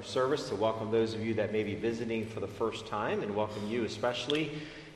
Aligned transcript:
our 0.00 0.06
service 0.06 0.48
to 0.48 0.54
welcome 0.54 0.90
those 0.90 1.12
of 1.12 1.22
you 1.22 1.34
that 1.34 1.52
may 1.52 1.62
be 1.62 1.74
visiting 1.74 2.24
for 2.24 2.40
the 2.40 2.48
first 2.48 2.86
time 2.86 3.22
and 3.22 3.36
welcome 3.36 3.68
you 3.68 3.84
especially 3.84 4.50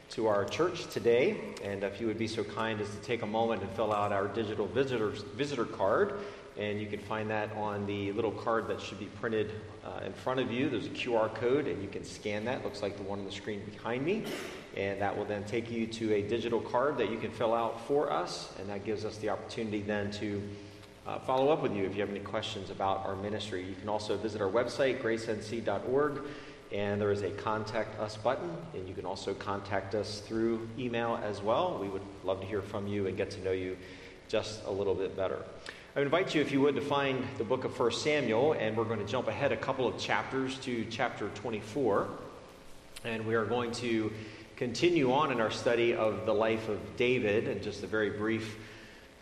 to 0.09 0.27
our 0.27 0.47
church 0.47 0.87
today. 0.87 1.37
And 1.63 1.85
if 1.85 2.01
you 2.01 2.07
would 2.07 2.17
be 2.17 2.27
so 2.27 2.43
kind 2.43 2.81
as 2.81 2.89
to 2.89 2.97
take 3.03 3.21
a 3.21 3.27
moment 3.27 3.61
and 3.61 3.71
fill 3.73 3.93
out 3.93 4.13
our 4.13 4.29
digital 4.29 4.67
visitors, 4.67 5.21
visitor 5.37 5.67
card, 5.67 6.15
and 6.57 6.81
you 6.81 6.87
can 6.87 7.01
find 7.01 7.29
that 7.29 7.55
on 7.55 7.85
the 7.85 8.13
little 8.13 8.31
card 8.31 8.67
that 8.69 8.81
should 8.81 8.99
be 8.99 9.05
printed 9.21 9.51
uh, 9.85 10.07
in 10.07 10.15
front 10.15 10.41
of 10.41 10.51
you. 10.51 10.71
There's 10.71 10.87
a 10.87 10.91
QR 10.91 11.35
code, 11.35 11.67
and 11.67 11.83
you 11.83 11.89
can 11.91 12.03
scan 12.03 12.47
that. 12.47 12.65
Looks 12.65 12.81
like 12.81 12.97
the 12.97 13.03
one 13.03 13.19
on 13.19 13.27
the 13.27 13.33
screen 13.33 13.63
behind 13.71 14.07
me. 14.07 14.25
And 14.75 15.03
that 15.03 15.15
will 15.15 15.27
then 15.27 15.45
take 15.45 15.71
you 15.71 15.87
to 15.87 16.15
a 16.15 16.23
digital 16.23 16.63
card 16.63 16.97
that 16.97 17.11
you 17.11 17.19
can 17.19 17.31
fill 17.31 17.53
out 17.53 17.87
for 17.87 18.11
us. 18.11 18.55
And 18.59 18.71
that 18.71 18.87
gives 18.87 19.05
us 19.05 19.19
the 19.19 19.29
opportunity 19.29 19.83
then 19.83 20.11
to 20.13 20.43
uh, 21.07 21.19
follow 21.21 21.53
up 21.53 21.63
with 21.63 21.75
you 21.75 21.85
if 21.85 21.95
you 21.95 22.01
have 22.01 22.11
any 22.11 22.21
questions 22.21 22.71
about 22.71 23.05
our 23.07 23.17
ministry. 23.17 23.63
You 23.63 23.75
can 23.75 23.89
also 23.89 24.17
visit 24.17 24.41
our 24.41 24.51
website, 24.51 25.01
gracenc.org, 25.01 26.23
and 26.73 27.01
there 27.01 27.13
is 27.13 27.23
a 27.23 27.31
contact 27.31 27.99
us 28.01 28.17
button, 28.17 28.51
and 28.73 28.89
you 28.89 28.95
can 28.95 29.05
also 29.05 29.35
contact 29.35 29.95
us 29.95 30.21
through 30.21 30.67
email 30.79 31.21
as 31.23 31.43
well. 31.43 31.79
We 31.81 31.89
would 31.89 32.03
love 32.25 32.41
to 32.41 32.47
hear 32.47 32.63
from 32.63 32.87
you 32.87 33.07
and 33.07 33.17
get 33.17 33.31
to 33.33 33.45
know 33.45 33.53
you 33.53 33.77
just 34.29 34.65
a 34.65 34.71
little 34.71 34.95
bit 34.95 35.17
better. 35.17 35.43
I 35.95 36.01
invite 36.01 36.35
you, 36.35 36.41
if 36.41 36.51
you 36.51 36.61
would, 36.63 36.75
to 36.75 36.81
find 36.81 37.23
the 37.39 37.45
book 37.45 37.65
of 37.65 37.79
1 37.79 37.93
Samuel, 37.93 38.55
and 38.55 38.77
we're 38.77 38.85
going 38.85 38.99
to 38.99 39.07
jump 39.07 39.29
ahead 39.29 39.53
a 39.53 39.57
couple 39.57 39.87
of 39.87 39.99
chapters 39.99 40.59
to 40.61 40.85
chapter 40.91 41.29
24. 41.35 42.09
And 43.05 43.27
we 43.27 43.35
are 43.35 43.45
going 43.45 43.71
to 43.73 44.11
continue 44.57 45.13
on 45.13 45.31
in 45.31 45.41
our 45.41 45.51
study 45.51 45.95
of 45.95 46.27
the 46.27 46.33
life 46.33 46.69
of 46.69 46.81
David 46.97 47.47
and 47.47 47.63
just 47.63 47.83
a 47.83 47.87
very 47.87 48.11
brief 48.11 48.57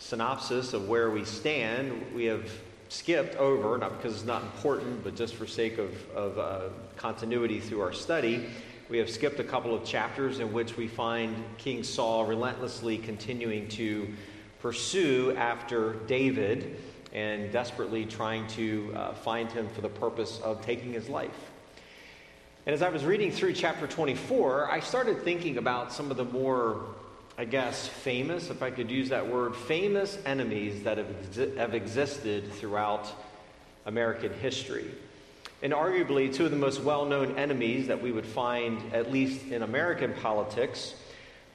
synopsis 0.02 0.72
of 0.72 0.88
where 0.88 1.10
we 1.10 1.24
stand. 1.24 2.04
We 2.14 2.24
have 2.24 2.50
skipped 2.88 3.36
over, 3.36 3.78
not 3.78 3.96
because 3.96 4.14
it's 4.14 4.24
not 4.24 4.42
important, 4.42 5.04
but 5.04 5.14
just 5.14 5.36
for 5.36 5.46
sake 5.46 5.78
of, 5.78 6.10
of 6.10 6.38
uh, 6.38 6.60
continuity 6.96 7.60
through 7.60 7.80
our 7.80 7.92
study, 7.92 8.46
we 8.90 8.98
have 8.98 9.08
skipped 9.08 9.38
a 9.38 9.44
couple 9.44 9.74
of 9.74 9.84
chapters 9.84 10.40
in 10.40 10.52
which 10.52 10.76
we 10.76 10.88
find 10.88 11.34
King 11.56 11.84
Saul 11.84 12.26
relentlessly 12.26 12.98
continuing 12.98 13.68
to 13.68 14.08
pursue 14.60 15.34
after 15.36 15.94
David 16.06 16.76
and 17.12 17.52
desperately 17.52 18.04
trying 18.04 18.46
to 18.48 18.92
uh, 18.94 19.14
find 19.14 19.50
him 19.52 19.68
for 19.68 19.82
the 19.82 19.88
purpose 19.88 20.40
of 20.40 20.60
taking 20.62 20.92
his 20.92 21.08
life. 21.08 21.52
And 22.66 22.74
as 22.74 22.82
I 22.82 22.90
was 22.90 23.04
reading 23.04 23.30
through 23.30 23.54
chapter 23.54 23.86
24, 23.86 24.70
I 24.70 24.80
started 24.80 25.22
thinking 25.22 25.58
about 25.58 25.92
some 25.92 26.10
of 26.10 26.16
the 26.16 26.24
more 26.24 26.86
I 27.38 27.46
guess, 27.46 27.88
famous, 27.88 28.50
if 28.50 28.62
I 28.62 28.70
could 28.70 28.90
use 28.90 29.08
that 29.08 29.26
word, 29.26 29.56
famous 29.56 30.18
enemies 30.26 30.82
that 30.82 30.98
have, 30.98 31.06
exi- 31.06 31.56
have 31.56 31.74
existed 31.74 32.52
throughout 32.52 33.08
American 33.86 34.32
history. 34.34 34.90
And 35.62 35.72
arguably, 35.72 36.32
two 36.32 36.44
of 36.44 36.50
the 36.50 36.58
most 36.58 36.82
well 36.82 37.06
known 37.06 37.36
enemies 37.36 37.86
that 37.86 38.02
we 38.02 38.12
would 38.12 38.26
find, 38.26 38.92
at 38.92 39.10
least 39.10 39.46
in 39.46 39.62
American 39.62 40.12
politics, 40.14 40.94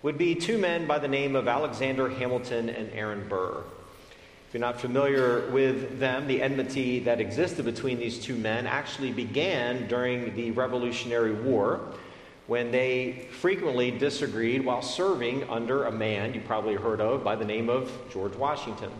would 0.01 0.17
be 0.17 0.33
two 0.33 0.57
men 0.57 0.87
by 0.87 0.97
the 0.97 1.07
name 1.07 1.35
of 1.35 1.47
Alexander 1.47 2.09
Hamilton 2.09 2.69
and 2.69 2.89
Aaron 2.93 3.27
Burr. 3.27 3.63
If 4.47 4.53
you're 4.53 4.61
not 4.61 4.79
familiar 4.79 5.49
with 5.51 5.99
them, 5.99 6.25
the 6.27 6.41
enmity 6.41 6.99
that 7.01 7.19
existed 7.19 7.65
between 7.65 7.99
these 7.99 8.17
two 8.17 8.35
men 8.35 8.65
actually 8.65 9.11
began 9.11 9.87
during 9.87 10.35
the 10.35 10.51
Revolutionary 10.51 11.33
War 11.33 11.81
when 12.47 12.71
they 12.71 13.27
frequently 13.39 13.91
disagreed 13.91 14.65
while 14.65 14.81
serving 14.81 15.47
under 15.49 15.83
a 15.83 15.91
man 15.91 16.33
you 16.33 16.41
probably 16.41 16.75
heard 16.75 17.01
of 17.01 17.23
by 17.23 17.35
the 17.35 17.45
name 17.45 17.69
of 17.69 17.91
George 18.11 18.35
Washington. 18.35 18.91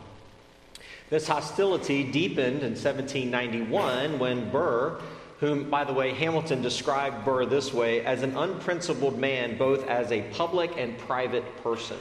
This 1.10 1.28
hostility 1.28 2.04
deepened 2.04 2.64
in 2.64 2.72
1791 2.76 4.20
when 4.20 4.52
Burr, 4.52 5.00
whom, 5.40 5.70
by 5.70 5.86
the 5.86 5.94
way, 5.94 6.14
Hamilton 6.14 6.62
described 6.62 7.24
Burr 7.24 7.46
this 7.46 7.74
way 7.74 8.06
as 8.06 8.24
an 8.24 8.36
unprincipled 8.36 9.18
man, 9.18 9.58
both 9.58 9.88
as 9.88 10.12
a 10.12 10.24
public 10.34 10.72
and 10.78 10.98
private 10.98 11.64
person. 11.64 11.98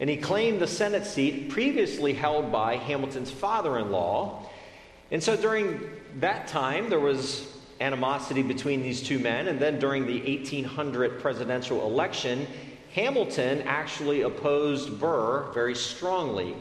And 0.00 0.08
he 0.08 0.16
claimed 0.16 0.60
the 0.60 0.66
Senate 0.66 1.04
seat 1.04 1.50
previously 1.50 2.14
held 2.14 2.50
by 2.50 2.76
Hamilton's 2.76 3.30
father 3.30 3.78
in 3.78 3.90
law. 3.90 4.48
And 5.10 5.22
so 5.22 5.36
during 5.36 5.90
that 6.20 6.48
time, 6.48 6.88
there 6.88 7.00
was 7.00 7.57
animosity 7.80 8.42
between 8.42 8.82
these 8.82 9.02
two 9.02 9.18
men. 9.18 9.48
And 9.48 9.58
then 9.58 9.78
during 9.78 10.06
the 10.06 10.20
1800 10.20 11.20
presidential 11.20 11.86
election, 11.86 12.46
Hamilton 12.94 13.62
actually 13.62 14.22
opposed 14.22 14.98
Burr 14.98 15.50
very 15.52 15.74
strongly. 15.74 16.56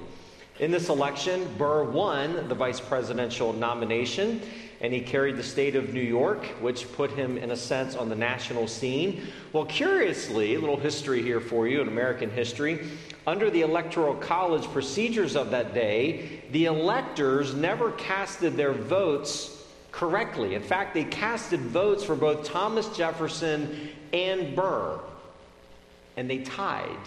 In 0.60 0.72
this 0.72 0.90
election, 0.90 1.48
Burr 1.58 1.84
won 1.84 2.48
the 2.48 2.56
vice 2.56 2.80
presidential 2.80 3.54
nomination, 3.54 4.42
and 4.82 4.92
he 4.92 5.02
carried 5.02 5.38
the 5.38 5.44
state 5.44 5.76
of 5.76 5.94
New 5.94 6.02
York, 6.02 6.46
which 6.62 6.92
put 6.94 7.12
him, 7.12 7.38
in 7.38 7.52
a 7.52 7.56
sense, 7.56 7.96
on 7.96 8.10
the 8.10 8.16
national 8.16 8.68
scene. 8.68 9.28
Well, 9.54 9.66
curiously, 9.66 10.56
a 10.56 10.60
little 10.60 10.78
history 10.78 11.22
here 11.22 11.40
for 11.40 11.68
you 11.68 11.82
in 11.82 11.88
American 11.88 12.30
history. 12.30 12.88
Under 13.26 13.50
the 13.50 13.62
Electoral 13.62 14.16
College 14.16 14.66
procedures 14.72 15.36
of 15.36 15.52
that 15.52 15.74
day, 15.74 16.42
the 16.52 16.66
electors 16.66 17.54
never 17.54 17.92
casted 17.92 18.58
their 18.58 18.74
votes 18.74 19.57
correctly. 19.98 20.54
In 20.54 20.62
fact, 20.62 20.94
they 20.94 21.04
casted 21.06 21.60
votes 21.60 22.04
for 22.04 22.16
both 22.16 22.46
Thomas 22.46 22.88
Jefferson 22.96 23.90
and 24.14 24.56
Burr, 24.56 25.00
and 26.16 26.30
they 26.30 26.38
tied. 26.38 27.00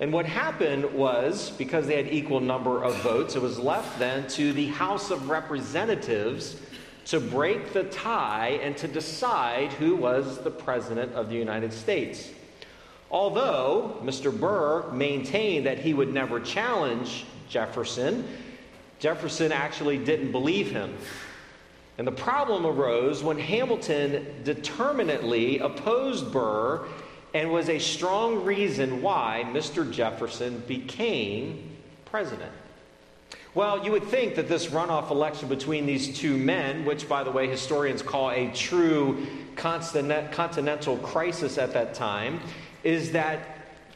And 0.00 0.10
what 0.10 0.24
happened 0.24 0.90
was, 0.94 1.50
because 1.50 1.86
they 1.86 2.02
had 2.02 2.10
equal 2.10 2.40
number 2.40 2.82
of 2.82 2.96
votes, 3.02 3.36
it 3.36 3.42
was 3.42 3.58
left 3.58 3.98
then 3.98 4.26
to 4.28 4.54
the 4.54 4.68
House 4.68 5.10
of 5.10 5.28
Representatives 5.28 6.56
to 7.06 7.20
break 7.20 7.74
the 7.74 7.84
tie 7.84 8.58
and 8.62 8.74
to 8.78 8.88
decide 8.88 9.70
who 9.74 9.96
was 9.96 10.38
the 10.38 10.50
President 10.50 11.12
of 11.12 11.28
the 11.28 11.36
United 11.36 11.74
States. 11.74 12.30
Although 13.10 13.98
Mr. 14.02 14.32
Burr 14.36 14.90
maintained 14.92 15.66
that 15.66 15.78
he 15.78 15.92
would 15.92 16.12
never 16.12 16.40
challenge 16.40 17.26
Jefferson, 17.50 18.26
Jefferson 18.98 19.52
actually 19.52 19.98
didn't 19.98 20.32
believe 20.32 20.70
him. 20.70 20.96
And 21.96 22.06
the 22.06 22.12
problem 22.12 22.66
arose 22.66 23.22
when 23.22 23.38
Hamilton 23.38 24.42
determinately 24.42 25.58
opposed 25.58 26.32
Burr 26.32 26.86
and 27.34 27.50
was 27.50 27.68
a 27.68 27.78
strong 27.78 28.44
reason 28.44 29.02
why 29.02 29.44
Mr. 29.48 29.90
Jefferson 29.90 30.62
became 30.66 31.76
president. 32.04 32.52
Well, 33.54 33.84
you 33.84 33.92
would 33.92 34.04
think 34.04 34.34
that 34.34 34.48
this 34.48 34.66
runoff 34.66 35.10
election 35.10 35.48
between 35.48 35.86
these 35.86 36.18
two 36.18 36.36
men, 36.36 36.84
which, 36.84 37.08
by 37.08 37.22
the 37.22 37.30
way, 37.30 37.48
historians 37.48 38.02
call 38.02 38.30
a 38.30 38.50
true 38.52 39.26
continental 39.54 40.96
crisis 40.98 41.58
at 41.58 41.72
that 41.72 41.94
time, 41.94 42.40
is 42.82 43.12
that 43.12 43.40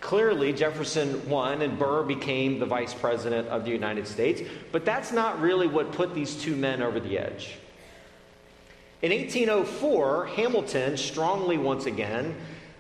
clearly 0.01 0.53
Jefferson 0.53 1.29
won 1.29 1.63
and 1.63 1.77
Burr 1.77 2.05
became 2.05 2.61
the 2.61 2.67
vice 2.67 2.95
president 2.95 3.49
of 3.49 3.65
the 3.65 3.73
United 3.73 4.07
States. 4.07 4.43
But 4.71 4.85
that's 4.85 5.11
not 5.11 5.41
really 5.41 5.67
what 5.67 5.91
put 5.91 6.15
these 6.15 6.37
two 6.37 6.55
men 6.55 6.81
over 6.81 7.01
the 7.01 7.19
edge. 7.19 7.59
In 9.01 9.13
1804, 9.13 10.27
Hamilton 10.27 10.97
strongly 10.97 11.57
once 11.57 11.87
again 11.87 12.35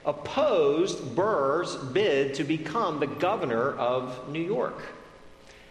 opposed 0.04 1.14
Burr's 1.14 1.76
bid 1.76 2.34
to 2.34 2.44
become 2.44 2.98
the 2.98 3.06
governor 3.06 3.72
of 3.76 4.28
New 4.28 4.42
York. 4.42 4.82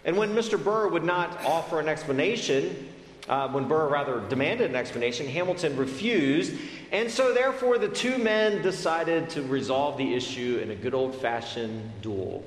And 0.06 0.16
when 0.16 0.34
Mr. 0.34 0.62
Burr 0.62 0.88
would 0.88 1.03
not 1.03 1.44
offer 1.44 1.81
an 1.81 1.90
explanation, 1.90 2.88
uh, 3.28 3.50
when 3.50 3.68
Burr 3.68 3.90
rather 3.90 4.22
demanded 4.30 4.69
an 4.69 4.75
explanation, 4.78 5.28
Hamilton 5.28 5.75
refused. 5.75 6.53
And 6.94 7.12
so, 7.12 7.34
therefore, 7.34 7.78
the 7.78 7.90
two 7.90 8.18
men 8.18 8.62
decided 8.62 9.29
to 9.31 9.41
resolve 9.41 9.97
the 9.97 10.14
issue 10.14 10.62
in 10.64 10.72
a 10.72 10.75
good 10.75 10.94
old 10.94 11.14
fashioned 11.14 12.02
duel. 12.02 12.46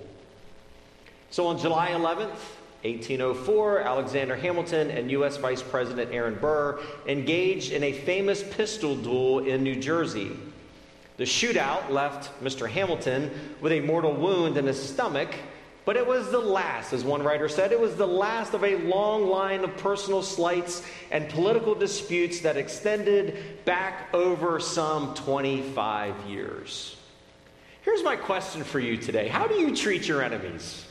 So 1.30 1.46
on 1.48 1.58
July 1.58 1.90
11th, 1.90 2.38
1804, 2.82 3.80
Alexander 3.80 4.36
Hamilton 4.36 4.90
and 4.90 5.10
U.S. 5.10 5.36
Vice 5.36 5.62
President 5.62 6.12
Aaron 6.12 6.36
Burr 6.36 6.80
engaged 7.06 7.72
in 7.72 7.82
a 7.82 7.92
famous 7.92 8.42
pistol 8.42 8.96
duel 8.96 9.40
in 9.40 9.62
New 9.62 9.76
Jersey. 9.76 10.30
The 11.18 11.24
shootout 11.24 11.90
left 11.90 12.42
Mr. 12.42 12.66
Hamilton 12.66 13.30
with 13.60 13.72
a 13.72 13.80
mortal 13.80 14.14
wound 14.14 14.56
in 14.56 14.66
his 14.66 14.82
stomach, 14.82 15.34
but 15.84 15.98
it 15.98 16.06
was 16.06 16.30
the 16.30 16.38
last, 16.38 16.94
as 16.94 17.04
one 17.04 17.22
writer 17.22 17.48
said, 17.48 17.72
it 17.72 17.80
was 17.80 17.96
the 17.96 18.06
last 18.06 18.54
of 18.54 18.64
a 18.64 18.76
long 18.76 19.28
line 19.28 19.62
of 19.62 19.76
personal 19.76 20.22
slights 20.22 20.82
and 21.10 21.28
political 21.28 21.74
disputes 21.74 22.40
that 22.40 22.56
extended 22.56 23.64
back 23.66 24.08
over 24.14 24.58
some 24.58 25.12
25 25.14 26.14
years. 26.26 26.96
Here's 27.82 28.02
my 28.02 28.16
question 28.16 28.64
for 28.64 28.80
you 28.80 28.96
today 28.96 29.28
How 29.28 29.46
do 29.46 29.56
you 29.56 29.76
treat 29.76 30.08
your 30.08 30.22
enemies? 30.22 30.86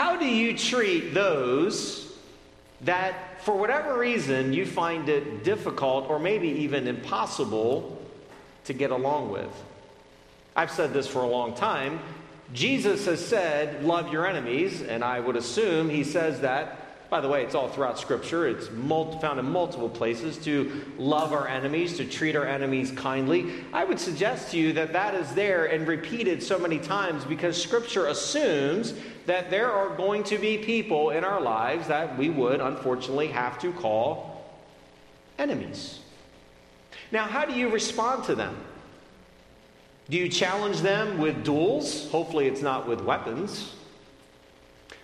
How 0.00 0.16
do 0.16 0.26
you 0.26 0.56
treat 0.56 1.12
those 1.12 2.10
that, 2.80 3.42
for 3.42 3.54
whatever 3.54 3.98
reason, 3.98 4.54
you 4.54 4.64
find 4.64 5.10
it 5.10 5.44
difficult 5.44 6.08
or 6.08 6.18
maybe 6.18 6.48
even 6.48 6.88
impossible 6.88 8.00
to 8.64 8.72
get 8.72 8.92
along 8.92 9.30
with? 9.30 9.50
I've 10.56 10.70
said 10.70 10.94
this 10.94 11.06
for 11.06 11.18
a 11.18 11.26
long 11.26 11.52
time. 11.52 12.00
Jesus 12.54 13.04
has 13.04 13.22
said, 13.22 13.84
Love 13.84 14.10
your 14.10 14.26
enemies, 14.26 14.80
and 14.80 15.04
I 15.04 15.20
would 15.20 15.36
assume 15.36 15.90
he 15.90 16.02
says 16.02 16.40
that 16.40 16.79
By 17.10 17.20
the 17.20 17.28
way, 17.28 17.42
it's 17.42 17.56
all 17.56 17.68
throughout 17.68 17.98
Scripture. 17.98 18.46
It's 18.46 18.68
found 18.68 19.40
in 19.40 19.44
multiple 19.44 19.88
places 19.88 20.38
to 20.44 20.84
love 20.96 21.32
our 21.32 21.48
enemies, 21.48 21.96
to 21.96 22.04
treat 22.04 22.36
our 22.36 22.46
enemies 22.46 22.92
kindly. 22.92 23.52
I 23.72 23.82
would 23.84 23.98
suggest 23.98 24.52
to 24.52 24.58
you 24.58 24.72
that 24.74 24.92
that 24.92 25.14
is 25.14 25.34
there 25.34 25.66
and 25.66 25.88
repeated 25.88 26.40
so 26.40 26.56
many 26.56 26.78
times 26.78 27.24
because 27.24 27.60
Scripture 27.60 28.06
assumes 28.06 28.94
that 29.26 29.50
there 29.50 29.72
are 29.72 29.96
going 29.96 30.22
to 30.24 30.38
be 30.38 30.56
people 30.56 31.10
in 31.10 31.24
our 31.24 31.40
lives 31.40 31.88
that 31.88 32.16
we 32.16 32.30
would 32.30 32.60
unfortunately 32.60 33.28
have 33.28 33.58
to 33.58 33.72
call 33.72 34.48
enemies. 35.36 35.98
Now, 37.10 37.24
how 37.24 37.44
do 37.44 37.54
you 37.54 37.70
respond 37.70 38.22
to 38.24 38.36
them? 38.36 38.56
Do 40.08 40.16
you 40.16 40.28
challenge 40.28 40.80
them 40.80 41.18
with 41.18 41.44
duels? 41.44 42.08
Hopefully, 42.10 42.46
it's 42.46 42.62
not 42.62 42.86
with 42.86 43.00
weapons. 43.00 43.74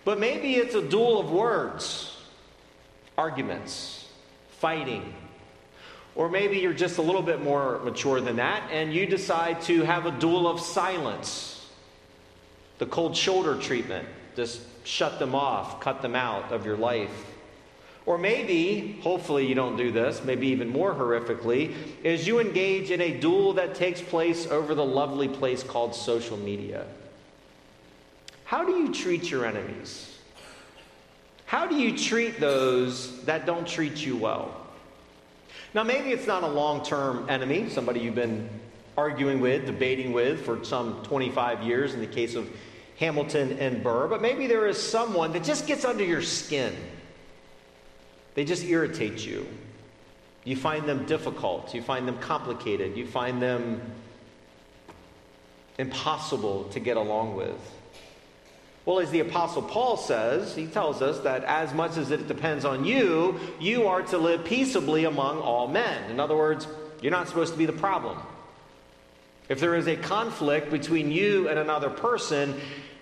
But 0.06 0.20
maybe 0.20 0.54
it's 0.54 0.76
a 0.76 0.82
duel 0.82 1.18
of 1.18 1.32
words, 1.32 2.16
arguments, 3.18 4.08
fighting. 4.50 5.12
Or 6.14 6.28
maybe 6.28 6.58
you're 6.58 6.72
just 6.72 6.98
a 6.98 7.02
little 7.02 7.22
bit 7.22 7.42
more 7.42 7.80
mature 7.80 8.20
than 8.20 8.36
that 8.36 8.70
and 8.70 8.94
you 8.94 9.06
decide 9.06 9.62
to 9.62 9.82
have 9.82 10.06
a 10.06 10.12
duel 10.12 10.46
of 10.46 10.60
silence. 10.60 11.68
The 12.78 12.86
cold 12.86 13.16
shoulder 13.16 13.60
treatment. 13.60 14.06
Just 14.36 14.60
shut 14.84 15.18
them 15.18 15.34
off, 15.34 15.80
cut 15.80 16.02
them 16.02 16.14
out 16.14 16.52
of 16.52 16.64
your 16.64 16.76
life. 16.76 17.26
Or 18.06 18.16
maybe, 18.16 19.00
hopefully 19.02 19.44
you 19.44 19.56
don't 19.56 19.76
do 19.76 19.90
this, 19.90 20.22
maybe 20.22 20.46
even 20.46 20.68
more 20.68 20.94
horrifically, 20.94 21.74
is 22.04 22.28
you 22.28 22.38
engage 22.38 22.92
in 22.92 23.00
a 23.00 23.18
duel 23.18 23.54
that 23.54 23.74
takes 23.74 24.00
place 24.00 24.46
over 24.46 24.76
the 24.76 24.84
lovely 24.84 25.26
place 25.26 25.64
called 25.64 25.96
social 25.96 26.36
media. 26.36 26.86
How 28.46 28.64
do 28.64 28.72
you 28.72 28.92
treat 28.92 29.28
your 29.28 29.44
enemies? 29.44 30.18
How 31.46 31.66
do 31.66 31.74
you 31.74 31.98
treat 31.98 32.38
those 32.38 33.24
that 33.24 33.44
don't 33.44 33.66
treat 33.66 34.06
you 34.06 34.16
well? 34.16 34.66
Now, 35.74 35.82
maybe 35.82 36.10
it's 36.10 36.28
not 36.28 36.44
a 36.44 36.48
long 36.48 36.84
term 36.84 37.28
enemy, 37.28 37.68
somebody 37.68 38.00
you've 38.00 38.14
been 38.14 38.48
arguing 38.96 39.40
with, 39.40 39.66
debating 39.66 40.12
with 40.12 40.44
for 40.44 40.64
some 40.64 41.02
25 41.02 41.64
years 41.64 41.92
in 41.92 42.00
the 42.00 42.06
case 42.06 42.36
of 42.36 42.48
Hamilton 42.98 43.58
and 43.58 43.82
Burr, 43.82 44.06
but 44.06 44.22
maybe 44.22 44.46
there 44.46 44.66
is 44.68 44.80
someone 44.80 45.32
that 45.32 45.42
just 45.42 45.66
gets 45.66 45.84
under 45.84 46.04
your 46.04 46.22
skin. 46.22 46.74
They 48.34 48.44
just 48.44 48.64
irritate 48.64 49.26
you. 49.26 49.46
You 50.44 50.56
find 50.56 50.88
them 50.88 51.04
difficult, 51.04 51.74
you 51.74 51.82
find 51.82 52.06
them 52.06 52.18
complicated, 52.18 52.96
you 52.96 53.06
find 53.06 53.42
them 53.42 53.82
impossible 55.78 56.64
to 56.70 56.78
get 56.78 56.96
along 56.96 57.34
with. 57.34 57.58
Well, 58.86 59.00
as 59.00 59.10
the 59.10 59.18
Apostle 59.18 59.62
Paul 59.62 59.96
says, 59.96 60.54
he 60.54 60.68
tells 60.68 61.02
us 61.02 61.18
that 61.20 61.42
as 61.42 61.74
much 61.74 61.96
as 61.96 62.12
it 62.12 62.28
depends 62.28 62.64
on 62.64 62.84
you, 62.84 63.40
you 63.58 63.88
are 63.88 64.02
to 64.02 64.16
live 64.16 64.44
peaceably 64.44 65.04
among 65.04 65.40
all 65.40 65.66
men. 65.66 66.08
In 66.08 66.20
other 66.20 66.36
words, 66.36 66.68
you're 67.02 67.10
not 67.10 67.26
supposed 67.26 67.52
to 67.52 67.58
be 67.58 67.66
the 67.66 67.72
problem. 67.72 68.16
If 69.48 69.58
there 69.58 69.74
is 69.74 69.88
a 69.88 69.96
conflict 69.96 70.70
between 70.70 71.10
you 71.10 71.48
and 71.48 71.58
another 71.58 71.90
person, 71.90 72.60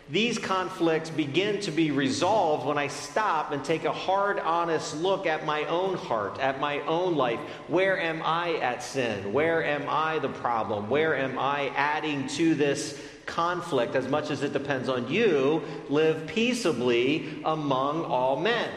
these 0.08 0.38
conflicts 0.38 1.10
begin 1.10 1.60
to 1.60 1.70
be 1.70 1.90
resolved 1.90 2.66
when 2.66 2.78
I 2.78 2.88
stop 2.88 3.52
and 3.52 3.62
take 3.62 3.84
a 3.84 3.92
hard, 3.92 4.38
honest 4.38 4.96
look 4.96 5.26
at 5.26 5.44
my 5.44 5.64
own 5.66 5.96
heart, 5.96 6.38
at 6.40 6.60
my 6.60 6.80
own 6.80 7.14
life. 7.14 7.40
Where 7.68 8.00
am 8.00 8.22
I 8.22 8.54
at 8.56 8.82
sin? 8.82 9.34
Where 9.34 9.62
am 9.62 9.84
I 9.88 10.18
the 10.18 10.28
problem? 10.30 10.88
Where 10.88 11.14
am 11.14 11.38
I 11.38 11.70
adding 11.76 12.26
to 12.28 12.54
this 12.54 12.98
conflict, 13.26 13.94
as 13.94 14.08
much 14.08 14.30
as 14.30 14.42
it 14.42 14.52
depends 14.52 14.88
on 14.88 15.10
you, 15.10 15.62
live 15.88 16.26
peaceably 16.26 17.40
among 17.44 18.04
all 18.04 18.36
men. 18.36 18.70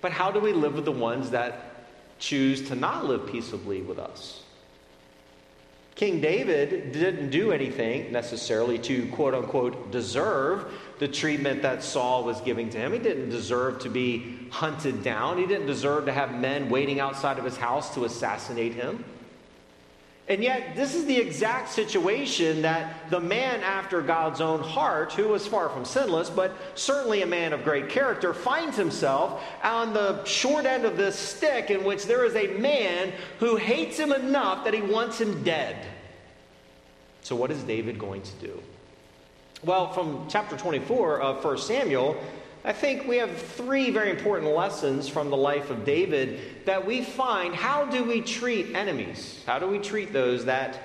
But 0.00 0.12
how 0.12 0.30
do 0.30 0.40
we 0.40 0.52
live 0.52 0.74
with 0.74 0.84
the 0.84 0.92
ones 0.92 1.30
that 1.30 1.86
choose 2.18 2.68
to 2.68 2.74
not 2.74 3.06
live 3.06 3.26
peaceably 3.26 3.82
with 3.82 3.98
us? 3.98 4.42
King 6.00 6.22
David 6.22 6.92
didn't 6.92 7.28
do 7.28 7.52
anything 7.52 8.10
necessarily 8.10 8.78
to 8.78 9.06
quote 9.08 9.34
unquote 9.34 9.90
deserve 9.90 10.72
the 10.98 11.06
treatment 11.06 11.60
that 11.60 11.82
Saul 11.82 12.24
was 12.24 12.40
giving 12.40 12.70
to 12.70 12.78
him. 12.78 12.92
He 12.94 12.98
didn't 12.98 13.28
deserve 13.28 13.80
to 13.80 13.90
be 13.90 14.38
hunted 14.50 15.02
down. 15.02 15.36
He 15.36 15.46
didn't 15.46 15.66
deserve 15.66 16.06
to 16.06 16.12
have 16.12 16.34
men 16.34 16.70
waiting 16.70 17.00
outside 17.00 17.38
of 17.38 17.44
his 17.44 17.58
house 17.58 17.92
to 17.96 18.06
assassinate 18.06 18.72
him. 18.72 19.04
And 20.30 20.44
yet, 20.44 20.76
this 20.76 20.94
is 20.94 21.06
the 21.06 21.16
exact 21.16 21.70
situation 21.70 22.62
that 22.62 23.10
the 23.10 23.18
man 23.18 23.64
after 23.64 24.00
God's 24.00 24.40
own 24.40 24.60
heart, 24.60 25.12
who 25.12 25.26
was 25.26 25.44
far 25.44 25.68
from 25.68 25.84
sinless, 25.84 26.30
but 26.30 26.56
certainly 26.76 27.22
a 27.22 27.26
man 27.26 27.52
of 27.52 27.64
great 27.64 27.88
character, 27.88 28.32
finds 28.32 28.76
himself 28.76 29.42
on 29.64 29.92
the 29.92 30.24
short 30.24 30.66
end 30.66 30.84
of 30.84 30.96
this 30.96 31.18
stick 31.18 31.70
in 31.70 31.82
which 31.82 32.06
there 32.06 32.24
is 32.24 32.36
a 32.36 32.46
man 32.58 33.12
who 33.40 33.56
hates 33.56 33.98
him 33.98 34.12
enough 34.12 34.62
that 34.62 34.72
he 34.72 34.82
wants 34.82 35.20
him 35.20 35.42
dead. 35.42 35.84
So, 37.22 37.34
what 37.34 37.50
is 37.50 37.60
David 37.64 37.98
going 37.98 38.22
to 38.22 38.32
do? 38.34 38.62
Well, 39.64 39.92
from 39.92 40.28
chapter 40.28 40.56
24 40.56 41.22
of 41.22 41.44
1 41.44 41.58
Samuel, 41.58 42.16
I 42.62 42.74
think 42.74 43.08
we 43.08 43.16
have 43.16 43.34
three 43.34 43.90
very 43.90 44.10
important 44.10 44.54
lessons 44.54 45.08
from 45.08 45.30
the 45.30 45.36
life 45.36 45.70
of 45.70 45.84
David 45.84 46.66
that 46.66 46.84
we 46.84 47.02
find. 47.02 47.54
How 47.54 47.86
do 47.86 48.04
we 48.04 48.20
treat 48.20 48.74
enemies? 48.74 49.42
How 49.46 49.58
do 49.58 49.66
we 49.66 49.78
treat 49.78 50.12
those 50.12 50.44
that 50.44 50.78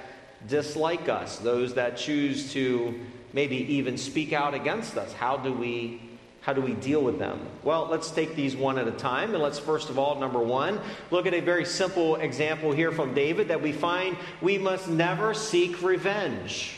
dislike 0.47 1.09
us, 1.09 1.37
those 1.39 1.73
that 1.73 1.97
choose 1.97 2.53
to 2.53 2.97
maybe 3.33 3.57
even 3.73 3.97
speak 3.97 4.31
out 4.31 4.53
against 4.53 4.97
us? 4.97 5.11
How 5.13 5.35
do 5.35 5.51
we 5.51 6.01
how 6.39 6.53
do 6.53 6.61
we 6.61 6.75
deal 6.75 7.01
with 7.01 7.17
them? 7.17 7.39
Well, 7.63 7.87
let's 7.89 8.11
take 8.11 8.35
these 8.35 8.55
one 8.55 8.77
at 8.77 8.87
a 8.87 8.91
time. 8.91 9.33
And 9.33 9.41
let's 9.41 9.57
first 9.57 9.89
of 9.89 9.97
all, 9.97 10.19
number 10.19 10.37
one, 10.37 10.79
look 11.09 11.25
at 11.25 11.33
a 11.33 11.39
very 11.39 11.65
simple 11.65 12.17
example 12.17 12.71
here 12.71 12.91
from 12.91 13.15
David 13.15 13.47
that 13.47 13.63
we 13.63 13.71
find 13.71 14.15
we 14.41 14.59
must 14.59 14.87
never 14.87 15.33
seek 15.33 15.81
revenge. 15.81 16.75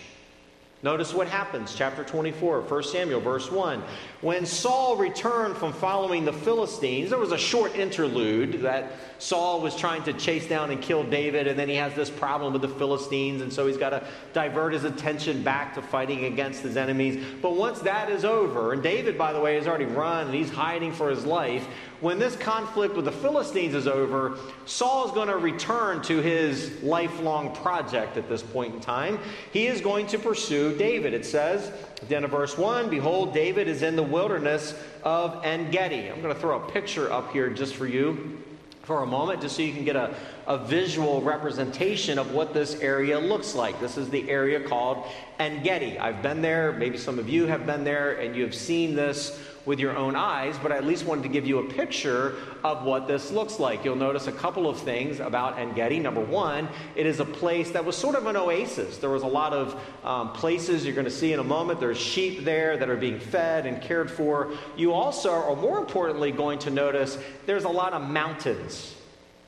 Notice 0.83 1.11
what 1.11 1.27
happens, 1.27 1.73
chapter 1.73 2.03
24, 2.03 2.61
1 2.61 2.83
Samuel, 2.83 3.19
verse 3.19 3.51
1. 3.51 3.81
When 4.21 4.45
Saul 4.45 4.95
returned 4.95 5.57
from 5.57 5.73
following 5.73 6.23
the 6.23 6.33
Philistines, 6.33 7.09
there 7.09 7.17
was 7.17 7.31
a 7.31 7.37
short 7.37 7.75
interlude 7.75 8.61
that 8.61 8.91
Saul 9.17 9.59
was 9.59 9.75
trying 9.75 10.03
to 10.03 10.13
chase 10.13 10.47
down 10.47 10.69
and 10.69 10.79
kill 10.79 11.03
David, 11.03 11.47
and 11.47 11.57
then 11.57 11.67
he 11.67 11.73
has 11.75 11.95
this 11.95 12.11
problem 12.11 12.53
with 12.53 12.61
the 12.61 12.69
Philistines, 12.69 13.41
and 13.41 13.51
so 13.51 13.65
he's 13.65 13.77
got 13.77 13.89
to 13.89 14.05
divert 14.33 14.73
his 14.73 14.83
attention 14.83 15.41
back 15.41 15.73
to 15.73 15.81
fighting 15.81 16.25
against 16.25 16.61
his 16.61 16.77
enemies. 16.77 17.25
But 17.41 17.55
once 17.55 17.79
that 17.79 18.11
is 18.11 18.23
over, 18.23 18.73
and 18.73 18.83
David, 18.83 19.17
by 19.17 19.33
the 19.33 19.39
way, 19.39 19.55
has 19.55 19.67
already 19.67 19.85
run 19.85 20.27
and 20.27 20.35
he's 20.35 20.51
hiding 20.51 20.93
for 20.93 21.09
his 21.09 21.25
life, 21.25 21.67
when 21.99 22.19
this 22.19 22.35
conflict 22.35 22.95
with 22.95 23.05
the 23.05 23.11
Philistines 23.11 23.73
is 23.73 23.87
over, 23.87 24.37
Saul 24.65 25.05
is 25.05 25.11
going 25.11 25.29
to 25.29 25.37
return 25.37 26.01
to 26.03 26.21
his 26.21 26.81
lifelong 26.83 27.55
project 27.55 28.17
at 28.17 28.29
this 28.29 28.43
point 28.43 28.75
in 28.75 28.79
time. 28.79 29.19
He 29.51 29.67
is 29.67 29.81
going 29.81 30.07
to 30.07 30.19
pursue 30.19 30.77
David. 30.77 31.13
It 31.13 31.25
says 31.25 31.71
at 32.01 32.07
the 32.07 32.15
end 32.15 32.25
of 32.25 32.31
verse 32.31 32.57
1 32.57 32.89
Behold, 32.89 33.33
David 33.33 33.67
is 33.67 33.81
in 33.81 33.95
the 33.95 34.03
wilderness 34.03 34.75
of 35.03 35.43
En 35.43 35.71
Gedi. 35.71 36.09
I'm 36.09 36.21
going 36.21 36.33
to 36.33 36.39
throw 36.39 36.61
a 36.61 36.71
picture 36.71 37.11
up 37.11 37.31
here 37.31 37.49
just 37.49 37.75
for 37.75 37.87
you 37.87 38.43
for 38.87 39.03
a 39.03 39.05
moment, 39.05 39.41
just 39.41 39.57
so 39.57 39.61
you 39.61 39.73
can 39.73 39.83
get 39.83 39.97
a, 39.97 40.15
a 40.47 40.57
visual 40.57 41.21
representation 41.21 42.17
of 42.17 42.31
what 42.31 42.53
this 42.53 42.79
area 42.79 43.19
looks 43.19 43.53
like. 43.53 43.77
This 43.81 43.97
is 43.97 44.09
the 44.09 44.29
area 44.29 44.61
called 44.61 45.05
En 45.39 45.61
Gedi. 45.61 45.99
I've 45.99 46.21
been 46.21 46.41
there, 46.41 46.71
maybe 46.71 46.97
some 46.97 47.19
of 47.19 47.27
you 47.27 47.47
have 47.47 47.65
been 47.65 47.83
there, 47.83 48.13
and 48.13 48.33
you 48.33 48.43
have 48.43 48.55
seen 48.55 48.95
this 48.95 49.37
with 49.67 49.81
your 49.81 49.95
own 49.97 50.15
eyes, 50.15 50.57
but 50.63 50.71
I 50.71 50.77
at 50.77 50.85
least 50.85 51.05
wanted 51.05 51.23
to 51.23 51.29
give 51.29 51.45
you 51.45 51.59
a 51.59 51.63
picture 51.65 52.35
of 52.63 52.83
what 52.83 53.05
this 53.05 53.31
looks 53.31 53.59
like. 53.59 53.83
You'll 53.83 53.97
notice 53.97 54.27
a 54.27 54.31
couple 54.31 54.69
of 54.69 54.79
things 54.79 55.19
about 55.19 55.59
En 55.59 55.73
Gedi. 55.73 55.99
Number 55.99 56.21
one, 56.21 56.69
it 56.95 57.05
is 57.05 57.19
a 57.19 57.25
place 57.25 57.69
that 57.71 57.83
was 57.83 57.97
sort 57.97 58.15
of 58.15 58.27
an 58.27 58.37
oasis. 58.37 58.97
There 58.97 59.09
was 59.09 59.23
a 59.23 59.27
lot 59.27 59.51
of 59.51 59.79
um, 60.05 60.31
places 60.31 60.85
you're 60.85 60.95
going 60.95 61.05
to 61.05 61.11
see 61.11 61.33
in 61.33 61.39
a 61.39 61.43
moment. 61.43 61.81
There's 61.81 61.97
sheep 61.99 62.45
there 62.45 62.77
that 62.77 62.89
are 62.89 62.95
being 62.95 63.19
fed 63.19 63.65
and 63.65 63.81
cared 63.81 64.09
for. 64.09 64.53
You 64.77 64.93
also, 64.93 65.33
or 65.33 65.57
more 65.57 65.79
importantly, 65.79 66.31
going 66.31 66.59
to 66.59 66.69
notice 66.69 67.17
there's 67.45 67.65
a 67.65 67.69
lot 67.69 67.91
of 67.91 68.09
mountains. 68.09 68.95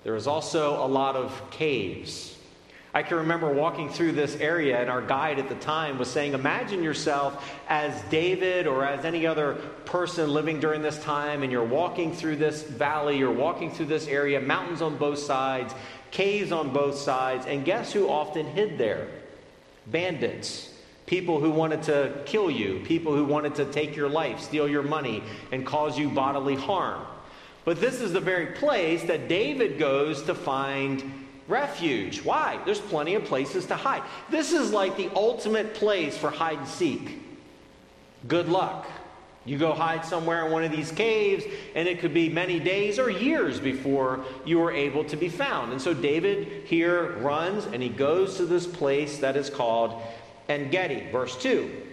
There 0.03 0.17
is 0.17 0.27
also 0.27 0.85
a 0.85 0.87
lot 0.87 1.15
of 1.15 1.49
caves. 1.49 2.35
I 2.91 3.03
can 3.03 3.17
remember 3.17 3.51
walking 3.51 3.89
through 3.89 4.13
this 4.13 4.35
area, 4.37 4.79
and 4.81 4.89
our 4.89 5.01
guide 5.01 5.37
at 5.37 5.47
the 5.47 5.55
time 5.55 5.99
was 5.99 6.09
saying, 6.09 6.33
Imagine 6.33 6.81
yourself 6.81 7.53
as 7.67 8.01
David 8.09 8.65
or 8.65 8.83
as 8.83 9.05
any 9.05 9.27
other 9.27 9.55
person 9.85 10.33
living 10.33 10.59
during 10.59 10.81
this 10.81 11.01
time, 11.03 11.43
and 11.43 11.51
you're 11.51 11.63
walking 11.63 12.11
through 12.13 12.37
this 12.37 12.63
valley, 12.63 13.17
you're 13.17 13.31
walking 13.31 13.69
through 13.69 13.85
this 13.85 14.07
area, 14.07 14.41
mountains 14.41 14.81
on 14.81 14.97
both 14.97 15.19
sides, 15.19 15.75
caves 16.09 16.51
on 16.51 16.73
both 16.73 16.95
sides, 16.95 17.45
and 17.45 17.63
guess 17.63 17.93
who 17.93 18.09
often 18.09 18.47
hid 18.47 18.79
there? 18.79 19.07
Bandits. 19.85 20.73
People 21.05 21.39
who 21.39 21.51
wanted 21.51 21.83
to 21.83 22.21
kill 22.25 22.49
you, 22.49 22.81
people 22.85 23.15
who 23.15 23.25
wanted 23.25 23.55
to 23.55 23.65
take 23.65 23.95
your 23.95 24.09
life, 24.09 24.39
steal 24.39 24.67
your 24.67 24.83
money, 24.83 25.23
and 25.51 25.65
cause 25.65 25.97
you 25.97 26.09
bodily 26.09 26.55
harm. 26.55 27.05
But 27.65 27.79
this 27.79 28.01
is 28.01 28.13
the 28.13 28.19
very 28.19 28.47
place 28.47 29.03
that 29.03 29.27
David 29.27 29.77
goes 29.77 30.23
to 30.23 30.33
find 30.33 31.18
refuge. 31.49 32.23
Why? 32.23 32.59
There's 32.63 32.79
plenty 32.79 33.15
of 33.15 33.25
places 33.25 33.65
to 33.65 33.75
hide. 33.75 34.03
This 34.29 34.53
is 34.53 34.71
like 34.71 34.95
the 34.95 35.09
ultimate 35.15 35.73
place 35.73 36.17
for 36.17 36.29
hide 36.29 36.59
and 36.59 36.67
seek. 36.67 37.19
Good 38.27 38.47
luck. 38.47 38.87
You 39.45 39.57
go 39.57 39.73
hide 39.73 40.05
somewhere 40.05 40.45
in 40.45 40.51
one 40.51 40.63
of 40.63 40.71
these 40.71 40.91
caves, 40.91 41.43
and 41.73 41.87
it 41.87 41.99
could 41.99 42.13
be 42.13 42.29
many 42.29 42.59
days 42.59 42.99
or 42.99 43.09
years 43.09 43.59
before 43.59 44.23
you 44.45 44.61
are 44.61 44.71
able 44.71 45.03
to 45.05 45.17
be 45.17 45.29
found. 45.29 45.71
And 45.71 45.81
so 45.81 45.93
David 45.93 46.65
here 46.65 47.13
runs 47.17 47.65
and 47.65 47.81
he 47.81 47.89
goes 47.89 48.37
to 48.37 48.45
this 48.45 48.67
place 48.67 49.17
that 49.19 49.35
is 49.35 49.49
called 49.49 50.01
En 50.49 50.69
Gedi. 50.69 51.09
Verse 51.11 51.35
2. 51.37 51.88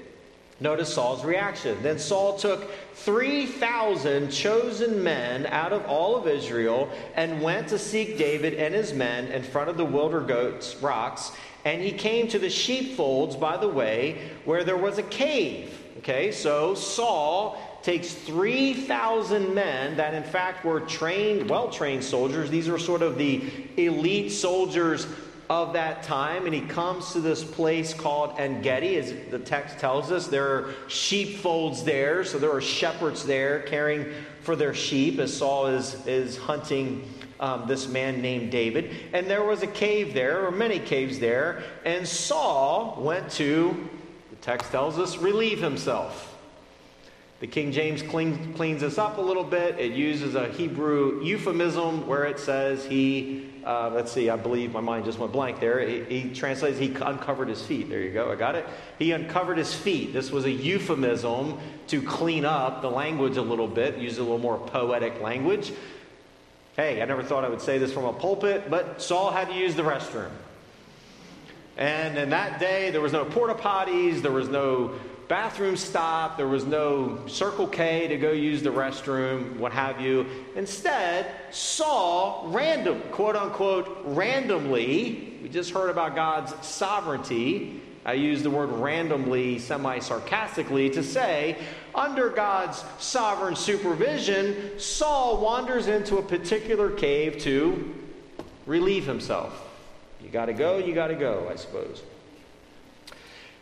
Notice 0.58 0.94
Saul's 0.94 1.25
reaction. 1.25 1.76
Then 1.82 1.98
Saul 1.98 2.38
took 2.38 2.70
3,000 2.94 4.30
chosen 4.30 5.02
men 5.02 5.46
out 5.46 5.72
of 5.72 5.84
all 5.84 6.16
of 6.16 6.26
Israel 6.26 6.88
and 7.14 7.42
went 7.42 7.68
to 7.68 7.78
seek 7.78 8.16
David 8.16 8.54
and 8.54 8.75
his 8.75 8.94
men 8.94 9.26
in 9.28 9.42
front 9.42 9.68
of 9.68 9.76
the 9.76 9.84
wilder 9.84 10.20
goats 10.20 10.76
rocks. 10.76 11.32
And 11.66 11.82
he 11.82 11.92
came 11.92 12.28
to 12.28 12.38
the 12.38 12.48
sheepfolds 12.48 13.36
by 13.36 13.58
the 13.58 13.68
way 13.68 14.30
where 14.44 14.64
there 14.64 14.78
was 14.78 14.96
a 14.96 15.02
cave. 15.02 15.82
Okay, 15.98 16.32
so 16.32 16.75
Saul 16.75 17.58
takes 17.82 18.12
3,000 18.12 19.54
men 19.54 19.96
that, 19.96 20.14
in 20.14 20.22
fact, 20.22 20.64
were 20.64 20.80
trained, 20.80 21.50
well 21.50 21.68
trained 21.68 22.04
soldiers. 22.04 22.50
These 22.50 22.68
are 22.68 22.78
sort 22.78 23.02
of 23.02 23.18
the 23.18 23.42
elite 23.76 24.32
soldiers 24.32 25.06
of 25.48 25.74
that 25.74 26.02
time, 26.02 26.46
and 26.46 26.54
he 26.54 26.60
comes 26.60 27.12
to 27.12 27.20
this 27.20 27.44
place 27.44 27.94
called 27.94 28.38
En 28.38 28.62
Gedi, 28.62 28.96
as 28.96 29.12
the 29.30 29.38
text 29.38 29.78
tells 29.78 30.10
us. 30.10 30.26
There 30.26 30.46
are 30.46 30.74
sheepfolds 30.88 31.84
there, 31.84 32.24
so 32.24 32.38
there 32.38 32.52
are 32.52 32.60
shepherds 32.60 33.24
there 33.24 33.60
caring 33.60 34.12
for 34.42 34.56
their 34.56 34.74
sheep 34.74 35.18
as 35.18 35.36
Saul 35.36 35.66
is, 35.66 36.06
is 36.06 36.36
hunting 36.36 37.08
um, 37.38 37.66
this 37.66 37.88
man 37.88 38.22
named 38.22 38.50
David. 38.50 38.94
And 39.12 39.26
there 39.26 39.44
was 39.44 39.62
a 39.62 39.66
cave 39.66 40.14
there, 40.14 40.46
or 40.46 40.50
many 40.50 40.78
caves 40.78 41.18
there, 41.18 41.62
and 41.84 42.06
Saul 42.06 42.96
went 43.00 43.30
to, 43.32 43.88
the 44.30 44.36
text 44.36 44.70
tells 44.70 44.98
us, 44.98 45.16
relieve 45.18 45.60
himself. 45.60 46.32
The 47.38 47.46
King 47.46 47.70
James 47.70 48.00
clean, 48.00 48.54
cleans 48.54 48.80
this 48.80 48.96
up 48.96 49.18
a 49.18 49.20
little 49.20 49.44
bit. 49.44 49.78
It 49.78 49.92
uses 49.92 50.34
a 50.34 50.48
Hebrew 50.48 51.22
euphemism 51.22 52.06
where 52.06 52.24
it 52.24 52.40
says 52.40 52.86
he 52.86 53.52
uh, 53.66 53.90
let's 53.92 54.12
see, 54.12 54.30
I 54.30 54.37
believe 54.37 54.73
my 54.73 54.80
mind 54.80 55.04
just 55.04 55.18
went 55.18 55.32
blank 55.32 55.58
there. 55.58 55.80
He, 55.80 56.04
he, 56.04 56.32
translates, 56.32 56.78
he 56.78 56.94
uncovered 56.94 57.49
his 57.49 57.61
feet. 57.66 57.88
There 57.88 58.00
you 58.00 58.12
go, 58.12 58.30
I 58.30 58.37
got 58.37 58.54
it. 58.54 58.64
He 58.96 59.11
uncovered 59.11 59.58
his 59.58 59.75
feet. 59.75 60.12
This 60.12 60.30
was 60.30 60.44
a 60.44 60.50
euphemism 60.50 61.58
to 61.88 62.00
clean 62.00 62.44
up 62.44 62.80
the 62.80 62.90
language 62.90 63.37
a 63.37 63.42
little 63.42 63.66
bit, 63.66 63.99
use 63.99 64.18
a 64.18 64.23
little 64.23 64.38
more 64.38 64.56
poetic 64.56 65.20
language. 65.20 65.73
Hey, 66.76 67.02
I 67.02 67.06
never 67.06 67.25
thought 67.25 67.44
I 67.44 67.49
would 67.49 67.61
say 67.61 67.78
this 67.78 67.92
from 67.92 68.04
a 68.04 68.12
pulpit, 68.12 68.70
but 68.70 69.02
Saul 69.02 69.32
had 69.32 69.49
to 69.49 69.54
use 69.54 69.75
the 69.75 69.82
restroom. 69.82 70.30
And 71.76 72.16
in 72.16 72.30
that 72.30 72.61
day, 72.61 72.90
there 72.90 73.00
was 73.00 73.12
no 73.12 73.25
porta 73.25 73.54
potties, 73.54 74.23
there 74.23 74.30
was 74.30 74.49
no 74.49 74.92
bathroom 75.28 75.76
stop, 75.76 76.37
there 76.37 76.47
was 76.47 76.64
no 76.64 77.26
Circle 77.26 77.66
K 77.66 78.09
to 78.09 78.16
go 78.16 78.33
use 78.33 78.62
the 78.62 78.71
restroom, 78.71 79.56
what 79.56 79.73
have 79.73 80.00
you. 80.00 80.26
Instead, 80.54 81.26
Saul, 81.50 82.49
random, 82.49 83.02
quote 83.11 83.37
unquote, 83.37 84.02
randomly, 84.04 85.38
we 85.42 85.49
just 85.49 85.71
heard 85.71 85.90
about 85.90 86.14
God's 86.14 86.54
sovereignty. 86.66 87.80
I 88.04 88.12
use 88.12 88.42
the 88.45 88.50
word 88.50 88.71
randomly, 88.71 89.59
semi 89.59 89.99
sarcastically, 89.99 90.90
to 90.90 91.02
say, 91.02 91.56
under 91.92 92.28
God's 92.28 92.85
sovereign 92.99 93.56
supervision, 93.56 94.78
Saul 94.78 95.40
wanders 95.40 95.88
into 95.88 96.18
a 96.18 96.23
particular 96.23 96.90
cave 96.90 97.38
to 97.38 97.95
relieve 98.64 99.06
himself. 99.06 99.61
You 100.23 100.28
got 100.28 100.47
to 100.47 100.52
go, 100.52 100.78
you 100.78 100.95
got 100.95 101.09
to 101.09 101.16
go, 101.16 101.49
I 101.50 101.56
suppose. 101.56 102.02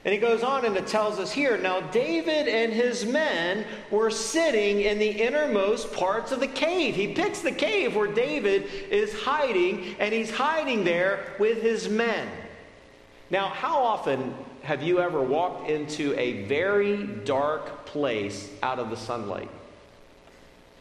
And 0.05 0.13
he 0.13 0.21
goes 0.21 0.43
on 0.43 0.67
and 0.67 0.77
it 0.77 0.87
tells 0.87 1.19
us 1.19 1.33
here 1.33 1.57
now, 1.57 1.81
David 1.81 2.47
and 2.47 2.73
his 2.73 3.07
men 3.07 3.65
were 3.91 4.11
sitting 4.11 4.83
in 4.83 4.99
the 4.99 5.09
innermost 5.09 5.93
parts 5.95 6.31
of 6.31 6.41
the 6.41 6.47
cave. 6.47 6.95
He 6.95 7.15
picks 7.15 7.41
the 7.41 7.53
cave 7.53 7.97
where 7.97 8.13
David 8.13 8.65
is 8.91 9.19
hiding, 9.23 9.97
and 9.99 10.13
he's 10.13 10.31
hiding 10.31 10.85
there 10.85 11.35
with 11.39 11.63
his 11.63 11.89
men. 11.89 12.29
Now, 13.31 13.49
how 13.49 13.83
often 13.83 14.35
have 14.63 14.83
you 14.83 15.01
ever 15.01 15.23
walked 15.23 15.71
into 15.71 16.15
a 16.19 16.43
very 16.45 17.07
dark 17.25 17.87
place 17.87 18.51
out 18.63 18.79
of 18.79 18.91
the 18.91 18.97
sunlight? 18.97 19.51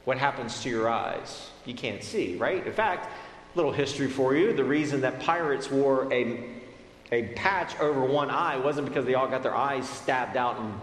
What 0.03 0.17
happens 0.17 0.61
to 0.63 0.69
your 0.69 0.89
eyes? 0.89 1.49
You 1.63 1.73
can't 1.73 2.03
see, 2.03 2.35
right? 2.35 2.65
In 2.67 2.73
fact, 2.73 3.09
little 3.55 3.71
history 3.71 4.07
for 4.07 4.35
you 4.35 4.51
the 4.51 4.65
reason 4.65 4.99
that 5.01 5.21
pirates 5.21 5.71
wore 5.71 6.11
a 6.11 6.43
a 7.13 7.23
patch 7.35 7.79
over 7.79 8.03
one 8.03 8.29
eye 8.29 8.57
wasn't 8.57 8.87
because 8.87 9.05
they 9.05 9.13
all 9.13 9.27
got 9.27 9.43
their 9.43 9.55
eyes 9.55 9.87
stabbed 9.87 10.35
out 10.35 10.57
in, 10.57 10.73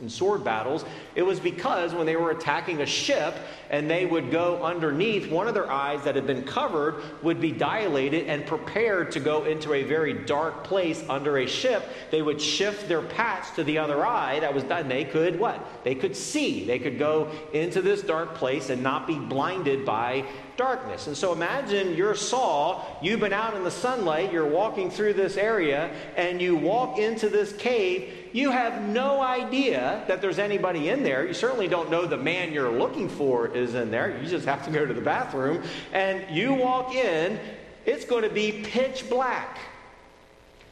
in 0.00 0.08
sword 0.08 0.42
battles. 0.42 0.86
It 1.14 1.22
was 1.22 1.38
because 1.38 1.92
when 1.92 2.06
they 2.06 2.16
were 2.16 2.30
attacking 2.30 2.80
a 2.80 2.86
ship 2.86 3.34
and 3.68 3.90
they 3.90 4.06
would 4.06 4.30
go 4.30 4.62
underneath, 4.62 5.30
one 5.30 5.48
of 5.48 5.54
their 5.54 5.70
eyes 5.70 6.02
that 6.04 6.14
had 6.14 6.26
been 6.26 6.44
covered 6.44 7.02
would 7.22 7.42
be 7.42 7.52
dilated 7.52 8.26
and 8.26 8.46
prepared 8.46 9.12
to 9.12 9.20
go 9.20 9.44
into 9.44 9.74
a 9.74 9.82
very 9.82 10.14
dark 10.14 10.64
place 10.64 11.04
under 11.10 11.38
a 11.38 11.46
ship. 11.46 11.84
They 12.10 12.22
would 12.22 12.40
shift 12.40 12.88
their 12.88 13.02
patch 13.02 13.54
to 13.56 13.64
the 13.64 13.76
other 13.76 14.06
eye 14.06 14.40
that 14.40 14.54
was 14.54 14.64
done. 14.64 14.88
They 14.88 15.04
could 15.04 15.38
what? 15.38 15.84
They 15.84 15.94
could 15.94 16.16
see. 16.16 16.64
They 16.64 16.78
could 16.78 16.98
go 16.98 17.30
into 17.52 17.82
this 17.82 18.00
dark 18.00 18.34
place 18.34 18.70
and 18.70 18.82
not 18.82 19.06
be 19.06 19.18
blinded 19.18 19.84
by 19.84 20.24
darkness. 20.56 21.06
And 21.06 21.16
so 21.16 21.32
imagine 21.32 21.94
you're 21.94 22.14
Saul, 22.14 22.98
you've 23.02 23.20
been 23.20 23.32
out 23.32 23.54
in 23.54 23.64
the 23.64 23.70
sunlight, 23.70 24.32
you're 24.32 24.48
walking 24.48 24.90
through 24.90 25.14
this 25.14 25.36
area, 25.36 25.90
and 26.16 26.40
you 26.40 26.56
walk 26.56 26.98
into 26.98 27.28
this 27.28 27.52
cave. 27.52 28.12
You 28.32 28.50
have 28.50 28.82
no 28.82 29.20
idea 29.20 30.04
that 30.08 30.20
there's 30.20 30.38
anybody 30.38 30.88
in 30.88 31.02
there. 31.02 31.26
You 31.26 31.34
certainly 31.34 31.68
don't 31.68 31.90
know 31.90 32.06
the 32.06 32.16
man 32.16 32.52
you're 32.52 32.70
looking 32.70 33.08
for 33.08 33.48
is 33.48 33.74
in 33.74 33.90
there. 33.90 34.20
You 34.20 34.28
just 34.28 34.46
have 34.46 34.64
to 34.64 34.70
go 34.70 34.84
to 34.84 34.94
the 34.94 35.00
bathroom. 35.00 35.62
And 35.92 36.24
you 36.34 36.54
walk 36.54 36.94
in, 36.94 37.38
it's 37.84 38.04
going 38.04 38.24
to 38.24 38.30
be 38.30 38.62
pitch 38.64 39.08
black. 39.08 39.58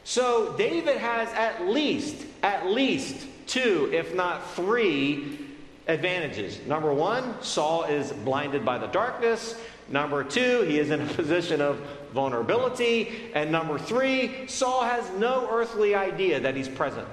So 0.03 0.53
David 0.57 0.97
has 0.97 1.29
at 1.29 1.67
least, 1.67 2.27
at 2.43 2.67
least 2.67 3.25
two, 3.47 3.89
if 3.91 4.13
not 4.13 4.53
three, 4.53 5.39
advantages. 5.87 6.59
Number 6.65 6.93
one, 6.93 7.41
Saul 7.41 7.83
is 7.83 8.11
blinded 8.11 8.65
by 8.65 8.77
the 8.77 8.87
darkness. 8.87 9.59
Number 9.87 10.23
two, 10.23 10.61
he 10.61 10.79
is 10.79 10.89
in 10.89 11.01
a 11.01 11.05
position 11.13 11.61
of 11.61 11.79
vulnerability. 12.13 13.31
And 13.33 13.51
number 13.51 13.77
three, 13.77 14.47
Saul 14.47 14.83
has 14.83 15.09
no 15.11 15.47
earthly 15.51 15.95
idea 15.95 16.39
that 16.39 16.55
he's 16.55 16.69
present, 16.69 17.07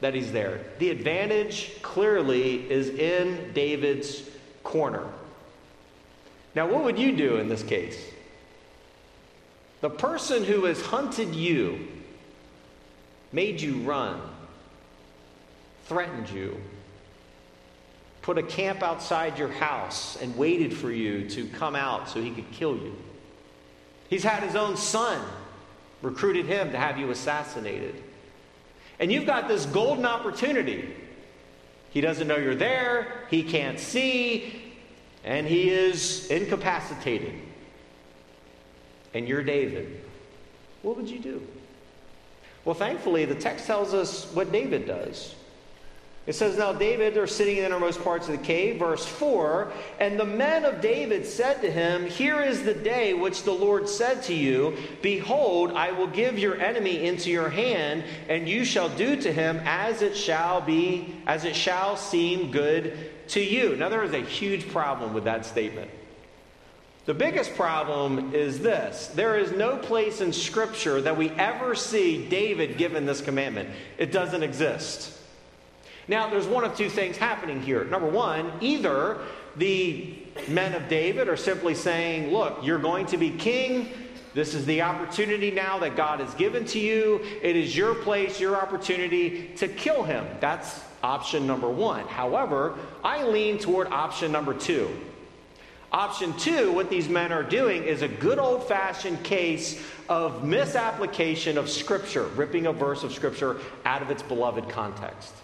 that 0.00 0.14
he's 0.14 0.32
there. 0.32 0.60
The 0.78 0.90
advantage 0.90 1.80
clearly 1.82 2.70
is 2.70 2.88
in 2.88 3.52
David's 3.52 4.28
corner. 4.62 5.06
Now, 6.54 6.66
what 6.66 6.84
would 6.84 6.98
you 6.98 7.16
do 7.16 7.36
in 7.36 7.48
this 7.48 7.62
case? 7.62 7.98
The 9.80 9.90
person 9.90 10.44
who 10.44 10.64
has 10.64 10.80
hunted 10.82 11.34
you, 11.34 11.88
made 13.32 13.60
you 13.60 13.76
run, 13.78 14.20
threatened 15.86 16.28
you, 16.28 16.60
put 18.22 18.38
a 18.38 18.42
camp 18.42 18.82
outside 18.82 19.38
your 19.38 19.48
house 19.48 20.16
and 20.20 20.36
waited 20.36 20.76
for 20.76 20.90
you 20.90 21.28
to 21.30 21.46
come 21.48 21.74
out 21.74 22.08
so 22.08 22.20
he 22.20 22.30
could 22.30 22.50
kill 22.52 22.76
you. 22.76 22.94
He's 24.08 24.24
had 24.24 24.42
his 24.42 24.56
own 24.56 24.76
son, 24.76 25.20
recruited 26.02 26.46
him 26.46 26.72
to 26.72 26.78
have 26.78 26.98
you 26.98 27.10
assassinated. 27.10 27.94
And 28.98 29.10
you've 29.10 29.26
got 29.26 29.48
this 29.48 29.64
golden 29.66 30.04
opportunity. 30.04 30.94
He 31.90 32.00
doesn't 32.00 32.28
know 32.28 32.36
you're 32.36 32.54
there, 32.54 33.24
he 33.30 33.42
can't 33.42 33.78
see, 33.78 34.62
and 35.24 35.46
he 35.46 35.70
is 35.70 36.30
incapacitated. 36.30 37.34
And 39.14 39.26
you're 39.26 39.42
David. 39.42 40.02
What 40.82 40.96
would 40.96 41.08
you 41.08 41.18
do? 41.18 41.46
Well, 42.64 42.74
thankfully, 42.74 43.24
the 43.24 43.34
text 43.34 43.66
tells 43.66 43.94
us 43.94 44.30
what 44.34 44.52
David 44.52 44.86
does. 44.86 45.34
It 46.26 46.34
says, 46.34 46.58
Now 46.58 46.72
David 46.72 47.16
are 47.16 47.26
sitting 47.26 47.56
in 47.56 47.62
the 47.62 47.66
innermost 47.66 48.04
parts 48.04 48.28
of 48.28 48.38
the 48.38 48.44
cave, 48.44 48.78
verse 48.78 49.06
4. 49.06 49.72
And 49.98 50.20
the 50.20 50.26
men 50.26 50.64
of 50.64 50.80
David 50.80 51.24
said 51.24 51.62
to 51.62 51.70
him, 51.70 52.06
Here 52.06 52.42
is 52.42 52.62
the 52.62 52.74
day 52.74 53.14
which 53.14 53.44
the 53.44 53.52
Lord 53.52 53.88
said 53.88 54.22
to 54.24 54.34
you, 54.34 54.76
Behold, 55.00 55.72
I 55.72 55.92
will 55.92 56.06
give 56.06 56.38
your 56.38 56.60
enemy 56.60 57.06
into 57.06 57.30
your 57.30 57.48
hand, 57.48 58.04
and 58.28 58.48
you 58.48 58.64
shall 58.64 58.90
do 58.90 59.16
to 59.16 59.32
him 59.32 59.60
as 59.64 60.02
it 60.02 60.14
shall 60.14 60.60
be, 60.60 61.16
as 61.26 61.44
it 61.44 61.56
shall 61.56 61.96
seem 61.96 62.50
good 62.50 62.96
to 63.28 63.40
you. 63.40 63.76
Now 63.76 63.88
there 63.88 64.04
is 64.04 64.12
a 64.12 64.20
huge 64.20 64.68
problem 64.68 65.14
with 65.14 65.24
that 65.24 65.46
statement. 65.46 65.90
The 67.06 67.14
biggest 67.14 67.56
problem 67.56 68.34
is 68.34 68.60
this 68.60 69.08
there 69.14 69.38
is 69.38 69.52
no 69.52 69.78
place 69.78 70.20
in 70.20 70.34
Scripture 70.34 71.00
that 71.00 71.16
we 71.16 71.30
ever 71.30 71.74
see 71.74 72.28
David 72.28 72.76
given 72.76 73.06
this 73.06 73.22
commandment, 73.22 73.70
it 73.96 74.12
doesn't 74.12 74.42
exist. 74.42 75.16
Now, 76.10 76.28
there's 76.28 76.48
one 76.48 76.64
of 76.64 76.76
two 76.76 76.90
things 76.90 77.16
happening 77.16 77.62
here. 77.62 77.84
Number 77.84 78.08
one, 78.08 78.50
either 78.60 79.18
the 79.54 80.12
men 80.48 80.74
of 80.74 80.88
David 80.88 81.28
are 81.28 81.36
simply 81.36 81.72
saying, 81.72 82.32
Look, 82.32 82.58
you're 82.64 82.80
going 82.80 83.06
to 83.06 83.16
be 83.16 83.30
king, 83.30 83.90
This 84.34 84.52
is 84.52 84.66
the 84.66 84.82
opportunity 84.82 85.52
now 85.52 85.78
that 85.78 85.94
God 85.94 86.18
has 86.18 86.34
given 86.34 86.64
to 86.64 86.80
you. 86.80 87.20
It 87.42 87.54
is 87.54 87.76
your 87.76 87.94
place, 87.94 88.40
your 88.40 88.56
opportunity 88.56 89.52
to 89.58 89.68
kill 89.68 90.02
him. 90.02 90.26
That's 90.40 90.82
option 91.00 91.46
number 91.46 91.70
one. 91.70 92.08
However, 92.08 92.76
I 93.04 93.22
lean 93.22 93.58
toward 93.58 93.86
option 93.86 94.32
number 94.32 94.52
two. 94.52 94.90
Option 95.92 96.36
two, 96.38 96.72
what 96.72 96.90
these 96.90 97.08
men 97.08 97.30
are 97.30 97.44
doing 97.44 97.84
is 97.84 98.02
a 98.02 98.08
good 98.08 98.40
old 98.40 98.66
fashioned 98.66 99.22
case 99.22 99.80
of 100.08 100.42
misapplication 100.42 101.56
of 101.56 101.70
Scripture, 101.70 102.24
ripping 102.34 102.66
a 102.66 102.72
verse 102.72 103.04
of 103.04 103.12
Scripture 103.12 103.58
out 103.84 104.02
of 104.02 104.10
its 104.10 104.24
beloved 104.24 104.68
context. 104.68 105.34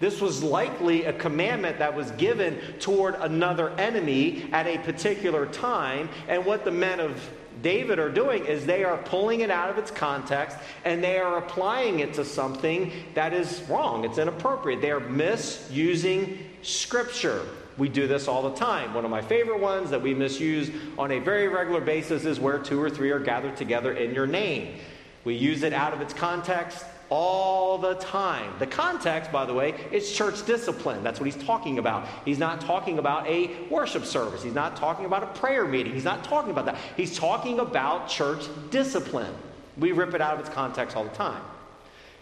This 0.00 0.22
was 0.22 0.42
likely 0.42 1.04
a 1.04 1.12
commandment 1.12 1.78
that 1.78 1.94
was 1.94 2.10
given 2.12 2.58
toward 2.80 3.14
another 3.16 3.70
enemy 3.78 4.48
at 4.50 4.66
a 4.66 4.78
particular 4.78 5.44
time. 5.46 6.08
And 6.26 6.44
what 6.46 6.64
the 6.64 6.70
men 6.70 7.00
of 7.00 7.30
David 7.62 7.98
are 7.98 8.08
doing 8.08 8.46
is 8.46 8.64
they 8.64 8.82
are 8.82 8.96
pulling 8.96 9.40
it 9.40 9.50
out 9.50 9.68
of 9.68 9.76
its 9.76 9.90
context 9.90 10.56
and 10.86 11.04
they 11.04 11.18
are 11.18 11.36
applying 11.36 12.00
it 12.00 12.14
to 12.14 12.24
something 12.24 12.90
that 13.12 13.34
is 13.34 13.62
wrong. 13.68 14.04
It's 14.06 14.16
inappropriate. 14.16 14.80
They 14.80 14.90
are 14.90 15.00
misusing 15.00 16.38
Scripture. 16.62 17.42
We 17.76 17.90
do 17.90 18.06
this 18.06 18.26
all 18.26 18.42
the 18.42 18.56
time. 18.56 18.94
One 18.94 19.04
of 19.04 19.10
my 19.10 19.22
favorite 19.22 19.60
ones 19.60 19.90
that 19.90 20.00
we 20.00 20.14
misuse 20.14 20.70
on 20.98 21.12
a 21.12 21.18
very 21.18 21.48
regular 21.48 21.80
basis 21.80 22.24
is 22.24 22.40
where 22.40 22.58
two 22.58 22.80
or 22.80 22.88
three 22.88 23.10
are 23.10 23.20
gathered 23.20 23.56
together 23.56 23.92
in 23.92 24.14
your 24.14 24.26
name. 24.26 24.76
We 25.24 25.34
use 25.34 25.62
it 25.62 25.74
out 25.74 25.92
of 25.92 26.00
its 26.00 26.14
context 26.14 26.84
all 27.10 27.76
the 27.76 27.94
time. 27.96 28.52
The 28.58 28.66
context, 28.66 29.30
by 29.32 29.44
the 29.44 29.52
way, 29.52 29.74
is 29.90 30.10
church 30.12 30.46
discipline. 30.46 31.02
That's 31.02 31.20
what 31.20 31.26
he's 31.26 31.44
talking 31.44 31.78
about. 31.78 32.06
He's 32.24 32.38
not 32.38 32.60
talking 32.60 32.98
about 32.98 33.26
a 33.26 33.50
worship 33.68 34.04
service. 34.04 34.42
He's 34.42 34.54
not 34.54 34.76
talking 34.76 35.04
about 35.04 35.24
a 35.24 35.26
prayer 35.26 35.66
meeting. 35.66 35.92
He's 35.92 36.04
not 36.04 36.24
talking 36.24 36.52
about 36.52 36.66
that. 36.66 36.78
He's 36.96 37.18
talking 37.18 37.58
about 37.58 38.08
church 38.08 38.46
discipline. 38.70 39.34
We 39.76 39.92
rip 39.92 40.14
it 40.14 40.20
out 40.20 40.34
of 40.34 40.40
its 40.40 40.48
context 40.48 40.96
all 40.96 41.04
the 41.04 41.10
time. 41.10 41.42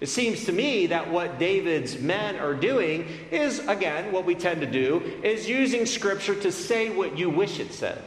It 0.01 0.09
seems 0.09 0.45
to 0.45 0.53
me 0.53 0.87
that 0.87 1.11
what 1.11 1.39
David's 1.39 1.99
men 1.99 2.37
are 2.37 2.55
doing 2.55 3.07
is, 3.31 3.59
again, 3.67 4.13
what 4.13 4.25
we 4.25 4.37
tend 4.37 4.61
to 4.61 4.67
do, 4.67 5.03
is 5.23 5.49
using 5.49 5.87
Scripture 5.87 6.37
to 6.37 6.53
say 6.53 6.89
what 6.89 7.19
you 7.19 7.29
wish 7.29 7.59
it 7.59 7.73
said 7.73 8.03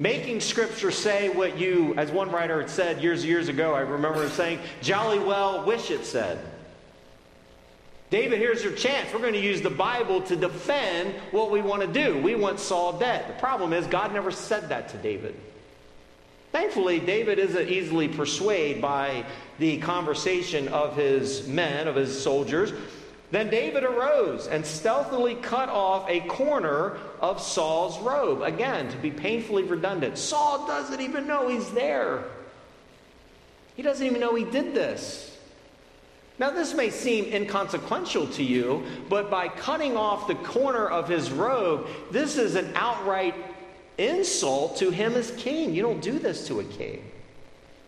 making 0.00 0.40
Scripture 0.40 0.90
say 0.90 1.28
what 1.28 1.58
you, 1.58 1.94
as 1.96 2.10
one 2.10 2.32
writer 2.32 2.60
had 2.60 2.70
said 2.70 3.00
years 3.00 3.24
years 3.24 3.48
ago, 3.48 3.74
I 3.74 3.80
remember 3.80 4.24
him 4.24 4.30
saying, 4.30 4.58
jolly 4.80 5.20
well 5.20 5.64
wish 5.64 5.92
it 5.92 6.04
said. 6.04 6.40
David, 8.08 8.40
here's 8.40 8.64
your 8.64 8.72
chance. 8.72 9.12
We're 9.12 9.20
going 9.20 9.34
to 9.34 9.38
use 9.38 9.60
the 9.60 9.70
Bible 9.70 10.20
to 10.22 10.34
defend 10.34 11.14
what 11.30 11.52
we 11.52 11.60
want 11.60 11.82
to 11.82 11.86
do. 11.86 12.20
We 12.20 12.34
want 12.34 12.58
Saul 12.58 12.98
dead. 12.98 13.28
The 13.28 13.38
problem 13.38 13.72
is, 13.72 13.86
God 13.86 14.12
never 14.12 14.32
said 14.32 14.70
that 14.70 14.88
to 14.88 14.96
David. 14.96 15.36
Thankfully, 16.50 16.98
David 16.98 17.38
isn't 17.38 17.68
easily 17.68 18.08
persuaded 18.08 18.82
by 18.82 19.24
the 19.60 19.78
conversation 19.78 20.66
of 20.68 20.96
his 20.96 21.46
men, 21.46 21.86
of 21.86 21.94
his 21.94 22.20
soldiers. 22.20 22.72
Then 23.30 23.48
David 23.48 23.84
arose 23.84 24.48
and 24.48 24.66
stealthily 24.66 25.36
cut 25.36 25.68
off 25.68 26.08
a 26.08 26.20
corner 26.20 26.96
of 27.20 27.40
Saul's 27.40 27.98
robe. 28.00 28.42
Again, 28.42 28.90
to 28.90 28.96
be 28.96 29.10
painfully 29.10 29.62
redundant, 29.62 30.18
Saul 30.18 30.66
doesn't 30.66 31.00
even 31.00 31.26
know 31.28 31.48
he's 31.48 31.70
there. 31.70 32.24
He 33.76 33.82
doesn't 33.82 34.04
even 34.04 34.20
know 34.20 34.34
he 34.34 34.44
did 34.44 34.74
this. 34.74 35.38
Now, 36.40 36.50
this 36.50 36.74
may 36.74 36.90
seem 36.90 37.26
inconsequential 37.26 38.26
to 38.28 38.42
you, 38.42 38.84
but 39.08 39.30
by 39.30 39.48
cutting 39.48 39.96
off 39.96 40.26
the 40.26 40.34
corner 40.36 40.88
of 40.88 41.06
his 41.06 41.30
robe, 41.30 41.86
this 42.10 42.38
is 42.38 42.54
an 42.56 42.72
outright 42.74 43.34
insult 43.98 44.78
to 44.78 44.90
him 44.90 45.12
as 45.12 45.30
king. 45.32 45.74
You 45.74 45.82
don't 45.82 46.00
do 46.00 46.18
this 46.18 46.46
to 46.48 46.60
a 46.60 46.64
king. 46.64 47.04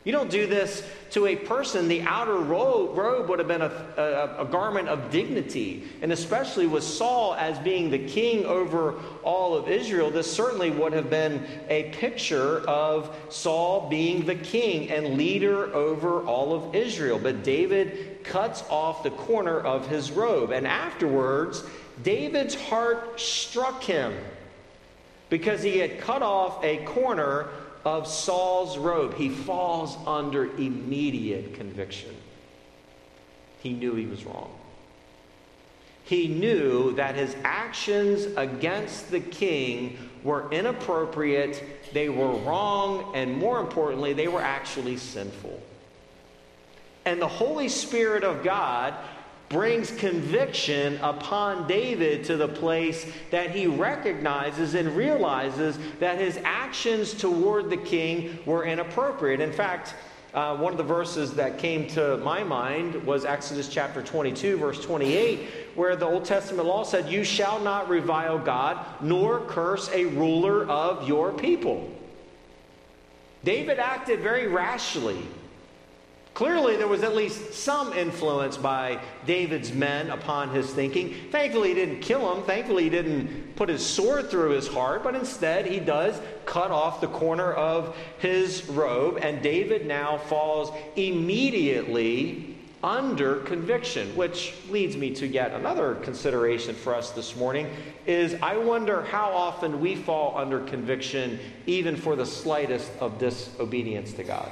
You 0.05 0.11
don't 0.11 0.31
do 0.31 0.49
this 0.49 0.83
to 1.11 1.27
a 1.27 1.37
person. 1.37 1.87
The 1.87 2.03
outer 2.03 2.39
robe, 2.39 3.29
would 3.29 3.39
have 3.39 3.47
been 3.47 3.63
a, 3.63 3.73
a, 3.97 4.43
a, 4.43 4.45
garment 4.45 4.89
of 4.89 5.13
dignity. 5.13 5.85
And 6.03 6.11
especially 6.11 6.67
with 6.67 6.83
Saul 6.83 7.35
as 7.35 7.57
being 7.61 7.89
the 7.89 8.01
king 8.01 8.45
over 8.45 8.95
all 9.23 9.55
of 9.55 9.69
Israel, 9.69 10.11
this 10.11 10.31
certainly 10.31 10.71
would 10.71 10.93
have 10.93 11.09
been 11.09 11.47
a 11.69 11.85
picture 11.93 12.61
of 12.69 13.15
Saul 13.29 13.89
being 13.89 14.27
the 14.27 14.35
king 14.35 14.91
and 14.91 15.17
leader 15.17 15.73
over 15.73 16.23
all 16.23 16.53
of 16.53 16.75
Israel. 16.75 17.21
But 17.23 17.45
David 17.45 18.25
cuts 18.25 18.65
off 18.69 19.05
the 19.05 19.11
corner 19.11 19.61
of 19.61 19.87
his 19.87 20.11
robe. 20.11 20.51
And 20.51 20.67
afterwards, 20.67 21.62
David's 22.03 22.57
heart 22.57 23.21
struck 23.21 23.85
him 23.85 24.15
because 25.31 25.62
he 25.62 25.79
had 25.79 26.01
cut 26.01 26.23
off 26.23 26.62
a 26.65 26.79
corner 26.85 27.49
of 27.85 28.07
Saul's 28.07 28.79
robe, 28.79 29.14
he 29.14 29.29
falls 29.29 29.97
under 30.07 30.45
immediate 30.57 31.55
conviction. 31.55 32.14
He 33.61 33.73
knew 33.73 33.95
he 33.95 34.07
was 34.07 34.25
wrong. 34.25 34.51
He 36.05 36.29
knew 36.29 36.92
that 36.95 37.14
his 37.14 37.35
actions 37.45 38.27
against 38.37 39.11
the 39.11 39.21
king 39.21 39.99
were 40.25 40.51
inappropriate, 40.51 41.62
they 41.92 42.09
were 42.09 42.33
wrong, 42.33 43.12
and 43.14 43.37
more 43.37 43.61
importantly, 43.61 44.12
they 44.12 44.29
were 44.29 44.42
actually 44.42 44.97
sinful. 44.97 45.62
And 47.05 47.21
the 47.21 47.29
Holy 47.29 47.68
Spirit 47.68 48.25
of 48.25 48.45
God 48.45 48.95
brings 49.53 49.91
conviction 49.93 50.99
upon 51.03 51.69
David 51.69 52.25
to 52.25 52.37
the 52.37 52.49
place 52.49 53.07
that 53.31 53.51
he 53.51 53.67
recognizes 53.67 54.75
and 54.75 54.97
realizes 54.97 55.79
that 56.01 56.19
his 56.19 56.41
actions 56.43 57.15
toward 57.15 57.71
the 57.71 57.77
king 57.77 58.38
were 58.47 58.65
inappropriate. 58.65 59.41
In 59.41 59.53
fact, 59.53 59.95
uh, 60.35 60.57
one 60.57 60.73
of 60.73 60.79
the 60.79 60.85
verses 60.85 61.35
that 61.35 61.59
came 61.59 61.87
to 61.87 62.17
my 62.19 62.43
mind 62.43 62.95
was 63.05 63.27
Exodus 63.27 63.69
chapter 63.69 64.01
22, 64.03 64.57
verse 64.57 64.83
28, 64.83 65.47
where 65.75 65.95
the 65.95 66.07
Old 66.07 66.25
Testament 66.25 66.67
law 66.67 66.85
said, 66.85 67.11
You 67.11 67.23
shall 67.23 67.61
not 67.61 67.91
revile 67.91 68.38
God, 68.38 68.85
nor 69.03 69.41
curse 69.41 69.91
a 69.93 70.07
ruler 70.07 70.67
of 70.67 71.07
your 71.07 71.33
people. 71.33 71.91
David 73.45 73.79
acted 73.79 74.21
very 74.21 74.47
rashly 74.47 75.19
Clearly, 76.35 76.77
there 76.77 76.88
was 76.88 77.03
at 77.03 77.14
least 77.14 77.53
some 77.53 77.92
influence 77.92 78.57
by 78.57 79.01
David's 79.27 79.73
men 79.73 80.09
upon 80.09 80.49
his 80.49 80.73
thinking. 80.73 81.14
Thankfully, 81.31 81.68
he 81.68 81.75
didn't 81.75 82.01
kill 82.01 82.35
him. 82.35 82.42
Thankfully, 82.45 82.85
he 82.85 82.90
didn't 82.90 83.55
put 83.55 83.68
his 83.68 83.85
sword 83.85 84.31
through 84.31 84.51
his 84.51 84.66
heart, 84.66 85.03
but 85.05 85.14
instead, 85.14 85.66
he 85.66 85.79
does 85.79 86.18
cut 86.47 86.71
off 86.71 87.03
the 87.03 87.09
corner 87.09 87.53
of 87.53 87.95
his 88.18 88.66
robe, 88.68 89.18
and 89.21 89.42
David 89.42 89.87
now 89.87 90.16
falls 90.16 90.73
immediately 90.97 92.57
under 92.83 93.37
conviction, 93.40 94.16
which 94.16 94.55
leads 94.68 94.97
me 94.97 95.14
to 95.14 95.27
yet 95.27 95.53
another 95.53 95.97
consideration 95.97 96.75
for 96.75 96.95
us 96.95 97.11
this 97.11 97.37
morning 97.37 97.68
is 98.07 98.35
I 98.42 98.57
wonder 98.57 99.03
how 99.03 99.31
often 99.31 99.81
we 99.81 99.95
fall 99.95 100.37
under 100.37 100.61
conviction 100.64 101.38
even 101.66 101.95
for 101.95 102.16
the 102.16 102.27
slightest 102.27 102.90
of 102.99 103.18
disobedience 103.18 104.12
to 104.14 104.25
God. 104.25 104.51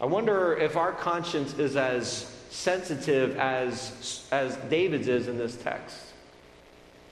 I 0.00 0.06
wonder 0.06 0.54
if 0.54 0.76
our 0.76 0.92
conscience 0.92 1.58
is 1.58 1.76
as 1.76 2.34
sensitive 2.48 3.36
as, 3.36 4.26
as 4.32 4.56
David's 4.70 5.08
is 5.08 5.28
in 5.28 5.36
this 5.36 5.56
text. 5.56 5.98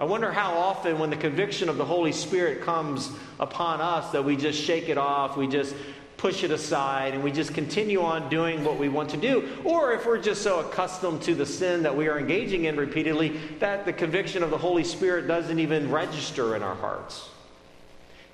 I 0.00 0.04
wonder 0.04 0.32
how 0.32 0.56
often, 0.56 0.98
when 0.98 1.10
the 1.10 1.16
conviction 1.16 1.68
of 1.68 1.76
the 1.76 1.84
Holy 1.84 2.12
Spirit 2.12 2.62
comes 2.62 3.10
upon 3.40 3.80
us, 3.80 4.10
that 4.12 4.24
we 4.24 4.36
just 4.36 4.62
shake 4.62 4.88
it 4.88 4.96
off, 4.96 5.36
we 5.36 5.48
just 5.48 5.74
push 6.16 6.44
it 6.44 6.50
aside, 6.50 7.14
and 7.14 7.22
we 7.22 7.30
just 7.30 7.52
continue 7.52 8.00
on 8.00 8.30
doing 8.30 8.64
what 8.64 8.78
we 8.78 8.88
want 8.88 9.10
to 9.10 9.16
do. 9.16 9.48
Or 9.64 9.92
if 9.92 10.06
we're 10.06 10.22
just 10.22 10.42
so 10.42 10.60
accustomed 10.60 11.22
to 11.22 11.34
the 11.34 11.46
sin 11.46 11.82
that 11.82 11.94
we 11.94 12.08
are 12.08 12.18
engaging 12.18 12.64
in 12.64 12.76
repeatedly 12.76 13.38
that 13.58 13.84
the 13.84 13.92
conviction 13.92 14.42
of 14.42 14.50
the 14.50 14.58
Holy 14.58 14.84
Spirit 14.84 15.26
doesn't 15.26 15.58
even 15.58 15.90
register 15.90 16.56
in 16.56 16.62
our 16.62 16.76
hearts. 16.76 17.28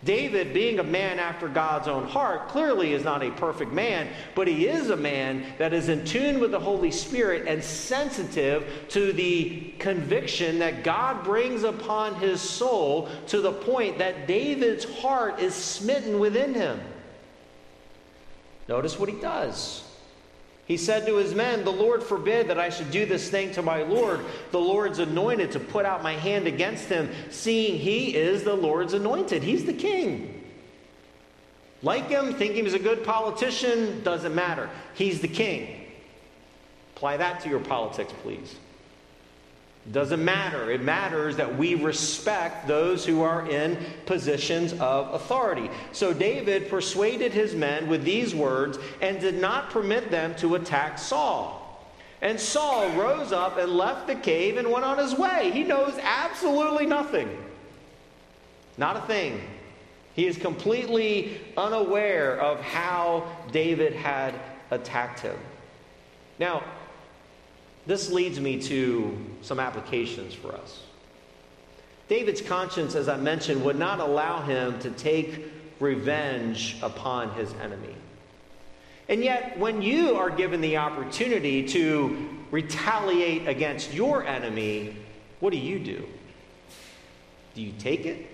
David, 0.05 0.53
being 0.53 0.79
a 0.79 0.85
man 0.85 1.19
after 1.19 1.49
God's 1.49 1.89
own 1.89 2.05
heart, 2.07 2.49
clearly 2.49 2.93
is 2.93 3.05
not 3.05 3.23
a 3.23 3.31
perfect 3.31 3.73
man, 3.73 4.09
but 4.35 4.47
he 4.47 4.67
is 4.67 4.91
a 4.91 4.97
man 4.97 5.45
that 5.59 5.73
is 5.73 5.89
in 5.89 6.05
tune 6.05 6.41
with 6.41 6.51
the 6.51 6.61
Holy 6.61 6.91
Spirit 6.91 7.47
and 7.47 7.63
sensitive 7.63 8.87
to 8.89 9.13
the 9.13 9.73
conviction 9.79 10.59
that 10.59 10.85
God 10.85 11.25
brings 11.25 11.63
upon 11.63 12.17
his 12.17 12.41
soul 12.41 13.09
to 13.29 13.41
the 13.41 13.53
point 13.53 13.99
that 13.99 14.27
David's 14.27 14.85
heart 15.01 15.41
is 15.41 15.55
smitten 15.55 16.19
within 16.19 16.55
him. 16.55 16.81
Notice 18.69 18.99
what 18.99 19.09
he 19.09 19.21
does. 19.21 19.84
He 20.67 20.77
said 20.79 21.07
to 21.07 21.17
his 21.17 21.35
men, 21.35 21.65
The 21.65 21.71
Lord 21.71 22.03
forbid 22.03 22.49
that 22.49 22.59
I 22.59 22.71
should 22.71 22.91
do 22.91 23.05
this 23.05 23.29
thing 23.29 23.53
to 23.53 23.63
my 23.63 23.83
Lord, 23.83 24.21
the 24.51 24.61
Lord's 24.61 24.99
anointed, 24.99 25.53
to 25.53 25.61
put 25.61 25.85
out 25.85 26.03
my 26.03 26.15
hand 26.15 26.47
against 26.47 26.89
him, 26.89 27.11
seeing 27.31 27.79
he 27.79 28.17
is 28.17 28.45
the 28.45 28.55
Lord's 28.55 28.95
anointed. 28.95 29.43
He's 29.43 29.67
the 29.67 29.75
king. 29.75 30.43
Like 31.83 32.09
him, 32.09 32.33
think 32.35 32.55
he's 32.55 32.73
a 32.73 32.79
good 32.79 33.05
politician, 33.05 34.03
doesn't 34.03 34.35
matter. 34.35 34.71
He's 34.95 35.21
the 35.21 35.29
king. 35.29 35.85
Apply 36.97 37.19
that 37.19 37.41
to 37.41 37.51
your 37.51 37.61
politics, 37.61 38.13
please. 38.23 38.57
Doesn't 39.93 40.25
matter. 40.25 40.71
It 40.71 40.83
matters 40.83 41.37
that 41.37 41.59
we 41.59 41.75
respect 41.75 42.67
those 42.67 43.05
who 43.05 43.23
are 43.23 43.47
in 43.49 43.79
positions 44.07 44.73
of 44.75 45.13
authority. 45.13 45.71
So 45.93 46.15
David 46.15 46.71
persuaded 46.71 47.33
his 47.33 47.55
men 47.55 47.87
with 47.87 48.03
these 48.03 48.35
words 48.35 48.79
and 49.03 49.21
did 49.21 49.35
not 49.35 49.71
permit 49.71 50.11
them 50.11 50.35
to 50.37 50.55
attack 50.55 50.99
Saul. 50.99 51.61
And 52.23 52.41
Saul 52.41 52.89
rose 52.93 53.33
up 53.33 53.59
and 53.59 53.73
left 53.73 54.07
the 54.07 54.15
cave 54.15 54.57
and 54.57 54.71
went 54.71 54.87
on 54.87 54.97
his 54.97 55.15
way. 55.15 55.51
He 55.53 55.65
knows 55.65 55.99
absolutely 56.01 56.87
nothing. 56.87 57.29
Not 58.79 58.97
a 58.97 59.03
thing. 59.03 59.39
He 60.15 60.27
is 60.27 60.39
completely 60.39 61.41
unaware 61.59 62.41
of 62.41 62.61
how 62.61 63.29
David 63.53 63.93
had 63.93 64.35
attacked 64.71 65.21
him. 65.21 65.37
Now, 66.39 66.65
this 67.87 68.11
leads 68.11 68.41
me 68.41 68.61
to 68.63 69.17
some 69.43 69.61
applications 69.61 70.35
for 70.35 70.55
us. 70.55 70.83
David's 72.09 72.41
conscience, 72.41 72.95
as 72.95 73.09
I 73.09 73.17
mentioned, 73.17 73.65
would 73.65 73.79
not 73.79 74.01
allow 74.01 74.43
him 74.43 74.79
to 74.81 74.91
take 74.91 75.47
revenge 75.81 76.77
upon 76.83 77.35
his 77.35 77.53
enemy. 77.55 77.95
And 79.09 79.23
yet, 79.23 79.59
when 79.59 79.83
you 79.83 80.17
are 80.17 80.31
given 80.31 80.61
the 80.61 80.79
opportunity 80.79 81.67
to 81.69 82.29
retaliate 82.51 83.47
against 83.49 83.93
your 83.93 84.25
enemy, 84.27 84.97
what 85.41 85.51
do 85.51 85.59
you 85.59 85.79
do? 85.79 86.07
Do 87.55 87.63
you 87.63 87.73
take 87.79 88.07
it? 88.07 88.27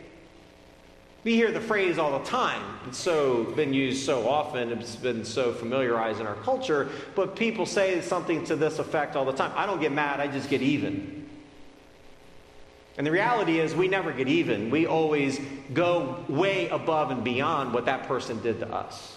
We 1.23 1.35
hear 1.35 1.51
the 1.51 1.61
phrase 1.61 1.99
all 1.99 2.19
the 2.19 2.25
time. 2.25 2.63
It's 2.87 2.97
so 2.97 3.45
been 3.45 3.75
used 3.75 4.07
so 4.07 4.27
often, 4.27 4.73
it's 4.73 4.97
been 4.97 5.25
so 5.25 5.53
familiarized 5.53 6.19
in 6.19 6.27
our 6.27 6.37
culture, 6.37 6.89
but 7.15 7.37
people 7.37 7.67
say 7.67 8.01
something 8.01 8.45
to 8.47 8.57
this 8.57 8.79
effect 8.79 9.17
all 9.17 9.27
the 9.27 9.33
time. 9.33 9.53
I 9.55 9.67
don't 9.67 9.81
get 9.81 9.93
mad, 9.93 10.19
I 10.21 10.29
just 10.29 10.49
get 10.49 10.63
even. 10.63 11.29
And 12.97 13.07
the 13.07 13.11
reality 13.11 13.61
is 13.61 13.75
we 13.75 13.87
never 13.87 14.13
get 14.13 14.29
even. 14.29 14.71
We 14.71 14.87
always 14.87 15.39
go 15.75 16.25
way 16.29 16.69
above 16.69 17.11
and 17.11 17.23
beyond 17.23 17.73
what 17.75 17.85
that 17.85 18.09
person 18.09 18.41
did 18.43 18.61
to 18.61 18.73
us. 18.73 19.17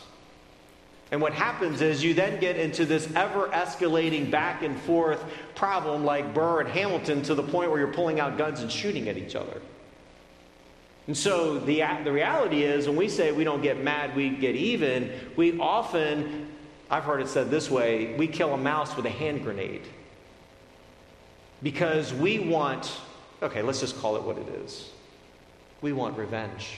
And 1.11 1.21
what 1.21 1.33
happens 1.33 1.81
is 1.81 2.03
you 2.03 2.13
then 2.13 2.39
get 2.39 2.57
into 2.57 2.85
this 2.85 3.07
ever 3.15 3.47
escalating 3.49 4.31
back 4.31 4.63
and 4.63 4.79
forth 4.81 5.23
problem 5.53 6.03
like 6.03 6.33
Burr 6.33 6.61
and 6.61 6.69
Hamilton 6.69 7.21
to 7.23 7.35
the 7.35 7.43
point 7.43 7.69
where 7.69 7.79
you're 7.79 7.93
pulling 7.93 8.19
out 8.19 8.37
guns 8.37 8.61
and 8.61 8.71
shooting 8.71 9.07
at 9.07 9.17
each 9.17 9.35
other. 9.35 9.61
And 11.07 11.17
so 11.17 11.59
the, 11.59 11.83
the 12.03 12.11
reality 12.11 12.63
is, 12.63 12.87
when 12.87 12.95
we 12.95 13.09
say 13.09 13.31
we 13.31 13.43
don't 13.43 13.61
get 13.61 13.83
mad, 13.83 14.15
we 14.15 14.29
get 14.29 14.55
even, 14.55 15.11
we 15.35 15.59
often, 15.59 16.47
I've 16.89 17.03
heard 17.03 17.21
it 17.21 17.27
said 17.27 17.51
this 17.51 17.69
way, 17.69 18.15
we 18.15 18.27
kill 18.27 18.53
a 18.53 18.57
mouse 18.57 18.95
with 18.95 19.05
a 19.05 19.09
hand 19.09 19.43
grenade. 19.43 19.83
Because 21.61 22.13
we 22.13 22.39
want, 22.39 22.91
okay, 23.41 23.61
let's 23.61 23.81
just 23.81 23.99
call 23.99 24.15
it 24.15 24.23
what 24.23 24.37
it 24.37 24.47
is. 24.63 24.91
We 25.81 25.91
want 25.91 26.17
revenge. 26.17 26.77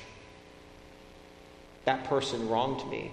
That 1.85 2.05
person 2.05 2.49
wronged 2.49 2.89
me. 2.89 3.11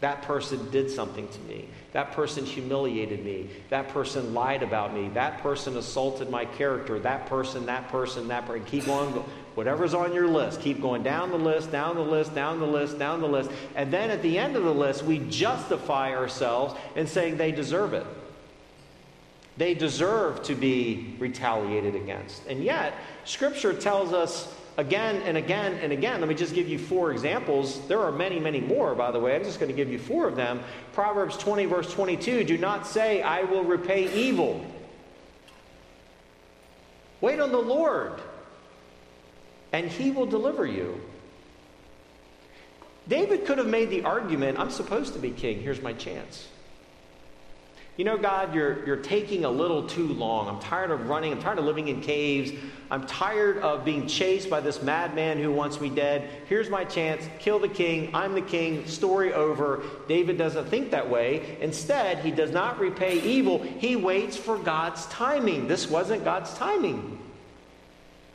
That 0.00 0.22
person 0.22 0.70
did 0.70 0.90
something 0.90 1.26
to 1.26 1.40
me. 1.40 1.68
That 1.92 2.12
person 2.12 2.44
humiliated 2.44 3.24
me. 3.24 3.48
That 3.70 3.88
person 3.88 4.34
lied 4.34 4.62
about 4.62 4.92
me. 4.92 5.08
That 5.14 5.42
person 5.42 5.76
assaulted 5.76 6.28
my 6.28 6.44
character. 6.44 6.98
That 6.98 7.26
person, 7.26 7.64
that 7.66 7.88
person, 7.88 8.28
that 8.28 8.46
person. 8.46 8.64
Keep 8.66 8.86
going. 8.86 9.24
Whatever's 9.54 9.94
on 9.94 10.12
your 10.12 10.28
list, 10.28 10.60
keep 10.60 10.82
going 10.82 11.02
down 11.02 11.30
the 11.30 11.38
list, 11.38 11.72
down 11.72 11.96
the 11.96 12.02
list, 12.02 12.34
down 12.34 12.60
the 12.60 12.66
list, 12.66 12.98
down 12.98 13.22
the 13.22 13.26
list. 13.26 13.50
And 13.74 13.90
then 13.90 14.10
at 14.10 14.20
the 14.20 14.36
end 14.36 14.54
of 14.54 14.64
the 14.64 14.74
list, 14.74 15.02
we 15.02 15.18
justify 15.30 16.14
ourselves 16.14 16.74
in 16.94 17.06
saying 17.06 17.38
they 17.38 17.52
deserve 17.52 17.94
it. 17.94 18.06
They 19.56 19.72
deserve 19.72 20.42
to 20.42 20.54
be 20.54 21.16
retaliated 21.18 21.94
against. 21.94 22.46
And 22.46 22.62
yet, 22.62 22.92
Scripture 23.24 23.72
tells 23.72 24.12
us 24.12 24.54
again 24.76 25.22
and 25.22 25.36
again 25.36 25.74
and 25.74 25.92
again. 25.92 26.20
Let 26.20 26.28
me 26.28 26.34
just 26.34 26.54
give 26.54 26.68
you 26.68 26.78
four 26.78 27.12
examples. 27.12 27.86
There 27.88 28.00
are 28.00 28.12
many, 28.12 28.38
many 28.38 28.60
more, 28.60 28.94
by 28.94 29.10
the 29.10 29.18
way. 29.18 29.34
I'm 29.34 29.44
just 29.44 29.58
going 29.58 29.70
to 29.70 29.76
give 29.76 29.90
you 29.90 29.98
four 29.98 30.28
of 30.28 30.36
them. 30.36 30.60
Proverbs 30.92 31.36
20, 31.36 31.66
verse 31.66 31.92
22 31.92 32.44
Do 32.44 32.58
not 32.58 32.86
say, 32.86 33.22
I 33.22 33.42
will 33.42 33.64
repay 33.64 34.12
evil. 34.12 34.64
Wait 37.20 37.40
on 37.40 37.50
the 37.50 37.58
Lord, 37.58 38.20
and 39.72 39.88
he 39.88 40.10
will 40.10 40.26
deliver 40.26 40.66
you. 40.66 41.00
David 43.08 43.46
could 43.46 43.58
have 43.58 43.68
made 43.68 43.88
the 43.88 44.02
argument 44.02 44.58
I'm 44.58 44.70
supposed 44.70 45.14
to 45.14 45.18
be 45.18 45.30
king. 45.30 45.62
Here's 45.62 45.80
my 45.80 45.92
chance. 45.92 46.48
You 47.96 48.04
know, 48.04 48.18
God, 48.18 48.54
you're, 48.54 48.84
you're 48.84 48.98
taking 48.98 49.46
a 49.46 49.50
little 49.50 49.86
too 49.86 50.08
long. 50.08 50.48
I'm 50.48 50.60
tired 50.60 50.90
of 50.90 51.08
running. 51.08 51.32
I'm 51.32 51.40
tired 51.40 51.58
of 51.58 51.64
living 51.64 51.88
in 51.88 52.02
caves. 52.02 52.52
I'm 52.90 53.06
tired 53.06 53.58
of 53.58 53.86
being 53.86 54.06
chased 54.06 54.50
by 54.50 54.60
this 54.60 54.82
madman 54.82 55.38
who 55.38 55.50
wants 55.50 55.80
me 55.80 55.88
dead. 55.88 56.28
Here's 56.46 56.68
my 56.68 56.84
chance. 56.84 57.26
Kill 57.38 57.58
the 57.58 57.68
king. 57.68 58.10
I'm 58.14 58.34
the 58.34 58.42
king. 58.42 58.86
Story 58.86 59.32
over. 59.32 59.82
David 60.08 60.36
doesn't 60.36 60.66
think 60.66 60.90
that 60.90 61.08
way. 61.08 61.56
Instead, 61.62 62.18
he 62.18 62.30
does 62.30 62.50
not 62.50 62.78
repay 62.78 63.22
evil. 63.22 63.62
He 63.62 63.96
waits 63.96 64.36
for 64.36 64.58
God's 64.58 65.06
timing. 65.06 65.66
This 65.66 65.88
wasn't 65.88 66.22
God's 66.22 66.52
timing. 66.52 67.18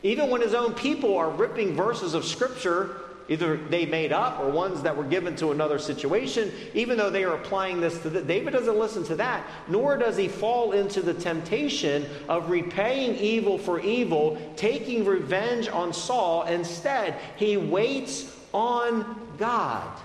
Even 0.01 0.31
when 0.31 0.41
his 0.41 0.55
own 0.55 0.73
people 0.73 1.15
are 1.15 1.29
ripping 1.29 1.75
verses 1.75 2.15
of 2.15 2.25
Scripture 2.25 2.99
Either 3.31 3.55
they 3.55 3.85
made 3.85 4.11
up 4.11 4.41
or 4.41 4.49
ones 4.49 4.81
that 4.81 4.97
were 4.97 5.05
given 5.05 5.37
to 5.37 5.51
another 5.51 5.79
situation, 5.79 6.51
even 6.73 6.97
though 6.97 7.09
they 7.09 7.23
are 7.23 7.35
applying 7.35 7.79
this 7.79 7.97
to 7.99 8.09
the, 8.09 8.21
David 8.21 8.51
doesn't 8.51 8.77
listen 8.77 9.05
to 9.05 9.15
that, 9.15 9.47
nor 9.69 9.95
does 9.95 10.17
he 10.17 10.27
fall 10.27 10.73
into 10.73 11.01
the 11.01 11.13
temptation 11.13 12.05
of 12.27 12.49
repaying 12.49 13.15
evil 13.15 13.57
for 13.57 13.79
evil, 13.79 14.37
taking 14.57 15.05
revenge 15.05 15.69
on 15.69 15.93
Saul. 15.93 16.43
Instead, 16.43 17.17
he 17.37 17.55
waits 17.55 18.37
on 18.53 19.29
God 19.37 19.97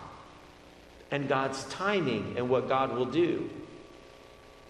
and 1.11 1.29
God's 1.29 1.65
timing 1.65 2.35
and 2.37 2.49
what 2.49 2.69
God 2.69 2.95
will 2.95 3.07
do. 3.07 3.51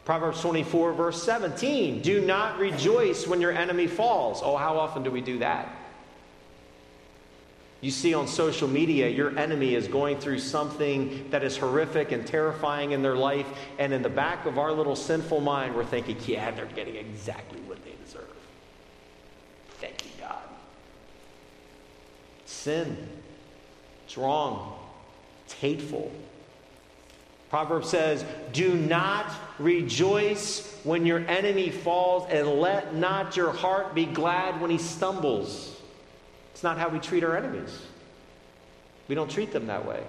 Proverbs 0.06 0.40
24, 0.40 0.94
verse 0.94 1.22
17 1.22 2.00
Do 2.00 2.22
not 2.22 2.58
rejoice 2.58 3.26
when 3.26 3.42
your 3.42 3.52
enemy 3.52 3.86
falls. 3.86 4.40
Oh, 4.42 4.56
how 4.56 4.78
often 4.78 5.02
do 5.02 5.10
we 5.10 5.20
do 5.20 5.40
that? 5.40 5.68
You 7.80 7.90
see 7.90 8.14
on 8.14 8.26
social 8.26 8.68
media, 8.68 9.08
your 9.08 9.38
enemy 9.38 9.74
is 9.74 9.86
going 9.86 10.18
through 10.18 10.38
something 10.38 11.28
that 11.30 11.44
is 11.44 11.56
horrific 11.56 12.10
and 12.10 12.26
terrifying 12.26 12.92
in 12.92 13.02
their 13.02 13.16
life, 13.16 13.46
and 13.78 13.92
in 13.92 14.02
the 14.02 14.08
back 14.08 14.46
of 14.46 14.58
our 14.58 14.72
little 14.72 14.96
sinful 14.96 15.40
mind, 15.40 15.74
we're 15.74 15.84
thinking, 15.84 16.16
yeah, 16.26 16.50
they're 16.52 16.66
getting 16.66 16.96
exactly 16.96 17.60
what 17.60 17.84
they 17.84 17.92
deserve. 18.04 18.24
Thank 19.78 20.04
you, 20.04 20.10
God. 20.18 20.42
Sin. 22.46 22.96
It's 24.06 24.16
wrong. 24.16 24.78
It's 25.44 25.54
hateful. 25.54 26.10
Proverbs 27.50 27.90
says, 27.90 28.24
Do 28.52 28.74
not 28.74 29.30
rejoice 29.58 30.78
when 30.82 31.06
your 31.06 31.18
enemy 31.28 31.70
falls, 31.70 32.28
and 32.30 32.48
let 32.48 32.94
not 32.94 33.36
your 33.36 33.52
heart 33.52 33.94
be 33.94 34.06
glad 34.06 34.60
when 34.60 34.70
he 34.70 34.78
stumbles. 34.78 35.75
It's 36.56 36.62
not 36.62 36.78
how 36.78 36.88
we 36.88 37.00
treat 37.00 37.22
our 37.22 37.36
enemies. 37.36 37.82
We 39.08 39.14
don't 39.14 39.30
treat 39.30 39.52
them 39.52 39.66
that 39.66 39.84
way. 39.84 40.02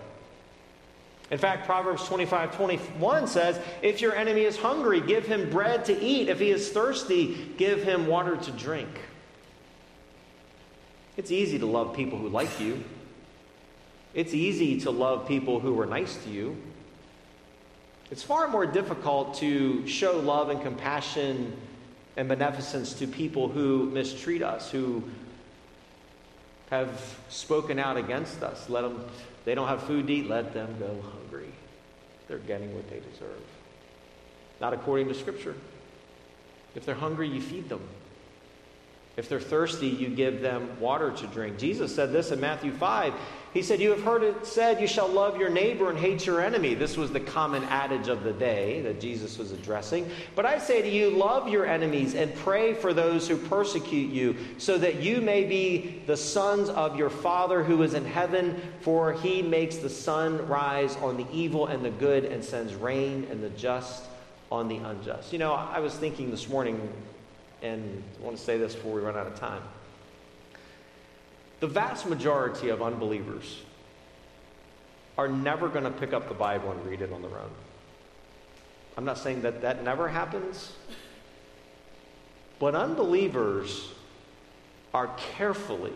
In 1.30 1.38
fact, 1.38 1.66
Proverbs 1.66 2.06
25 2.06 2.56
21 2.56 3.28
says, 3.28 3.60
If 3.82 4.00
your 4.00 4.16
enemy 4.16 4.44
is 4.44 4.56
hungry, 4.56 5.02
give 5.02 5.26
him 5.26 5.50
bread 5.50 5.84
to 5.84 6.02
eat. 6.02 6.30
If 6.30 6.40
he 6.40 6.52
is 6.52 6.70
thirsty, 6.70 7.54
give 7.58 7.84
him 7.84 8.08
water 8.08 8.38
to 8.38 8.52
drink. 8.52 8.88
It's 11.18 11.32
easy 11.32 11.60
to 11.60 11.66
love 11.66 11.94
people 11.94 12.18
who 12.18 12.30
like 12.30 12.62
you, 12.62 12.82
it's 14.14 14.34
easy 14.34 14.80
to 14.80 14.90
love 14.90 15.28
people 15.28 15.60
who 15.60 15.78
are 15.82 15.86
nice 15.86 16.16
to 16.24 16.30
you. 16.30 16.56
It's 18.10 18.24
far 18.24 18.48
more 18.48 18.66
difficult 18.66 19.34
to 19.40 19.86
show 19.86 20.18
love 20.18 20.48
and 20.48 20.62
compassion 20.62 21.58
and 22.16 22.30
beneficence 22.30 22.94
to 22.94 23.06
people 23.06 23.50
who 23.50 23.90
mistreat 23.90 24.42
us, 24.42 24.72
who 24.72 25.04
have 26.70 27.18
spoken 27.30 27.80
out 27.80 27.98
against 27.98 28.44
us. 28.44 28.70
Let 28.70 28.82
them, 28.82 29.04
they 29.46 29.56
don't 29.56 29.68
have 29.68 29.84
food 29.84 30.08
to 30.08 30.14
eat, 30.14 30.30
let 30.30 30.54
them 30.54 30.76
go 30.80 31.02
hungry. 31.02 31.52
They're 32.28 32.38
getting 32.40 32.76
what 32.76 32.90
they 32.90 33.00
deserve. 33.12 33.42
Not 34.60 34.74
according 34.74 35.08
to 35.08 35.14
Scripture. 35.14 35.56
If 36.76 36.86
they're 36.86 36.96
hungry, 36.96 37.30
you 37.30 37.42
feed 37.42 37.70
them. 37.70 37.82
If 39.16 39.30
they're 39.30 39.40
thirsty, 39.40 39.88
you 39.88 40.10
give 40.10 40.42
them 40.42 40.80
water 40.80 41.12
to 41.12 41.28
drink. 41.28 41.58
Jesus 41.58 41.94
said 41.94 42.12
this 42.12 42.32
in 42.32 42.40
Matthew 42.40 42.72
5. 42.72 43.14
He 43.58 43.64
said, 43.64 43.82
You 43.82 43.90
have 43.90 44.04
heard 44.04 44.22
it 44.22 44.46
said, 44.46 44.80
You 44.80 44.86
shall 44.86 45.08
love 45.08 45.40
your 45.40 45.50
neighbor 45.50 45.90
and 45.90 45.98
hate 45.98 46.28
your 46.28 46.42
enemy. 46.42 46.76
This 46.76 46.96
was 46.96 47.12
the 47.12 47.20
common 47.20 47.64
adage 47.64 48.08
of 48.08 48.24
the 48.24 48.32
day 48.32 48.82
that 48.82 49.02
Jesus 49.02 49.40
was 49.40 49.52
addressing. 49.52 50.08
But 50.36 50.46
I 50.46 50.60
say 50.60 50.84
to 50.84 50.88
you, 50.88 51.10
love 51.10 51.48
your 51.48 51.66
enemies 51.66 52.14
and 52.14 52.36
pray 52.36 52.76
for 52.76 52.94
those 52.94 53.28
who 53.28 53.36
persecute 53.36 54.12
you, 54.12 54.36
so 54.60 54.78
that 54.78 55.02
you 55.02 55.22
may 55.22 55.44
be 55.44 56.04
the 56.06 56.16
sons 56.16 56.70
of 56.70 56.98
your 56.98 57.10
Father 57.10 57.64
who 57.64 57.82
is 57.82 57.96
in 57.96 58.06
heaven, 58.06 58.62
for 58.82 59.14
he 59.14 59.42
makes 59.42 59.78
the 59.78 59.90
sun 59.90 60.48
rise 60.48 60.96
on 60.98 61.18
the 61.18 61.26
evil 61.34 61.66
and 61.66 61.84
the 61.84 61.90
good 61.90 62.26
and 62.26 62.44
sends 62.44 62.76
rain 62.76 63.28
and 63.32 63.44
the 63.44 63.50
just 63.50 64.06
on 64.52 64.68
the 64.68 64.78
unjust. 64.78 65.34
You 65.34 65.40
know, 65.40 65.54
I 65.54 65.80
was 65.80 65.96
thinking 65.96 66.30
this 66.30 66.48
morning 66.48 66.80
And 67.64 68.04
I 68.22 68.24
want 68.24 68.38
to 68.38 68.44
say 68.44 68.60
this 68.60 68.76
before 68.76 68.94
we 68.94 69.02
run 69.02 69.18
out 69.18 69.26
of 69.26 69.34
time. 69.40 69.64
The 71.60 71.68
vast 71.68 72.06
majority 72.06 72.70
of 72.70 72.82
unbelievers 72.82 73.62
are 75.18 75.28
never 75.28 75.68
going 75.68 75.84
to 75.84 75.92
pick 75.92 76.14
up 76.14 76.28
the 76.28 76.36
Bible 76.36 76.72
and 76.72 76.86
read 76.86 77.02
it 77.02 77.12
on 77.12 77.22
their 77.22 77.32
own. 77.32 77.50
I'm 78.96 79.06
not 79.06 79.18
saying 79.18 79.42
that 79.42 79.62
that 79.62 79.84
never 79.84 80.08
happens, 80.08 80.74
but 82.60 82.76
unbelievers 82.76 83.90
are 84.94 85.10
carefully 85.36 85.94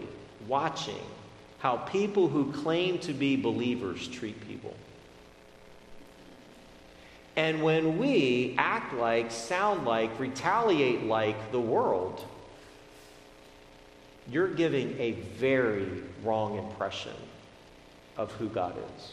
watching 0.48 1.02
how 1.60 1.78
people 1.78 2.28
who 2.28 2.52
claim 2.52 2.98
to 3.00 3.14
be 3.14 3.36
believers 3.36 4.08
treat 4.08 4.48
people. 4.48 4.76
And 7.36 7.64
when 7.64 7.98
we 7.98 8.56
act 8.58 8.94
like, 8.94 9.32
sound 9.32 9.86
like, 9.86 10.20
retaliate 10.20 11.04
like 11.04 11.52
the 11.52 11.60
world, 11.60 12.26
you're 14.32 14.54
giving 14.54 14.98
a 15.00 15.12
very 15.12 16.04
wrong 16.24 16.58
impression 16.58 17.14
of 18.18 18.32
who 18.34 18.48
God 18.48 18.76
is. 18.78 19.12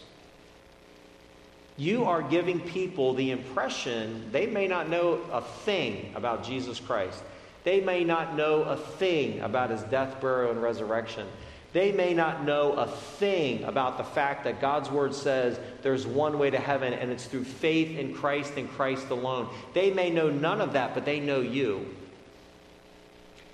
You 1.76 2.04
are 2.04 2.22
giving 2.22 2.60
people 2.60 3.14
the 3.14 3.30
impression 3.30 4.30
they 4.32 4.46
may 4.46 4.66
not 4.66 4.88
know 4.88 5.20
a 5.32 5.42
thing 5.42 6.12
about 6.14 6.44
Jesus 6.44 6.80
Christ. 6.80 7.22
They 7.64 7.80
may 7.80 8.04
not 8.04 8.36
know 8.36 8.62
a 8.62 8.76
thing 8.76 9.40
about 9.40 9.70
his 9.70 9.82
death, 9.82 10.20
burial, 10.20 10.52
and 10.52 10.62
resurrection. 10.62 11.26
They 11.72 11.92
may 11.92 12.14
not 12.14 12.44
know 12.44 12.72
a 12.72 12.86
thing 12.86 13.64
about 13.64 13.98
the 13.98 14.04
fact 14.04 14.44
that 14.44 14.60
God's 14.60 14.90
word 14.90 15.14
says 15.14 15.60
there's 15.82 16.06
one 16.06 16.38
way 16.38 16.50
to 16.50 16.58
heaven 16.58 16.94
and 16.94 17.10
it's 17.12 17.26
through 17.26 17.44
faith 17.44 17.96
in 17.98 18.14
Christ 18.14 18.54
and 18.56 18.70
Christ 18.70 19.10
alone. 19.10 19.48
They 19.74 19.92
may 19.92 20.10
know 20.10 20.30
none 20.30 20.60
of 20.60 20.72
that, 20.72 20.94
but 20.94 21.04
they 21.04 21.20
know 21.20 21.40
you. 21.40 21.94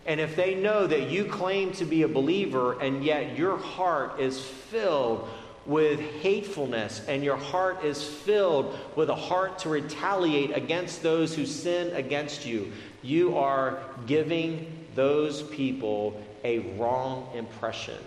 And 0.07 0.21
if 0.21 0.37
they 0.37 0.55
know 0.55 0.87
that 0.87 1.11
you 1.11 1.25
claim 1.25 1.73
to 1.73 1.85
be 1.85 2.03
a 2.03 2.09
believer 2.09 2.79
and 2.81 3.05
yet 3.05 3.38
your 3.38 3.57
heart 3.57 4.21
is 4.21 4.40
filled 4.40 5.29
with 5.67 5.99
hatefulness 5.99 7.03
and 7.09 7.25
your 7.25 7.37
heart 7.37 7.85
is 7.85 8.05
filled 8.05 8.79
with 8.97 9.09
a 9.09 9.14
heart 9.14 9.59
to 9.61 9.71
retaliate 9.71 10.55
against 10.55 11.03
those 11.03 11.35
who 11.35 11.47
sin 11.47 11.95
against 11.97 12.45
you, 12.45 12.71
you 13.03 13.37
are 13.38 13.79
giving 14.07 14.87
those 14.95 15.43
people 15.43 16.21
a 16.45 16.59
wrong 16.77 17.29
impression 17.35 17.99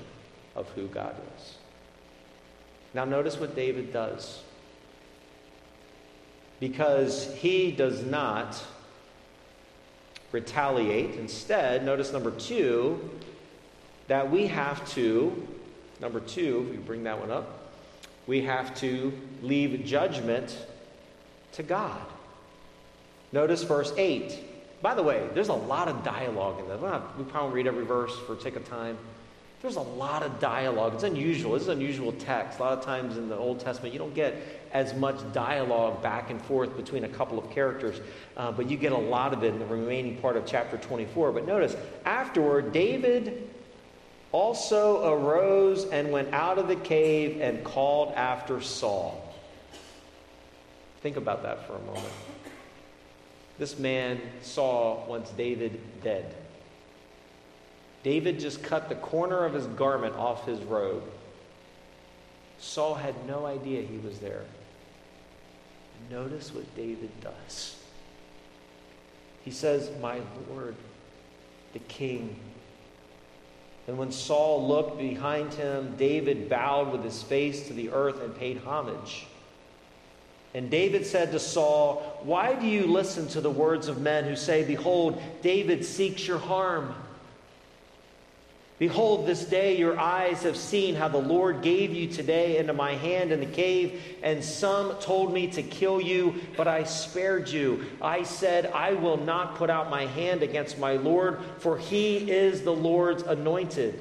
of 0.56 0.70
who 0.70 0.88
God 0.88 1.16
is. 1.38 1.56
Now, 2.94 3.06
notice 3.06 3.40
what 3.40 3.56
David 3.56 3.92
does. 3.92 4.42
Because 6.60 7.34
he 7.36 7.72
does 7.72 8.04
not 8.04 8.64
retaliate. 10.32 11.16
Instead, 11.16 11.86
notice 11.86 12.12
number 12.12 12.32
two, 12.32 13.10
that 14.08 14.30
we 14.30 14.48
have 14.48 14.88
to, 14.92 15.48
number 16.00 16.20
two, 16.20 16.66
if 16.68 16.72
we 16.72 16.78
bring 16.78 17.04
that 17.04 17.20
one 17.20 17.32
up, 17.32 17.72
we 18.26 18.42
have 18.42 18.76
to 18.80 19.14
leave 19.42 19.86
judgment 19.86 20.58
to 21.54 21.64
God. 21.64 22.02
Notice 23.32 23.64
verse 23.64 23.94
8. 23.98 24.38
By 24.82 24.96
the 24.96 25.04
way, 25.04 25.28
there's 25.34 25.48
a 25.50 25.54
lot 25.54 25.88
of 25.88 26.04
dialogue 26.04 26.60
in 26.60 26.68
this. 26.68 26.80
We 27.18 27.24
probably 27.26 27.56
read 27.56 27.68
every 27.68 27.86
verse 27.86 28.18
for 28.20 28.40
sake 28.40 28.56
of 28.56 28.68
time. 28.68 28.98
There's 29.62 29.76
a 29.76 29.82
lot 29.82 30.22
of 30.22 30.40
dialogue. 30.40 30.94
It's 30.94 31.04
unusual. 31.04 31.56
It's 31.56 31.66
an 31.66 31.74
unusual 31.74 32.12
text. 32.14 32.60
A 32.60 32.64
lot 32.64 32.78
of 32.78 32.86
times 32.86 33.18
in 33.18 33.28
the 33.28 33.36
Old 33.36 33.60
Testament, 33.60 33.92
you 33.92 34.00
don't 34.00 34.14
get 34.14 34.36
as 34.72 34.94
much 34.96 35.18
dialogue 35.34 36.02
back 36.02 36.30
and 36.30 36.42
forth 36.42 36.76
between 36.76 37.04
a 37.04 37.10
couple 37.10 37.40
of 37.40 37.50
characters, 37.52 38.00
uh, 38.36 38.52
but 38.52 38.70
you 38.70 38.78
get 38.78 38.92
a 38.92 38.98
lot 38.98 39.34
of 39.34 39.44
it 39.44 39.54
in 39.54 39.60
the 39.60 39.66
remaining 39.66 40.18
part 40.18 40.38
of 40.38 40.46
chapter 40.46 40.78
24. 40.78 41.32
But 41.32 41.48
notice, 41.48 41.76
afterward, 42.06 42.72
David 42.72 43.50
also 44.32 45.14
arose 45.14 45.86
and 45.86 46.12
went 46.12 46.34
out 46.34 46.58
of 46.58 46.68
the 46.68 46.76
cave 46.76 47.42
and 47.42 47.64
called 47.64 48.14
after 48.14 48.62
Saul. 48.62 49.24
Think 51.02 51.18
about 51.18 51.44
that 51.44 51.66
for 51.68 51.76
a 51.76 51.82
moment. 51.82 52.14
This 53.58 53.80
man 53.80 54.20
saw 54.42 55.06
once 55.08 55.30
David 55.32 55.80
dead. 56.04 56.36
David 58.04 58.40
just 58.40 58.62
cut 58.62 58.90
the 58.90 58.96
corner 58.96 59.44
of 59.46 59.54
his 59.54 59.66
garment 59.68 60.16
off 60.16 60.46
his 60.46 60.60
robe. 60.62 61.04
Saul 62.60 62.96
had 62.96 63.16
no 63.28 63.46
idea 63.46 63.82
he 63.82 63.98
was 63.98 64.20
there. 64.20 64.46
Notice 66.10 66.54
what 66.54 66.76
David 66.76 67.10
does. 67.22 67.76
He 69.44 69.52
says, 69.52 69.92
My 70.02 70.22
Lord, 70.50 70.76
the 71.74 71.80
king. 71.80 72.38
And 73.88 73.98
when 73.98 74.12
Saul 74.12 74.68
looked 74.68 74.98
behind 74.98 75.54
him, 75.54 75.96
David 75.98 76.50
bowed 76.50 76.92
with 76.92 77.04
his 77.04 77.24
face 77.24 77.68
to 77.68 77.74
the 77.74 77.92
earth 77.92 78.22
and 78.22 78.38
paid 78.38 78.58
homage. 78.58 79.28
And 80.54 80.70
David 80.70 81.06
said 81.06 81.32
to 81.32 81.40
Saul, 81.40 82.20
Why 82.24 82.56
do 82.56 82.66
you 82.66 82.88
listen 82.88 83.28
to 83.30 83.42
the 83.42 83.50
words 83.50 83.88
of 83.88 84.02
men 84.02 84.26
who 84.26 84.36
say, 84.36 84.64
Behold, 84.64 85.22
David 85.42 85.86
seeks 85.86 86.28
your 86.28 86.40
harm? 86.40 86.96
Behold, 88.80 89.26
this 89.26 89.44
day 89.44 89.76
your 89.76 90.00
eyes 90.00 90.44
have 90.44 90.56
seen 90.56 90.94
how 90.94 91.08
the 91.08 91.18
Lord 91.18 91.64
gave 91.64 91.92
you 91.92 92.08
today 92.08 92.58
into 92.58 92.74
my 92.74 92.94
hand 92.94 93.32
in 93.32 93.40
the 93.40 93.48
cave, 93.48 94.00
and 94.22 94.44
some 94.44 95.00
told 95.00 95.34
me 95.34 95.48
to 95.48 95.64
kill 95.64 96.00
you, 96.00 96.36
but 96.56 96.68
I 96.68 96.84
spared 96.84 97.50
you. 97.50 97.86
I 98.00 98.22
said, 98.22 98.68
I 98.68 98.94
will 98.94 99.18
not 99.18 99.56
put 99.56 99.72
out 99.72 99.90
my 99.90 100.06
hand 100.06 100.44
against 100.44 100.78
my 100.78 100.94
Lord, 100.94 101.40
for 101.58 101.80
he 101.80 102.30
is 102.30 102.62
the 102.62 102.74
Lord's 102.74 103.24
anointed. 103.24 104.00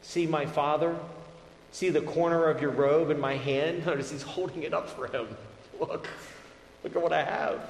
See 0.00 0.26
my 0.26 0.46
father? 0.46 0.96
See 1.70 1.90
the 1.90 2.00
corner 2.00 2.46
of 2.46 2.62
your 2.62 2.70
robe 2.70 3.10
in 3.10 3.20
my 3.20 3.36
hand? 3.36 3.84
Notice 3.86 4.10
he's 4.10 4.22
holding 4.22 4.62
it 4.62 4.72
up 4.72 4.88
for 4.88 5.06
him. 5.06 5.28
Look, 5.78 6.08
look 6.82 6.96
at 6.96 7.02
what 7.02 7.12
I 7.12 7.24
have. 7.24 7.60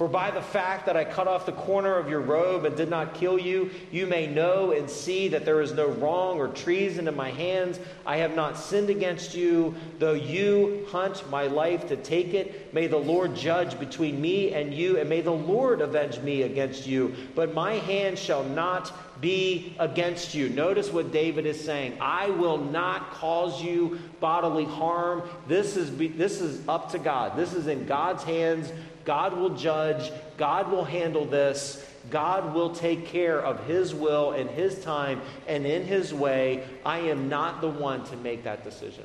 For 0.00 0.08
by 0.08 0.30
the 0.30 0.40
fact 0.40 0.86
that 0.86 0.96
I 0.96 1.04
cut 1.04 1.28
off 1.28 1.44
the 1.44 1.52
corner 1.52 1.98
of 1.98 2.08
your 2.08 2.22
robe 2.22 2.64
and 2.64 2.74
did 2.74 2.88
not 2.88 3.12
kill 3.12 3.38
you, 3.38 3.70
you 3.92 4.06
may 4.06 4.26
know 4.26 4.72
and 4.72 4.88
see 4.88 5.28
that 5.28 5.44
there 5.44 5.60
is 5.60 5.74
no 5.74 5.88
wrong 5.88 6.38
or 6.38 6.48
treason 6.48 7.06
in 7.06 7.14
my 7.14 7.28
hands. 7.30 7.78
I 8.06 8.16
have 8.16 8.34
not 8.34 8.56
sinned 8.56 8.88
against 8.88 9.34
you, 9.34 9.74
though 9.98 10.14
you 10.14 10.86
hunt 10.88 11.28
my 11.28 11.48
life 11.48 11.86
to 11.88 11.96
take 11.96 12.32
it. 12.32 12.72
May 12.72 12.86
the 12.86 12.96
Lord 12.96 13.36
judge 13.36 13.78
between 13.78 14.22
me 14.22 14.54
and 14.54 14.72
you, 14.72 14.98
and 14.98 15.06
may 15.06 15.20
the 15.20 15.32
Lord 15.32 15.82
avenge 15.82 16.18
me 16.20 16.44
against 16.44 16.86
you. 16.86 17.14
But 17.34 17.52
my 17.52 17.74
hand 17.74 18.18
shall 18.18 18.44
not 18.44 19.20
be 19.20 19.76
against 19.78 20.34
you. 20.34 20.48
Notice 20.48 20.90
what 20.90 21.12
David 21.12 21.44
is 21.44 21.62
saying. 21.62 21.98
I 22.00 22.30
will 22.30 22.56
not 22.56 23.10
cause 23.12 23.62
you 23.62 23.98
bodily 24.18 24.64
harm. 24.64 25.24
This 25.46 25.76
is, 25.76 25.94
this 26.16 26.40
is 26.40 26.66
up 26.66 26.90
to 26.92 26.98
God. 26.98 27.36
This 27.36 27.52
is 27.52 27.66
in 27.66 27.84
God's 27.84 28.24
hands. 28.24 28.72
God 29.04 29.36
will 29.36 29.50
judge, 29.50 30.12
God 30.36 30.70
will 30.70 30.84
handle 30.84 31.24
this. 31.24 31.86
God 32.08 32.54
will 32.54 32.74
take 32.74 33.06
care 33.06 33.38
of 33.38 33.66
His 33.66 33.94
will 33.94 34.32
and 34.32 34.48
His 34.48 34.82
time 34.82 35.20
and 35.46 35.66
in 35.66 35.84
His 35.84 36.14
way. 36.14 36.66
I 36.84 37.00
am 37.00 37.28
not 37.28 37.60
the 37.60 37.68
one 37.68 38.04
to 38.06 38.16
make 38.16 38.44
that 38.44 38.64
decision, 38.64 39.04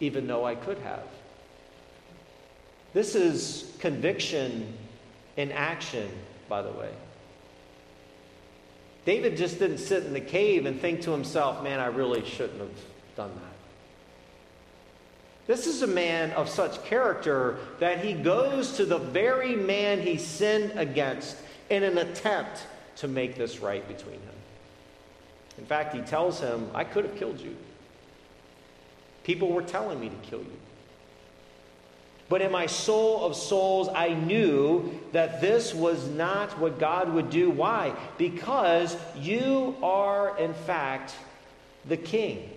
even 0.00 0.26
though 0.26 0.44
I 0.44 0.56
could 0.56 0.78
have. 0.78 1.04
This 2.94 3.14
is 3.14 3.72
conviction 3.78 4.72
in 5.36 5.52
action, 5.52 6.10
by 6.48 6.62
the 6.62 6.72
way. 6.72 6.90
David 9.04 9.36
just 9.36 9.58
didn't 9.58 9.78
sit 9.78 10.04
in 10.04 10.12
the 10.12 10.20
cave 10.20 10.66
and 10.66 10.80
think 10.80 11.02
to 11.02 11.12
himself, 11.12 11.62
man, 11.62 11.80
I 11.80 11.86
really 11.86 12.24
shouldn't 12.24 12.60
have 12.60 12.70
done 13.16 13.30
that. 13.34 13.47
This 15.48 15.66
is 15.66 15.80
a 15.80 15.86
man 15.86 16.30
of 16.32 16.46
such 16.46 16.84
character 16.84 17.56
that 17.80 18.04
he 18.04 18.12
goes 18.12 18.76
to 18.76 18.84
the 18.84 18.98
very 18.98 19.56
man 19.56 19.98
he 19.98 20.18
sinned 20.18 20.78
against 20.78 21.38
in 21.70 21.82
an 21.82 21.96
attempt 21.96 22.66
to 22.96 23.08
make 23.08 23.34
this 23.34 23.60
right 23.60 23.86
between 23.88 24.20
him. 24.20 24.34
In 25.56 25.64
fact, 25.64 25.94
he 25.94 26.02
tells 26.02 26.38
him, 26.38 26.70
I 26.74 26.84
could 26.84 27.06
have 27.06 27.16
killed 27.16 27.40
you. 27.40 27.56
People 29.24 29.50
were 29.50 29.62
telling 29.62 29.98
me 29.98 30.10
to 30.10 30.28
kill 30.28 30.40
you. 30.40 30.58
But 32.28 32.42
in 32.42 32.52
my 32.52 32.66
soul 32.66 33.24
of 33.24 33.34
souls, 33.34 33.88
I 33.88 34.12
knew 34.12 35.00
that 35.12 35.40
this 35.40 35.72
was 35.72 36.08
not 36.08 36.58
what 36.58 36.78
God 36.78 37.10
would 37.14 37.30
do. 37.30 37.48
Why? 37.48 37.94
Because 38.18 38.94
you 39.16 39.76
are, 39.82 40.38
in 40.38 40.52
fact, 40.52 41.14
the 41.86 41.96
king. 41.96 42.50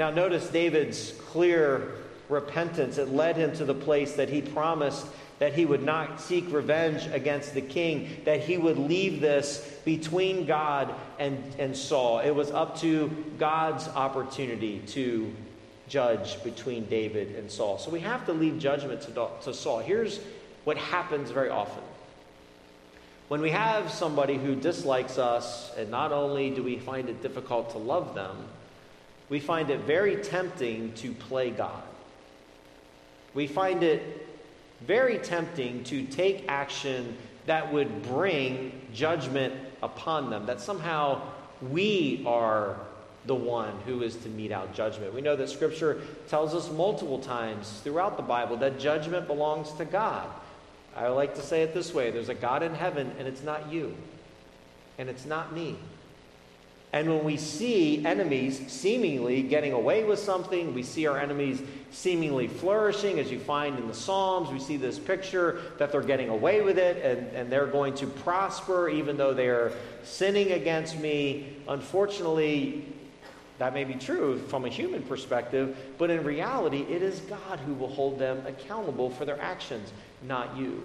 Now, 0.00 0.08
notice 0.08 0.48
David's 0.48 1.12
clear 1.26 1.92
repentance. 2.30 2.96
It 2.96 3.10
led 3.10 3.36
him 3.36 3.52
to 3.56 3.66
the 3.66 3.74
place 3.74 4.14
that 4.14 4.30
he 4.30 4.40
promised 4.40 5.06
that 5.40 5.52
he 5.52 5.66
would 5.66 5.82
not 5.82 6.22
seek 6.22 6.50
revenge 6.50 7.06
against 7.12 7.52
the 7.52 7.60
king, 7.60 8.22
that 8.24 8.40
he 8.40 8.56
would 8.56 8.78
leave 8.78 9.20
this 9.20 9.58
between 9.84 10.46
God 10.46 10.94
and, 11.18 11.36
and 11.58 11.76
Saul. 11.76 12.20
It 12.20 12.30
was 12.30 12.50
up 12.50 12.78
to 12.78 13.10
God's 13.38 13.88
opportunity 13.88 14.78
to 14.86 15.30
judge 15.86 16.42
between 16.44 16.86
David 16.86 17.36
and 17.36 17.50
Saul. 17.50 17.76
So 17.76 17.90
we 17.90 18.00
have 18.00 18.24
to 18.24 18.32
leave 18.32 18.58
judgment 18.58 19.02
to, 19.02 19.28
to 19.42 19.52
Saul. 19.52 19.80
Here's 19.80 20.18
what 20.64 20.78
happens 20.78 21.30
very 21.30 21.50
often 21.50 21.84
When 23.28 23.42
we 23.42 23.50
have 23.50 23.92
somebody 23.92 24.38
who 24.38 24.54
dislikes 24.54 25.18
us, 25.18 25.76
and 25.76 25.90
not 25.90 26.10
only 26.10 26.48
do 26.48 26.62
we 26.62 26.78
find 26.78 27.10
it 27.10 27.20
difficult 27.20 27.72
to 27.72 27.78
love 27.78 28.14
them, 28.14 28.46
we 29.30 29.40
find 29.40 29.70
it 29.70 29.80
very 29.80 30.16
tempting 30.16 30.92
to 30.94 31.12
play 31.12 31.50
God. 31.50 31.82
We 33.32 33.46
find 33.46 33.82
it 33.82 34.26
very 34.86 35.18
tempting 35.18 35.84
to 35.84 36.04
take 36.04 36.44
action 36.48 37.16
that 37.46 37.72
would 37.72 38.02
bring 38.02 38.72
judgment 38.92 39.54
upon 39.82 40.30
them, 40.30 40.46
that 40.46 40.60
somehow 40.60 41.22
we 41.70 42.24
are 42.26 42.76
the 43.26 43.34
one 43.34 43.74
who 43.86 44.02
is 44.02 44.16
to 44.16 44.28
mete 44.28 44.50
out 44.50 44.74
judgment. 44.74 45.14
We 45.14 45.20
know 45.20 45.36
that 45.36 45.48
Scripture 45.48 46.00
tells 46.28 46.54
us 46.54 46.70
multiple 46.70 47.18
times 47.18 47.80
throughout 47.84 48.16
the 48.16 48.22
Bible 48.22 48.56
that 48.58 48.80
judgment 48.80 49.26
belongs 49.26 49.72
to 49.74 49.84
God. 49.84 50.28
I 50.96 51.08
like 51.08 51.34
to 51.36 51.42
say 51.42 51.62
it 51.62 51.72
this 51.72 51.94
way 51.94 52.10
there's 52.10 52.30
a 52.30 52.34
God 52.34 52.62
in 52.62 52.74
heaven, 52.74 53.12
and 53.18 53.28
it's 53.28 53.42
not 53.42 53.70
you, 53.70 53.94
and 54.98 55.08
it's 55.08 55.24
not 55.24 55.52
me. 55.52 55.76
And 56.92 57.08
when 57.08 57.22
we 57.22 57.36
see 57.36 58.04
enemies 58.04 58.60
seemingly 58.70 59.42
getting 59.42 59.72
away 59.72 60.02
with 60.02 60.18
something, 60.18 60.74
we 60.74 60.82
see 60.82 61.06
our 61.06 61.18
enemies 61.18 61.62
seemingly 61.92 62.48
flourishing, 62.48 63.20
as 63.20 63.30
you 63.30 63.38
find 63.38 63.78
in 63.78 63.86
the 63.86 63.94
Psalms. 63.94 64.50
We 64.50 64.58
see 64.58 64.76
this 64.76 64.98
picture 64.98 65.60
that 65.78 65.92
they're 65.92 66.02
getting 66.02 66.30
away 66.30 66.62
with 66.62 66.78
it 66.78 67.04
and, 67.04 67.28
and 67.36 67.52
they're 67.52 67.66
going 67.66 67.94
to 67.96 68.06
prosper 68.06 68.88
even 68.88 69.16
though 69.16 69.32
they 69.32 69.48
are 69.48 69.72
sinning 70.02 70.52
against 70.52 70.98
me. 70.98 71.56
Unfortunately, 71.68 72.84
that 73.58 73.72
may 73.72 73.84
be 73.84 73.94
true 73.94 74.38
from 74.38 74.64
a 74.64 74.68
human 74.68 75.02
perspective, 75.02 75.76
but 75.96 76.10
in 76.10 76.24
reality, 76.24 76.80
it 76.88 77.02
is 77.02 77.20
God 77.20 77.60
who 77.60 77.74
will 77.74 77.92
hold 77.92 78.18
them 78.18 78.42
accountable 78.46 79.10
for 79.10 79.24
their 79.24 79.40
actions, 79.40 79.92
not 80.22 80.56
you. 80.56 80.82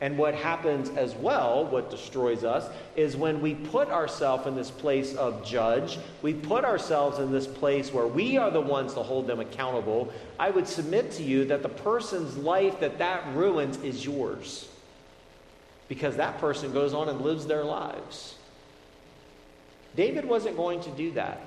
And 0.00 0.18
what 0.18 0.34
happens 0.34 0.90
as 0.90 1.14
well, 1.14 1.66
what 1.66 1.90
destroys 1.90 2.42
us, 2.42 2.68
is 2.96 3.16
when 3.16 3.40
we 3.40 3.54
put 3.54 3.88
ourselves 3.88 4.46
in 4.46 4.56
this 4.56 4.70
place 4.70 5.14
of 5.14 5.44
judge, 5.44 5.98
we 6.20 6.34
put 6.34 6.64
ourselves 6.64 7.20
in 7.20 7.30
this 7.30 7.46
place 7.46 7.92
where 7.92 8.06
we 8.06 8.36
are 8.36 8.50
the 8.50 8.60
ones 8.60 8.94
to 8.94 9.02
hold 9.02 9.26
them 9.26 9.40
accountable. 9.40 10.12
I 10.38 10.50
would 10.50 10.66
submit 10.66 11.12
to 11.12 11.22
you 11.22 11.44
that 11.46 11.62
the 11.62 11.68
person's 11.68 12.36
life 12.36 12.80
that 12.80 12.98
that 12.98 13.24
ruins 13.34 13.76
is 13.78 14.04
yours. 14.04 14.68
Because 15.88 16.16
that 16.16 16.38
person 16.38 16.72
goes 16.72 16.92
on 16.92 17.08
and 17.08 17.20
lives 17.20 17.46
their 17.46 17.64
lives. 17.64 18.34
David 19.94 20.24
wasn't 20.24 20.56
going 20.56 20.80
to 20.82 20.90
do 20.90 21.12
that. 21.12 21.40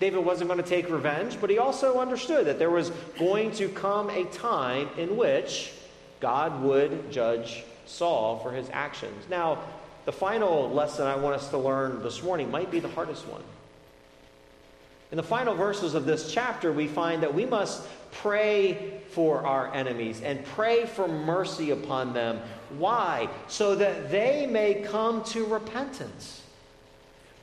David 0.00 0.24
wasn't 0.24 0.48
going 0.48 0.62
to 0.62 0.68
take 0.68 0.90
revenge, 0.90 1.40
but 1.40 1.50
he 1.50 1.58
also 1.58 1.98
understood 1.98 2.46
that 2.46 2.58
there 2.58 2.70
was 2.70 2.90
going 3.18 3.50
to 3.52 3.68
come 3.68 4.10
a 4.10 4.24
time 4.26 4.88
in 4.96 5.16
which 5.16 5.72
God 6.20 6.62
would 6.62 7.10
judge 7.10 7.64
Saul 7.86 8.38
for 8.38 8.52
his 8.52 8.68
actions. 8.72 9.24
Now, 9.28 9.58
the 10.04 10.12
final 10.12 10.70
lesson 10.70 11.06
I 11.06 11.16
want 11.16 11.36
us 11.36 11.48
to 11.50 11.58
learn 11.58 12.02
this 12.02 12.22
morning 12.22 12.50
might 12.50 12.70
be 12.70 12.80
the 12.80 12.88
hardest 12.88 13.26
one. 13.26 13.42
In 15.10 15.16
the 15.16 15.22
final 15.22 15.54
verses 15.54 15.94
of 15.94 16.04
this 16.04 16.32
chapter, 16.32 16.70
we 16.72 16.86
find 16.86 17.22
that 17.22 17.34
we 17.34 17.46
must 17.46 17.86
pray 18.12 19.00
for 19.10 19.46
our 19.46 19.72
enemies 19.74 20.20
and 20.20 20.44
pray 20.44 20.84
for 20.84 21.08
mercy 21.08 21.70
upon 21.70 22.12
them. 22.12 22.40
Why? 22.78 23.28
So 23.48 23.74
that 23.76 24.10
they 24.10 24.46
may 24.46 24.74
come 24.82 25.24
to 25.24 25.46
repentance. 25.46 26.42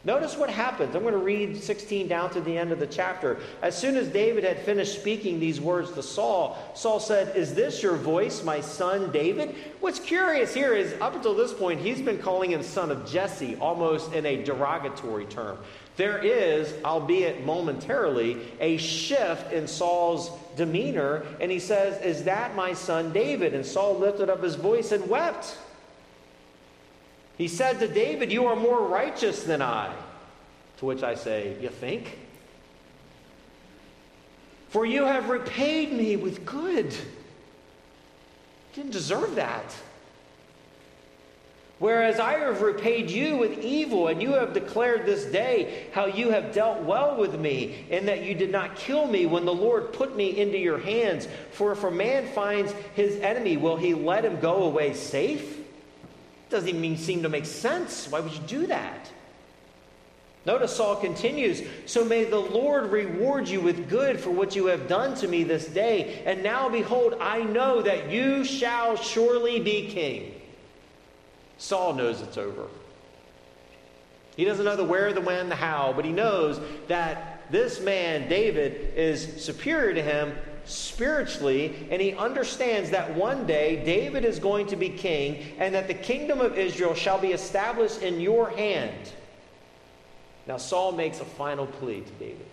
Notice 0.05 0.37
what 0.37 0.51
happens. 0.51 0.95
I'm 0.95 1.01
going 1.01 1.15
to 1.15 1.19
read 1.19 1.57
16 1.57 2.07
down 2.07 2.29
to 2.29 2.41
the 2.41 2.55
end 2.55 2.71
of 2.71 2.79
the 2.79 2.85
chapter. 2.85 3.39
As 3.63 3.75
soon 3.75 3.97
as 3.97 4.07
David 4.07 4.43
had 4.43 4.59
finished 4.59 4.99
speaking 4.99 5.39
these 5.39 5.59
words 5.59 5.91
to 5.93 6.03
Saul, 6.03 6.57
Saul 6.75 6.99
said, 6.99 7.35
Is 7.35 7.55
this 7.55 7.81
your 7.81 7.95
voice, 7.95 8.43
my 8.43 8.61
son 8.61 9.11
David? 9.11 9.55
What's 9.79 9.99
curious 9.99 10.53
here 10.53 10.75
is, 10.75 10.93
up 11.01 11.15
until 11.15 11.33
this 11.33 11.51
point, 11.51 11.81
he's 11.81 12.01
been 12.01 12.19
calling 12.19 12.51
him 12.51 12.61
son 12.61 12.91
of 12.91 13.09
Jesse, 13.09 13.55
almost 13.55 14.13
in 14.13 14.27
a 14.27 14.43
derogatory 14.43 15.25
term. 15.25 15.57
There 15.97 16.19
is, 16.19 16.71
albeit 16.83 17.43
momentarily, 17.43 18.37
a 18.59 18.77
shift 18.77 19.51
in 19.51 19.67
Saul's 19.67 20.29
demeanor, 20.55 21.25
and 21.39 21.49
he 21.49 21.59
says, 21.59 21.99
Is 22.03 22.25
that 22.25 22.55
my 22.55 22.73
son 22.73 23.11
David? 23.11 23.55
And 23.55 23.65
Saul 23.65 23.97
lifted 23.97 24.29
up 24.29 24.43
his 24.43 24.53
voice 24.53 24.91
and 24.91 25.09
wept. 25.09 25.57
He 27.37 27.47
said 27.47 27.79
to 27.79 27.87
David, 27.87 28.31
You 28.31 28.47
are 28.47 28.55
more 28.55 28.87
righteous 28.87 29.43
than 29.43 29.61
I. 29.61 29.93
To 30.77 30.85
which 30.85 31.03
I 31.03 31.15
say, 31.15 31.55
You 31.61 31.69
think? 31.69 32.17
For 34.69 34.85
you 34.85 35.05
have 35.05 35.29
repaid 35.29 35.93
me 35.93 36.15
with 36.15 36.45
good. 36.45 36.93
Didn't 38.73 38.91
deserve 38.91 39.35
that. 39.35 39.75
Whereas 41.77 42.19
I 42.19 42.39
have 42.39 42.61
repaid 42.61 43.09
you 43.09 43.35
with 43.35 43.59
evil, 43.59 44.07
and 44.07 44.21
you 44.21 44.31
have 44.33 44.53
declared 44.53 45.05
this 45.05 45.25
day 45.25 45.87
how 45.91 46.05
you 46.05 46.31
have 46.31 46.53
dealt 46.53 46.81
well 46.83 47.17
with 47.17 47.37
me, 47.37 47.85
and 47.91 48.07
that 48.07 48.23
you 48.23 48.33
did 48.33 48.49
not 48.49 48.77
kill 48.77 49.07
me 49.07 49.25
when 49.25 49.43
the 49.43 49.53
Lord 49.53 49.91
put 49.91 50.15
me 50.15 50.37
into 50.37 50.57
your 50.57 50.77
hands. 50.77 51.27
For 51.51 51.73
if 51.73 51.83
a 51.83 51.91
man 51.91 52.27
finds 52.27 52.73
his 52.95 53.17
enemy, 53.17 53.57
will 53.57 53.75
he 53.75 53.93
let 53.93 54.23
him 54.23 54.39
go 54.39 54.63
away 54.63 54.93
safe? 54.93 55.64
Doesn't 56.49 56.69
even 56.69 56.97
seem 56.97 57.23
to 57.23 57.29
make 57.29 57.45
sense. 57.45 58.07
Why 58.09 58.19
would 58.19 58.33
you 58.33 58.39
do 58.47 58.67
that? 58.67 59.09
Notice 60.45 60.75
Saul 60.75 60.97
continues, 60.97 61.63
So 61.87 62.05
may 62.05 62.23
the 62.23 62.39
Lord 62.39 62.91
reward 62.91 63.47
you 63.47 63.61
with 63.61 63.89
good 63.89 64.19
for 64.19 64.29
what 64.29 64.55
you 64.55 64.67
have 64.67 64.87
done 64.87 65.15
to 65.15 65.27
me 65.27 65.43
this 65.43 65.65
day. 65.65 66.21
And 66.25 66.43
now, 66.43 66.69
behold, 66.69 67.15
I 67.19 67.41
know 67.41 67.81
that 67.81 68.11
you 68.11 68.43
shall 68.43 68.95
surely 68.95 69.59
be 69.59 69.87
king. 69.87 70.39
Saul 71.57 71.93
knows 71.93 72.21
it's 72.21 72.37
over. 72.37 72.67
He 74.35 74.45
doesn't 74.45 74.65
know 74.65 74.75
the 74.75 74.83
where, 74.83 75.13
the 75.13 75.21
when, 75.21 75.49
the 75.49 75.55
how, 75.55 75.93
but 75.95 76.05
he 76.05 76.11
knows 76.11 76.59
that 76.87 77.49
this 77.49 77.79
man, 77.79 78.27
David, 78.27 78.93
is 78.95 79.43
superior 79.43 79.93
to 79.93 80.01
him 80.01 80.35
spiritually, 80.65 81.87
and 81.89 82.01
he 82.01 82.13
understands 82.13 82.89
that 82.91 83.15
one 83.15 83.45
day 83.45 83.83
David 83.85 84.25
is 84.25 84.39
going 84.39 84.67
to 84.67 84.75
be 84.75 84.89
king, 84.89 85.43
and 85.59 85.73
that 85.75 85.87
the 85.87 85.93
kingdom 85.93 86.41
of 86.41 86.57
Israel 86.57 86.93
shall 86.93 87.19
be 87.19 87.31
established 87.31 88.01
in 88.01 88.19
your 88.19 88.49
hand. 88.49 89.11
Now, 90.47 90.57
Saul 90.57 90.91
makes 90.91 91.19
a 91.19 91.25
final 91.25 91.65
plea 91.65 92.01
to 92.01 92.11
David. 92.13 92.45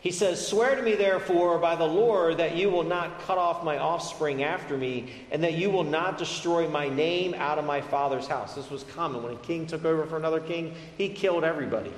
He 0.00 0.10
says, 0.10 0.46
Swear 0.46 0.76
to 0.76 0.82
me, 0.82 0.94
therefore, 0.94 1.58
by 1.58 1.76
the 1.76 1.84
Lord, 1.84 2.38
that 2.38 2.56
you 2.56 2.70
will 2.70 2.84
not 2.84 3.20
cut 3.20 3.36
off 3.36 3.62
my 3.62 3.76
offspring 3.76 4.42
after 4.42 4.78
me, 4.78 5.12
and 5.30 5.44
that 5.44 5.54
you 5.54 5.70
will 5.70 5.84
not 5.84 6.16
destroy 6.16 6.66
my 6.68 6.88
name 6.88 7.34
out 7.34 7.58
of 7.58 7.66
my 7.66 7.82
father's 7.82 8.26
house. 8.26 8.54
This 8.54 8.70
was 8.70 8.82
common. 8.84 9.22
When 9.22 9.34
a 9.34 9.38
king 9.38 9.66
took 9.66 9.84
over 9.84 10.06
for 10.06 10.16
another 10.16 10.40
king, 10.40 10.74
he 10.96 11.10
killed 11.10 11.44
everybody 11.44 11.92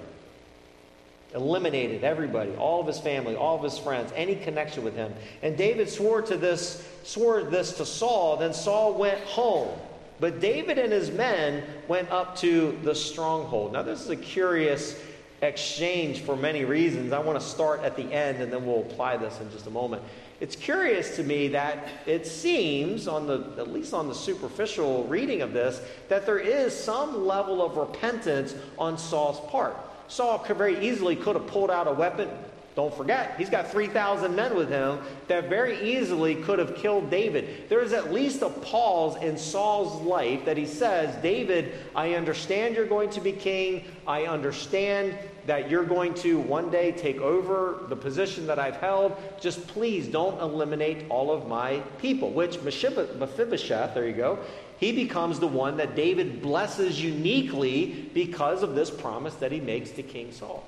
eliminated 1.34 2.04
everybody, 2.04 2.54
all 2.56 2.80
of 2.80 2.86
his 2.86 2.98
family, 2.98 3.36
all 3.36 3.56
of 3.56 3.62
his 3.62 3.78
friends, 3.78 4.12
any 4.14 4.36
connection 4.36 4.84
with 4.84 4.94
him. 4.94 5.12
And 5.42 5.56
David 5.56 5.88
swore 5.88 6.22
to 6.22 6.36
this, 6.36 6.86
swore 7.04 7.42
this 7.44 7.76
to 7.78 7.86
Saul. 7.86 8.36
Then 8.36 8.52
Saul 8.52 8.94
went 8.94 9.20
home. 9.20 9.78
But 10.20 10.40
David 10.40 10.78
and 10.78 10.92
his 10.92 11.10
men 11.10 11.64
went 11.88 12.10
up 12.10 12.36
to 12.38 12.78
the 12.82 12.94
stronghold. 12.94 13.72
Now, 13.72 13.82
this 13.82 14.00
is 14.00 14.10
a 14.10 14.16
curious 14.16 15.00
exchange 15.40 16.20
for 16.20 16.36
many 16.36 16.64
reasons. 16.64 17.12
I 17.12 17.18
want 17.18 17.40
to 17.40 17.44
start 17.44 17.80
at 17.82 17.96
the 17.96 18.04
end 18.12 18.40
and 18.40 18.52
then 18.52 18.64
we'll 18.64 18.82
apply 18.82 19.16
this 19.16 19.40
in 19.40 19.50
just 19.50 19.66
a 19.66 19.70
moment. 19.70 20.02
It's 20.40 20.54
curious 20.54 21.16
to 21.16 21.24
me 21.24 21.48
that 21.48 21.88
it 22.06 22.26
seems, 22.26 23.08
on 23.08 23.26
the, 23.26 23.52
at 23.58 23.72
least 23.72 23.94
on 23.94 24.08
the 24.08 24.14
superficial 24.14 25.04
reading 25.04 25.42
of 25.42 25.52
this, 25.52 25.80
that 26.08 26.26
there 26.26 26.38
is 26.38 26.76
some 26.76 27.26
level 27.26 27.64
of 27.64 27.76
repentance 27.76 28.54
on 28.78 28.98
Saul's 28.98 29.40
part. 29.50 29.76
Saul 30.12 30.40
could 30.40 30.58
very 30.58 30.78
easily 30.86 31.16
could 31.16 31.36
have 31.36 31.46
pulled 31.46 31.70
out 31.70 31.88
a 31.88 31.92
weapon. 31.92 32.28
Don't 32.76 32.94
forget, 32.94 33.34
he's 33.38 33.48
got 33.48 33.70
3,000 33.70 34.34
men 34.34 34.54
with 34.54 34.68
him 34.68 34.98
that 35.28 35.48
very 35.48 35.80
easily 35.80 36.34
could 36.34 36.58
have 36.58 36.74
killed 36.74 37.08
David. 37.10 37.68
There 37.70 37.80
is 37.80 37.94
at 37.94 38.12
least 38.12 38.42
a 38.42 38.50
pause 38.50 39.16
in 39.22 39.38
Saul's 39.38 40.02
life 40.02 40.44
that 40.44 40.58
he 40.58 40.66
says, 40.66 41.14
David, 41.22 41.72
I 41.94 42.12
understand 42.12 42.74
you're 42.74 42.86
going 42.86 43.08
to 43.10 43.20
be 43.20 43.32
king. 43.32 43.84
I 44.06 44.24
understand 44.24 45.16
that 45.46 45.70
you're 45.70 45.84
going 45.84 46.12
to 46.16 46.38
one 46.38 46.70
day 46.70 46.92
take 46.92 47.20
over 47.20 47.86
the 47.88 47.96
position 47.96 48.46
that 48.46 48.58
I've 48.58 48.76
held. 48.76 49.16
Just 49.40 49.66
please 49.66 50.08
don't 50.08 50.38
eliminate 50.40 51.06
all 51.08 51.30
of 51.30 51.48
my 51.48 51.80
people, 51.98 52.30
which 52.30 52.62
Mephibosheth, 52.62 53.94
there 53.94 54.06
you 54.06 54.14
go, 54.14 54.38
he 54.82 54.90
becomes 54.90 55.38
the 55.38 55.46
one 55.46 55.76
that 55.76 55.94
David 55.94 56.42
blesses 56.42 57.00
uniquely 57.00 58.10
because 58.14 58.64
of 58.64 58.74
this 58.74 58.90
promise 58.90 59.32
that 59.36 59.52
he 59.52 59.60
makes 59.60 59.92
to 59.92 60.02
King 60.02 60.32
Saul. 60.32 60.64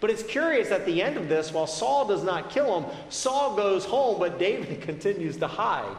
But 0.00 0.10
it's 0.10 0.22
curious 0.22 0.70
at 0.70 0.86
the 0.86 1.02
end 1.02 1.16
of 1.16 1.28
this, 1.28 1.52
while 1.52 1.66
Saul 1.66 2.06
does 2.06 2.22
not 2.22 2.50
kill 2.50 2.80
him, 2.80 2.96
Saul 3.08 3.56
goes 3.56 3.84
home, 3.84 4.20
but 4.20 4.38
David 4.38 4.80
continues 4.82 5.36
to 5.38 5.48
hide. 5.48 5.96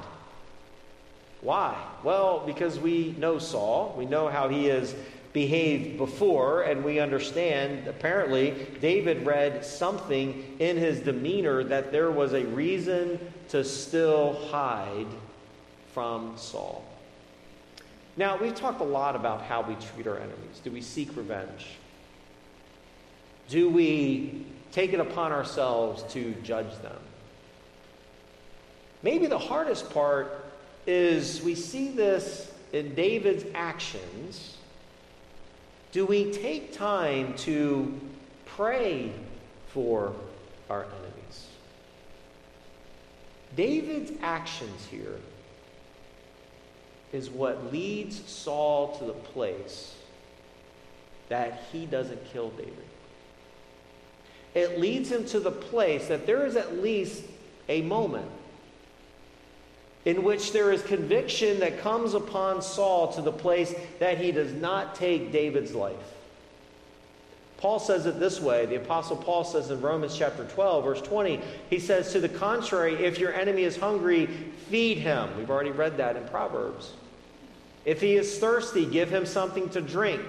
Why? 1.41 1.76
Well, 2.05 2.41
because 2.45 2.80
we 2.80 3.13
know 3.18 3.38
Saul, 3.38 3.93
we 3.97 4.05
know 4.05 4.30
how 4.30 4.47
he 4.47 4.68
has 4.68 4.95
behaved 5.34 5.97
before, 5.97 6.61
and 6.61 6.86
we 6.86 7.01
understand 7.01 7.86
apparently 7.86 8.65
David 8.80 9.26
read 9.26 9.65
something 9.65 10.55
in 10.59 10.78
his 10.78 11.01
demeanor 11.01 11.65
that 11.65 11.91
there 11.91 12.11
was 12.11 12.32
a 12.32 12.45
reason 12.45 13.20
to 13.49 13.65
still 13.65 14.36
hide 14.51 15.07
from 15.91 16.32
Saul. 16.38 16.86
Now, 18.18 18.36
we've 18.36 18.55
talked 18.55 18.82
a 18.82 18.86
lot 18.86 19.15
about 19.15 19.43
how 19.43 19.61
we 19.61 19.76
treat 19.76 20.07
our 20.07 20.18
enemies. 20.18 20.59
Do 20.63 20.72
we 20.72 20.82
seek 20.82 21.15
revenge? 21.15 21.68
Do 23.47 23.70
we 23.70 24.43
take 24.72 24.91
it 24.93 24.99
upon 24.99 25.32
ourselves 25.32 26.03
to 26.13 26.34
judge 26.41 26.76
them? 26.82 26.97
Maybe 29.03 29.28
the 29.28 29.38
hardest 29.38 29.91
part 29.91 30.45
is 30.88 31.43
we 31.43 31.53
see 31.53 31.89
this 31.91 32.51
in 32.74 32.95
David's 32.95 33.45
actions. 33.53 34.57
Do 35.91 36.05
we 36.07 36.34
take 36.34 36.74
time 36.74 37.36
to 37.38 37.99
pray 38.45 39.11
for 39.68 40.13
our 40.72 40.86
enemies? 40.86 41.47
David's 43.55 44.11
actions 44.24 44.88
here 44.89 45.20
is 47.18 47.30
what 47.30 47.74
leads 47.74 48.24
Saul 48.30 48.95
to 48.99 49.05
the 49.05 49.13
place 49.13 49.95
that 51.30 51.63
he 51.72 51.86
doesn't 51.86 52.32
kill 52.32 52.51
David. 52.51 52.74
It 54.53 54.80
leads 54.80 55.11
him 55.11 55.26
to 55.26 55.39
the 55.39 55.51
place 55.51 56.07
that 56.07 56.26
there 56.26 56.45
is 56.45 56.55
at 56.55 56.82
least 56.82 57.24
a 57.68 57.82
moment 57.82 58.30
in 60.05 60.24
which 60.24 60.53
there 60.53 60.72
is 60.72 60.82
conviction 60.84 61.59
that 61.59 61.80
comes 61.82 62.13
upon 62.13 62.61
Saul 62.61 63.11
to 63.13 63.22
the 63.22 63.32
place 63.32 63.74
that 63.99 64.18
he 64.20 64.32
does 64.32 64.53
not 64.53 64.95
take 64.95 65.32
David's 65.32 65.74
life. 65.74 65.95
Paul 67.57 67.80
says 67.80 68.05
it 68.05 68.20
this 68.20 68.39
way. 68.39 68.68
The 68.68 68.76
Apostle 68.76 69.18
Paul 69.18 69.43
says 69.43 69.72
in 69.72 69.82
Romans 69.82 70.15
chapter 70.15 70.45
12, 70.45 70.84
verse 70.84 71.01
20, 71.01 71.41
he 71.70 71.80
says, 71.80 72.13
To 72.13 72.20
the 72.20 72.30
contrary, 72.30 72.93
if 73.03 73.18
your 73.18 73.34
enemy 73.34 73.63
is 73.63 73.76
hungry, 73.76 74.28
feed 74.70 74.99
him. 74.99 75.36
We've 75.38 75.49
already 75.49 75.72
read 75.72 75.97
that 75.97 76.15
in 76.15 76.28
Proverbs. 76.28 76.93
If 77.88 78.01
he 78.01 78.17
is 78.17 78.38
thirsty, 78.38 78.85
give 78.85 79.09
him 79.09 79.25
something 79.25 79.69
to 79.69 79.79
drink. 79.79 80.21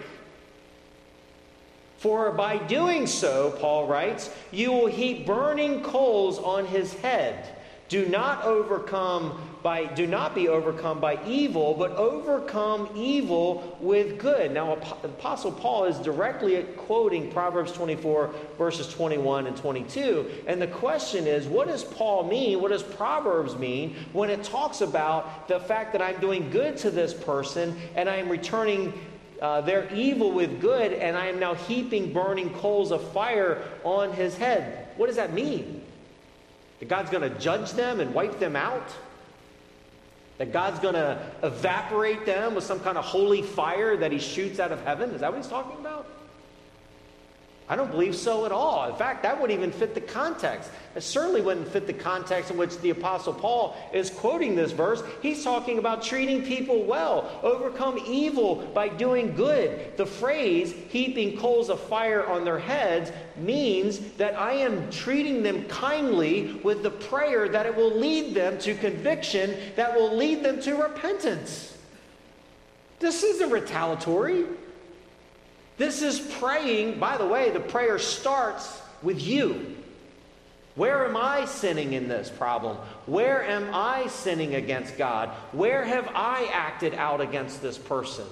For 1.99 2.31
by 2.31 2.59
doing 2.59 3.09
so, 3.09 3.51
Paul 3.59 3.89
writes, 3.89 4.31
you 4.53 4.71
will 4.71 4.87
heap 4.87 5.27
burning 5.27 5.83
coals 5.83 6.39
on 6.39 6.67
his 6.67 6.95
head. 6.95 7.58
Do 7.89 8.07
not 8.07 8.45
overcome 8.45 9.41
by 9.63 9.87
do 9.87 10.07
not 10.07 10.35
be 10.35 10.49
overcome 10.49 11.01
by 11.01 11.19
evil, 11.27 11.75
but 11.75 11.91
overcome 11.93 12.89
evil 12.95 13.77
with 13.81 14.19
good. 14.19 14.53
Now 14.53 14.75
Apostle 14.75 15.53
Paul 15.53 15.85
is 15.85 15.99
directly 15.99 16.63
quoting 16.77 17.31
Proverbs 17.33 17.73
24 17.73 18.35
verses 18.57 18.89
21 18.89 19.47
and 19.47 19.57
22. 19.57 20.31
And 20.47 20.61
the 20.61 20.67
question 20.67 21.27
is, 21.27 21.47
what 21.47 21.69
does 21.69 21.83
Paul 21.83 22.25
mean? 22.25 22.61
What 22.61 22.71
does 22.71 22.83
Proverbs 22.83 23.57
mean 23.57 23.97
when 24.13 24.31
it 24.31 24.45
talks 24.45 24.81
about 24.81 25.49
the 25.49 25.59
fact 25.59 25.93
that 25.93 26.03
I'm 26.03 26.21
doing 26.21 26.51
good 26.51 26.77
to 26.79 26.91
this 26.91 27.15
person 27.15 27.77
and 27.97 28.09
I 28.09 28.17
am 28.17 28.29
returning 28.29 28.93
uh, 29.41 29.61
their 29.61 29.93
evil 29.95 30.33
with 30.33 30.61
good, 30.61 30.93
and 30.93 31.17
I 31.17 31.27
am 31.27 31.39
now 31.39 31.55
heaping 31.55 32.13
burning 32.13 32.53
coals 32.55 32.91
of 32.91 33.13
fire 33.13 33.63
on 33.85 34.13
his 34.13 34.37
head. 34.37 34.89
What 34.97 35.07
does 35.07 35.17
that 35.17 35.33
mean? 35.33 35.85
That 36.81 36.89
God's 36.89 37.11
going 37.11 37.31
to 37.31 37.39
judge 37.39 37.73
them 37.73 38.01
and 38.01 38.15
wipe 38.15 38.39
them 38.39 38.57
out? 38.57 38.95
That 40.39 40.53
God's 40.53 40.79
going 40.79 40.95
to 40.95 41.21
evaporate 41.43 42.25
them 42.25 42.55
with 42.55 42.65
some 42.65 42.79
kind 42.81 42.97
of 42.97 43.05
holy 43.05 43.43
fire 43.43 43.97
that 43.97 44.13
he 44.13 44.19
shoots 44.19 44.61
out 44.61 44.71
of 44.71 44.83
heaven? 44.85 45.11
Is 45.11 45.21
that 45.21 45.33
what 45.33 45.39
he's 45.39 45.51
talking 45.51 45.79
about? 45.81 45.98
I 47.71 47.77
don't 47.77 47.91
believe 47.91 48.17
so 48.17 48.47
at 48.47 48.53
all. 48.53 48.89
In 48.89 48.97
fact, 48.97 49.23
that 49.25 49.39
wouldn't 49.39 49.59
even 49.59 49.71
fit 49.71 49.95
the 49.95 50.01
context. 50.01 50.71
It 50.97 51.03
certainly 51.03 51.43
wouldn't 51.43 51.69
fit 51.69 51.87
the 51.87 51.93
context 51.93 52.51
in 52.51 52.57
which 52.57 52.79
the 52.79 52.91
Apostle 52.91 53.35
Paul 53.35 53.77
is 53.93 54.09
quoting 54.09 54.57
this 54.57 54.73
verse. 54.73 55.03
He's 55.21 55.45
talking 55.45 55.79
about 55.79 56.03
treating 56.03 56.43
people 56.43 56.85
well, 56.85 57.31
overcome 57.43 58.01
evil 58.07 58.57
by 58.75 58.89
doing 58.89 59.35
good. 59.35 59.99
The 59.99 60.07
phrase, 60.07 60.73
heaping 60.89 61.37
coals 61.37 61.69
of 61.69 61.79
fire 61.79 62.27
on 62.27 62.43
their 62.43 62.59
heads, 62.59 63.13
means 63.37 63.99
that 64.13 64.35
I 64.39 64.55
am 64.55 64.91
treating 64.91 65.43
them 65.43 65.65
kindly 65.65 66.55
with 66.65 66.83
the 66.83 66.91
prayer 66.91 67.51
that 67.51 67.67
it 67.67 67.77
will 67.77 67.95
lead 67.95 68.35
them 68.35 68.59
to 68.61 68.75
conviction, 68.77 69.55
that 69.77 69.95
will 69.95 70.17
lead 70.17 70.43
them 70.43 70.61
to 70.63 70.75
repentance. 70.75 71.77
This 72.99 73.23
isn't 73.23 73.51
retaliatory. 73.51 74.47
This 75.79 76.03
is 76.03 76.19
praying. 76.19 76.99
By 76.99 77.17
the 77.17 77.27
way, 77.27 77.51
the 77.51 77.61
prayer 77.61 77.99
starts 77.99 78.83
with 79.03 79.23
you. 79.23 79.77
Where 80.75 81.07
am 81.07 81.17
I 81.17 81.47
sinning 81.47 81.95
in 81.95 82.09
this 82.09 82.31
problem? 82.31 82.77
Where 83.07 83.43
am 83.43 83.75
I 83.75 84.07
sinning 84.09 84.55
against 84.55 84.97
God? 84.99 85.31
Where 85.53 85.85
have 85.85 86.09
I 86.15 86.49
acted 86.53 86.95
out 86.95 87.21
against 87.21 87.63
this 87.63 87.79
person? 87.79 88.27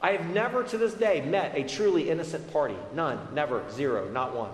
I 0.00 0.12
have 0.12 0.26
never 0.34 0.64
to 0.64 0.78
this 0.78 0.94
day 0.94 1.20
met 1.20 1.56
a 1.56 1.62
truly 1.62 2.10
innocent 2.10 2.52
party. 2.52 2.76
None, 2.94 3.18
never, 3.34 3.62
zero, 3.70 4.08
not 4.08 4.34
one. 4.34 4.50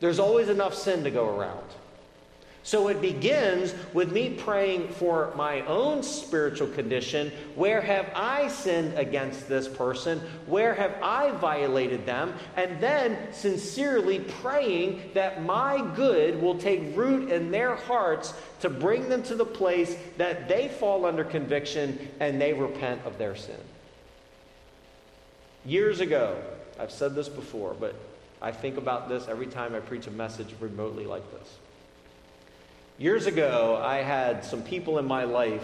There's 0.00 0.18
always 0.18 0.48
enough 0.48 0.74
sin 0.74 1.04
to 1.04 1.10
go 1.10 1.38
around. 1.38 1.64
So 2.68 2.88
it 2.88 3.00
begins 3.00 3.74
with 3.94 4.12
me 4.12 4.28
praying 4.28 4.88
for 4.88 5.32
my 5.34 5.62
own 5.62 6.02
spiritual 6.02 6.68
condition. 6.68 7.32
Where 7.54 7.80
have 7.80 8.12
I 8.14 8.48
sinned 8.48 8.98
against 8.98 9.48
this 9.48 9.66
person? 9.66 10.20
Where 10.44 10.74
have 10.74 10.94
I 11.02 11.30
violated 11.30 12.04
them? 12.04 12.34
And 12.56 12.78
then 12.78 13.32
sincerely 13.32 14.18
praying 14.18 15.12
that 15.14 15.42
my 15.42 15.80
good 15.96 16.42
will 16.42 16.58
take 16.58 16.94
root 16.94 17.30
in 17.30 17.50
their 17.50 17.74
hearts 17.74 18.34
to 18.60 18.68
bring 18.68 19.08
them 19.08 19.22
to 19.22 19.34
the 19.34 19.46
place 19.46 19.96
that 20.18 20.46
they 20.46 20.68
fall 20.68 21.06
under 21.06 21.24
conviction 21.24 22.10
and 22.20 22.38
they 22.38 22.52
repent 22.52 23.00
of 23.06 23.16
their 23.16 23.34
sin. 23.34 23.60
Years 25.64 26.00
ago, 26.00 26.36
I've 26.78 26.92
said 26.92 27.14
this 27.14 27.30
before, 27.30 27.74
but 27.80 27.94
I 28.42 28.52
think 28.52 28.76
about 28.76 29.08
this 29.08 29.26
every 29.26 29.46
time 29.46 29.74
I 29.74 29.80
preach 29.80 30.06
a 30.06 30.10
message 30.10 30.54
remotely 30.60 31.06
like 31.06 31.24
this. 31.32 31.48
Years 32.98 33.26
ago, 33.26 33.80
I 33.80 33.98
had 33.98 34.44
some 34.44 34.60
people 34.60 34.98
in 34.98 35.04
my 35.04 35.22
life 35.22 35.62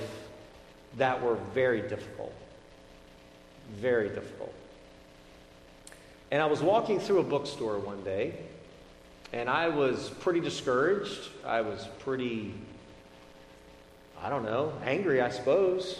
that 0.99 1.20
were 1.20 1.35
very 1.53 1.82
difficult. 1.82 2.32
Very 3.72 4.09
difficult. 4.09 4.55
And 6.30 6.41
I 6.41 6.47
was 6.47 6.62
walking 6.62 7.01
through 7.01 7.18
a 7.18 7.24
bookstore 7.24 7.80
one 7.80 8.05
day, 8.05 8.35
and 9.32 9.51
I 9.51 9.68
was 9.68 10.11
pretty 10.20 10.39
discouraged. 10.39 11.28
I 11.45 11.62
was 11.62 11.89
pretty, 11.99 12.55
I 14.22 14.28
don't 14.30 14.45
know, 14.45 14.72
angry, 14.85 15.20
I 15.20 15.30
suppose. 15.30 15.99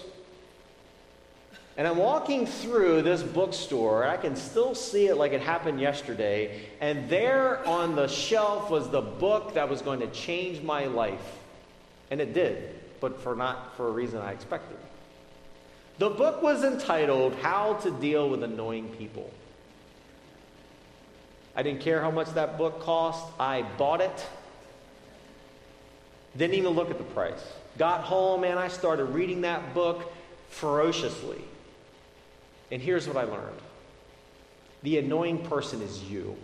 And 1.77 1.89
I'm 1.89 1.97
walking 1.97 2.47
through 2.47 3.03
this 3.03 3.23
bookstore. 3.23 4.07
I 4.07 4.17
can 4.17 4.37
still 4.37 4.75
see 4.77 5.09
it 5.09 5.17
like 5.17 5.33
it 5.33 5.41
happened 5.41 5.81
yesterday. 5.81 6.61
And 6.81 7.09
there 7.09 7.67
on 7.67 7.97
the 7.97 8.07
shelf 8.07 8.71
was 8.71 8.89
the 8.91 9.01
book 9.01 9.55
that 9.55 9.69
was 9.69 9.83
going 9.83 10.01
to 10.01 10.07
change 10.09 10.63
my 10.63 10.87
life. 10.87 11.39
And 12.13 12.21
it 12.21 12.33
did, 12.33 12.79
but 13.01 13.21
for 13.21 13.35
not 13.35 13.77
for 13.77 13.89
a 13.89 13.91
reason 13.91 14.21
I 14.21 14.31
expected. 14.31 14.77
The 15.99 16.11
book 16.11 16.43
was 16.43 16.63
entitled 16.63 17.35
How 17.37 17.75
to 17.75 17.91
Deal 17.91 18.29
with 18.29 18.45
Annoying 18.45 18.89
People. 18.91 19.31
I 21.57 21.63
didn't 21.63 21.81
care 21.81 22.01
how 22.01 22.11
much 22.11 22.29
that 22.35 22.57
book 22.57 22.81
cost. 22.81 23.25
I 23.39 23.63
bought 23.79 24.01
it. 24.01 24.27
Didn't 26.37 26.55
even 26.55 26.71
look 26.71 26.91
at 26.91 26.99
the 26.99 27.05
price. 27.05 27.45
Got 27.79 28.03
home 28.03 28.45
and 28.45 28.59
I 28.59 28.69
started 28.69 29.07
reading 29.07 29.41
that 29.43 29.75
book 29.75 30.13
ferociously. 30.51 31.43
And 32.75 32.83
here's 32.83 33.07
what 33.07 33.17
I 33.17 33.23
learned 33.23 33.61
the 34.83 34.99
annoying 34.99 35.39
person 35.47 35.81
is 35.81 36.03
you. 36.03 36.37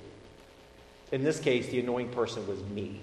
In 1.10 1.24
this 1.24 1.40
case, 1.40 1.66
the 1.66 1.80
annoying 1.80 2.08
person 2.10 2.46
was 2.46 2.62
me. 2.62 3.00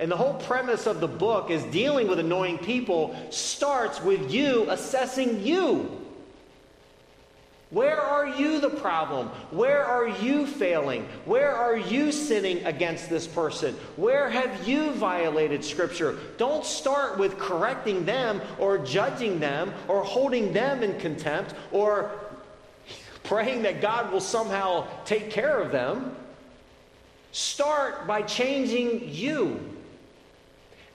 And 0.00 0.10
the 0.10 0.16
whole 0.16 0.34
premise 0.34 0.86
of 0.86 0.98
the 0.98 1.06
book 1.06 1.48
is 1.48 1.62
dealing 1.66 2.08
with 2.08 2.18
annoying 2.18 2.58
people 2.58 3.16
starts 3.30 4.02
with 4.02 4.32
you 4.32 4.68
assessing 4.68 5.46
you. 5.46 6.05
Where 7.70 8.00
are 8.00 8.28
you 8.28 8.60
the 8.60 8.70
problem? 8.70 9.28
Where 9.50 9.84
are 9.84 10.06
you 10.06 10.46
failing? 10.46 11.08
Where 11.24 11.52
are 11.52 11.76
you 11.76 12.12
sinning 12.12 12.64
against 12.64 13.10
this 13.10 13.26
person? 13.26 13.74
Where 13.96 14.30
have 14.30 14.68
you 14.68 14.92
violated 14.92 15.64
Scripture? 15.64 16.16
Don't 16.38 16.64
start 16.64 17.18
with 17.18 17.38
correcting 17.38 18.04
them 18.04 18.40
or 18.60 18.78
judging 18.78 19.40
them 19.40 19.74
or 19.88 20.04
holding 20.04 20.52
them 20.52 20.84
in 20.84 20.98
contempt 21.00 21.54
or 21.72 22.12
praying 23.24 23.62
that 23.62 23.80
God 23.80 24.12
will 24.12 24.20
somehow 24.20 24.86
take 25.04 25.30
care 25.30 25.58
of 25.60 25.72
them. 25.72 26.14
Start 27.32 28.06
by 28.06 28.22
changing 28.22 29.12
you. 29.12 29.75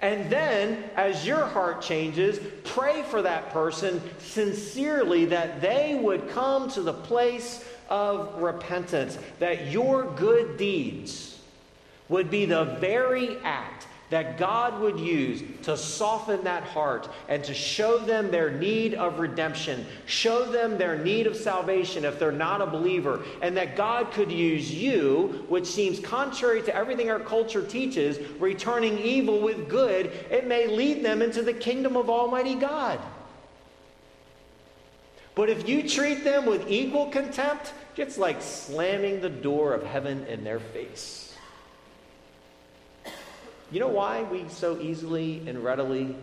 And 0.01 0.31
then, 0.31 0.83
as 0.95 1.27
your 1.27 1.45
heart 1.45 1.81
changes, 1.81 2.39
pray 2.63 3.03
for 3.03 3.21
that 3.21 3.51
person 3.51 4.01
sincerely 4.19 5.25
that 5.25 5.61
they 5.61 5.93
would 5.95 6.29
come 6.29 6.69
to 6.71 6.81
the 6.81 6.93
place 6.93 7.63
of 7.87 8.41
repentance, 8.41 9.17
that 9.37 9.67
your 9.67 10.05
good 10.15 10.57
deeds 10.57 11.39
would 12.09 12.31
be 12.31 12.45
the 12.45 12.65
very 12.79 13.37
act 13.43 13.87
that 14.11 14.37
God 14.37 14.81
would 14.81 14.99
use 14.99 15.41
to 15.63 15.77
soften 15.77 16.43
that 16.43 16.63
heart 16.63 17.09
and 17.29 17.41
to 17.45 17.53
show 17.53 17.97
them 17.97 18.29
their 18.29 18.51
need 18.51 18.93
of 18.93 19.19
redemption, 19.19 19.85
show 20.05 20.45
them 20.51 20.77
their 20.77 20.97
need 20.97 21.27
of 21.27 21.35
salvation 21.35 22.03
if 22.03 22.19
they're 22.19 22.31
not 22.33 22.61
a 22.61 22.65
believer, 22.65 23.21
and 23.41 23.55
that 23.55 23.77
God 23.77 24.11
could 24.11 24.29
use 24.29 24.69
you, 24.69 25.45
which 25.47 25.65
seems 25.65 25.97
contrary 26.01 26.61
to 26.63 26.75
everything 26.75 27.09
our 27.09 27.21
culture 27.21 27.65
teaches, 27.65 28.19
returning 28.37 28.99
evil 28.99 29.39
with 29.39 29.69
good, 29.69 30.07
it 30.29 30.45
may 30.45 30.67
lead 30.67 31.05
them 31.05 31.21
into 31.21 31.41
the 31.41 31.53
kingdom 31.53 31.95
of 31.95 32.09
Almighty 32.09 32.55
God. 32.55 32.99
But 35.35 35.49
if 35.49 35.69
you 35.69 35.87
treat 35.87 36.25
them 36.25 36.45
with 36.45 36.69
equal 36.69 37.05
contempt, 37.05 37.71
it's 37.95 38.17
like 38.17 38.41
slamming 38.41 39.21
the 39.21 39.29
door 39.29 39.73
of 39.73 39.83
heaven 39.83 40.25
in 40.25 40.43
their 40.43 40.59
face. 40.59 41.20
You 43.71 43.79
know 43.79 43.87
why 43.87 44.23
we 44.23 44.45
so 44.49 44.79
easily 44.81 45.41
and 45.47 45.63
readily 45.63 46.15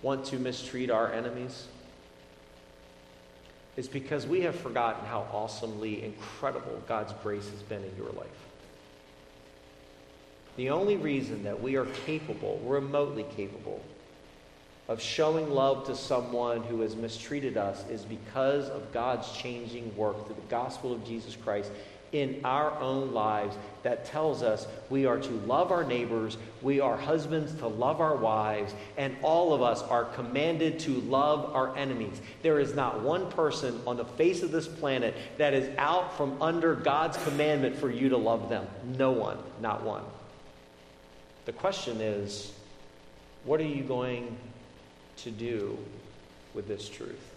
want 0.00 0.24
to 0.26 0.38
mistreat 0.38 0.90
our 0.90 1.12
enemies? 1.12 1.66
It's 3.76 3.88
because 3.88 4.26
we 4.26 4.40
have 4.42 4.54
forgotten 4.54 5.04
how 5.04 5.26
awesomely 5.30 6.02
incredible 6.02 6.82
God's 6.88 7.12
grace 7.22 7.48
has 7.50 7.62
been 7.62 7.84
in 7.84 7.96
your 7.96 8.10
life. 8.12 8.26
The 10.56 10.70
only 10.70 10.96
reason 10.96 11.44
that 11.44 11.62
we 11.62 11.76
are 11.76 11.86
capable, 12.06 12.60
remotely 12.64 13.24
capable, 13.36 13.82
of 14.88 15.00
showing 15.00 15.50
love 15.50 15.86
to 15.86 15.94
someone 15.94 16.62
who 16.62 16.80
has 16.80 16.96
mistreated 16.96 17.56
us 17.56 17.88
is 17.88 18.02
because 18.02 18.68
of 18.68 18.92
God's 18.92 19.30
changing 19.32 19.94
work 19.96 20.26
through 20.26 20.34
the 20.34 20.50
gospel 20.50 20.92
of 20.92 21.06
Jesus 21.06 21.36
Christ 21.36 21.70
in 22.12 22.40
our 22.44 22.78
own 22.78 23.12
lives 23.12 23.56
that 23.82 24.04
tells 24.04 24.42
us 24.42 24.66
we 24.90 25.06
are 25.06 25.18
to 25.18 25.32
love 25.32 25.72
our 25.72 25.82
neighbors, 25.82 26.36
we 26.60 26.78
are 26.78 26.96
husbands 26.96 27.54
to 27.56 27.66
love 27.66 28.00
our 28.00 28.16
wives, 28.16 28.74
and 28.96 29.16
all 29.22 29.54
of 29.54 29.62
us 29.62 29.82
are 29.82 30.04
commanded 30.04 30.78
to 30.80 30.92
love 31.00 31.54
our 31.54 31.76
enemies. 31.76 32.20
There 32.42 32.60
is 32.60 32.74
not 32.74 33.00
one 33.02 33.30
person 33.30 33.80
on 33.86 33.96
the 33.96 34.04
face 34.04 34.42
of 34.42 34.52
this 34.52 34.68
planet 34.68 35.14
that 35.38 35.54
is 35.54 35.74
out 35.78 36.16
from 36.16 36.40
under 36.40 36.74
God's 36.74 37.16
commandment 37.24 37.76
for 37.76 37.90
you 37.90 38.10
to 38.10 38.16
love 38.16 38.48
them. 38.48 38.66
No 38.96 39.10
one, 39.12 39.38
not 39.60 39.82
one. 39.82 40.04
The 41.46 41.52
question 41.52 42.00
is, 42.00 42.52
what 43.44 43.58
are 43.60 43.64
you 43.64 43.82
going 43.82 44.36
to 45.18 45.30
do 45.30 45.76
with 46.54 46.68
this 46.68 46.88
truth? 46.88 47.32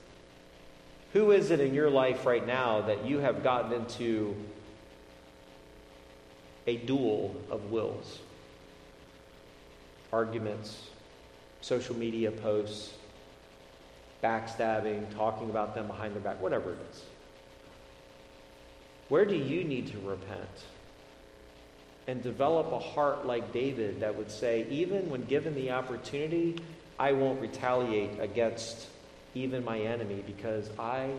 Who 1.13 1.31
is 1.31 1.49
it 1.49 1.59
in 1.59 1.73
your 1.73 1.89
life 1.89 2.25
right 2.25 2.45
now 2.45 2.81
that 2.81 3.05
you 3.05 3.19
have 3.19 3.41
gotten 3.41 3.71
into 3.71 4.35
a 6.67 6.77
duel 6.77 7.35
of 7.49 7.71
wills. 7.71 8.19
Arguments, 10.11 10.89
social 11.61 11.95
media 11.95 12.31
posts, 12.31 12.93
backstabbing, 14.23 15.13
talking 15.15 15.49
about 15.49 15.75
them 15.75 15.87
behind 15.87 16.13
their 16.13 16.21
back, 16.21 16.41
whatever 16.41 16.71
it 16.71 16.77
is. 16.91 17.03
Where 19.09 19.25
do 19.25 19.35
you 19.35 19.63
need 19.63 19.87
to 19.91 19.99
repent? 19.99 20.63
And 22.07 22.21
develop 22.23 22.71
a 22.71 22.79
heart 22.79 23.25
like 23.25 23.51
David 23.51 23.99
that 24.01 24.15
would 24.15 24.31
say, 24.31 24.65
even 24.69 25.09
when 25.09 25.25
given 25.25 25.55
the 25.55 25.71
opportunity, 25.71 26.55
I 26.97 27.13
won't 27.13 27.41
retaliate 27.41 28.19
against 28.19 28.87
even 29.33 29.65
my 29.65 29.79
enemy 29.79 30.23
because 30.25 30.69
I 30.79 31.09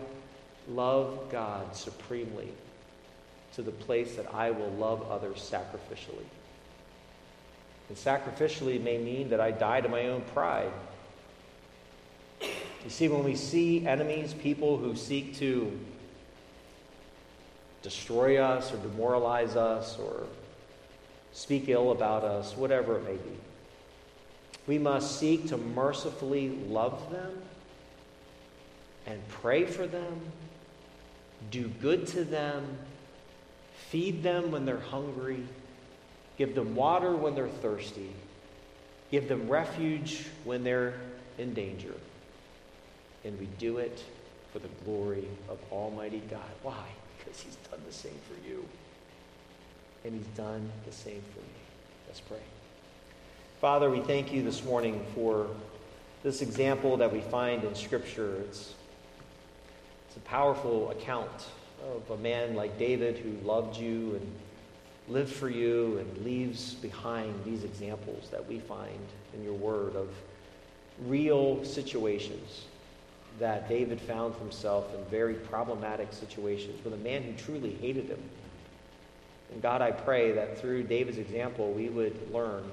love 0.67 1.29
God 1.29 1.75
supremely 1.75 2.51
to 3.57 3.63
the 3.63 3.71
place 3.71 4.15
that 4.15 4.31
I 4.35 4.51
will 4.51 4.69
love 4.69 5.09
others 5.09 5.37
sacrificially. 5.37 6.25
And 7.89 7.97
sacrificially 7.97 8.79
may 8.79 8.99
mean 8.99 9.29
that 9.29 9.41
I 9.41 9.49
die 9.49 9.81
to 9.81 9.89
my 9.89 10.09
own 10.09 10.21
pride. 10.33 10.71
You 12.39 12.89
see, 12.89 13.07
when 13.07 13.23
we 13.23 13.35
see 13.35 13.87
enemies, 13.87 14.35
people 14.35 14.77
who 14.77 14.95
seek 14.95 15.37
to 15.37 15.71
destroy 17.81 18.37
us 18.37 18.71
or 18.71 18.77
demoralize 18.77 19.55
us 19.55 19.97
or 19.97 20.27
speak 21.33 21.67
ill 21.67 21.91
about 21.91 22.23
us, 22.23 22.55
whatever 22.55 22.97
it 22.97 23.05
may 23.05 23.15
be, 23.15 23.37
we 24.67 24.77
must 24.77 25.19
seek 25.19 25.47
to 25.47 25.57
mercifully 25.57 26.49
love 26.69 27.11
them 27.11 27.41
and 29.07 29.19
pray 29.29 29.65
for 29.65 29.87
them, 29.87 30.21
do 31.49 31.67
good 31.81 32.05
to 32.05 32.23
them, 32.23 32.77
Feed 33.89 34.23
them 34.23 34.51
when 34.51 34.65
they're 34.65 34.79
hungry. 34.79 35.43
Give 36.37 36.53
them 36.53 36.75
water 36.75 37.15
when 37.15 37.35
they're 37.35 37.47
thirsty. 37.47 38.11
Give 39.11 39.27
them 39.27 39.47
refuge 39.47 40.25
when 40.43 40.63
they're 40.63 40.93
in 41.37 41.53
danger. 41.53 41.93
And 43.23 43.39
we 43.39 43.47
do 43.57 43.77
it 43.77 44.03
for 44.51 44.59
the 44.59 44.67
glory 44.85 45.27
of 45.49 45.57
Almighty 45.71 46.21
God. 46.29 46.41
Why? 46.63 46.83
Because 47.17 47.39
He's 47.41 47.55
done 47.69 47.79
the 47.87 47.93
same 47.93 48.19
for 48.27 48.47
you. 48.47 48.65
And 50.03 50.13
He's 50.13 50.37
done 50.37 50.69
the 50.85 50.91
same 50.91 51.21
for 51.33 51.39
me. 51.39 51.59
Let's 52.07 52.19
pray. 52.19 52.37
Father, 53.61 53.89
we 53.89 54.01
thank 54.01 54.31
you 54.31 54.43
this 54.43 54.63
morning 54.63 55.05
for 55.15 55.47
this 56.23 56.41
example 56.41 56.97
that 56.97 57.11
we 57.11 57.21
find 57.21 57.63
in 57.63 57.73
Scripture. 57.75 58.35
It's, 58.41 58.73
it's 60.07 60.17
a 60.17 60.21
powerful 60.21 60.91
account 60.91 61.31
of 61.83 62.09
a 62.11 62.21
man 62.21 62.55
like 62.55 62.77
David 62.77 63.17
who 63.17 63.31
loved 63.47 63.77
you 63.77 64.15
and 64.15 64.31
lived 65.07 65.33
for 65.33 65.49
you 65.49 65.97
and 65.99 66.25
leaves 66.25 66.73
behind 66.75 67.33
these 67.45 67.63
examples 67.63 68.29
that 68.29 68.47
we 68.47 68.59
find 68.59 68.99
in 69.33 69.43
your 69.43 69.53
word 69.53 69.95
of 69.95 70.09
real 71.05 71.63
situations 71.63 72.65
that 73.39 73.69
David 73.69 74.01
found 74.01 74.35
himself 74.35 74.93
in 74.95 75.03
very 75.05 75.35
problematic 75.35 76.11
situations 76.11 76.83
with 76.83 76.93
a 76.93 76.97
man 76.97 77.23
who 77.23 77.33
truly 77.33 77.73
hated 77.73 78.05
him. 78.05 78.21
And 79.51 79.61
God, 79.61 79.81
I 79.81 79.91
pray 79.91 80.33
that 80.33 80.59
through 80.59 80.83
David's 80.83 81.19
example, 81.19 81.71
we 81.71 81.89
would 81.89 82.33
learn 82.33 82.63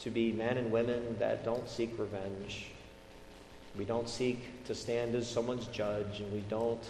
to 0.00 0.10
be 0.10 0.32
men 0.32 0.58
and 0.58 0.70
women 0.70 1.16
that 1.18 1.44
don't 1.44 1.68
seek 1.68 1.98
revenge. 1.98 2.66
We 3.78 3.84
don't 3.84 4.08
seek 4.08 4.64
to 4.66 4.74
stand 4.74 5.14
as 5.14 5.30
someone's 5.30 5.66
judge, 5.66 6.20
and 6.20 6.32
we 6.32 6.40
don't 6.50 6.82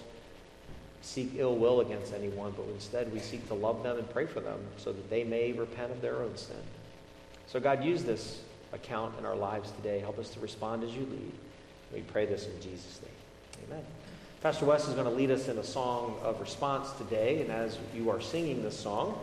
seek 1.07 1.35
ill 1.37 1.55
will 1.55 1.81
against 1.81 2.13
anyone, 2.13 2.53
but 2.57 2.67
instead 2.75 3.13
we 3.13 3.21
seek 3.21 3.47
to 3.47 3.55
love 3.55 3.83
them 3.85 3.97
and 3.97 4.11
pray 4.11 4.27
for 4.27 4.41
them 4.41 4.59
so 4.77 4.93
that 4.93 5.09
they 5.09 5.23
may 5.23 5.53
repent 5.53 5.93
of 5.93 6.01
their 6.01 6.17
own 6.17 6.37
sin. 6.37 6.57
So, 7.47 7.61
God, 7.61 7.85
use 7.85 8.03
this 8.03 8.41
account 8.73 9.17
in 9.19 9.25
our 9.25 9.37
lives 9.37 9.71
today. 9.71 10.01
Help 10.01 10.19
us 10.19 10.31
to 10.31 10.41
respond 10.41 10.83
as 10.83 10.91
you 10.91 11.03
lead. 11.03 11.33
We 11.95 12.01
pray 12.01 12.27
this 12.27 12.47
in 12.47 12.61
Jesus' 12.61 13.01
name. 13.03 13.69
Amen. 13.69 13.85
Pastor 14.43 14.67
Wes 14.67 14.89
is 14.89 14.95
going 14.95 15.07
to 15.07 15.15
lead 15.15 15.31
us 15.31 15.47
in 15.47 15.59
a 15.59 15.65
song 15.65 16.17
of 16.23 16.41
response 16.41 16.91
today, 16.93 17.41
and 17.41 17.53
as 17.53 17.79
you 17.95 18.11
are 18.11 18.21
singing 18.21 18.63
this 18.63 18.79
song, 18.79 19.19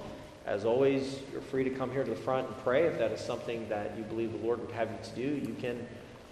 as 0.46 0.64
always, 0.64 1.20
you're 1.34 1.42
free 1.42 1.66
to 1.66 1.70
come 1.70 1.92
here 1.92 2.06
to 2.06 2.10
the 2.10 2.16
front 2.16 2.48
and 2.48 2.58
pray 2.64 2.84
if 2.84 2.98
that 2.98 3.12
is 3.12 3.20
something 3.20 3.68
that 3.68 3.92
you 3.98 4.04
believe 4.04 4.32
the 4.32 4.46
Lord 4.46 4.62
would 4.62 4.72
have 4.72 4.90
you 4.90 4.98
to 5.04 5.16
do. 5.16 5.48
You 5.48 5.56
can 5.60 5.86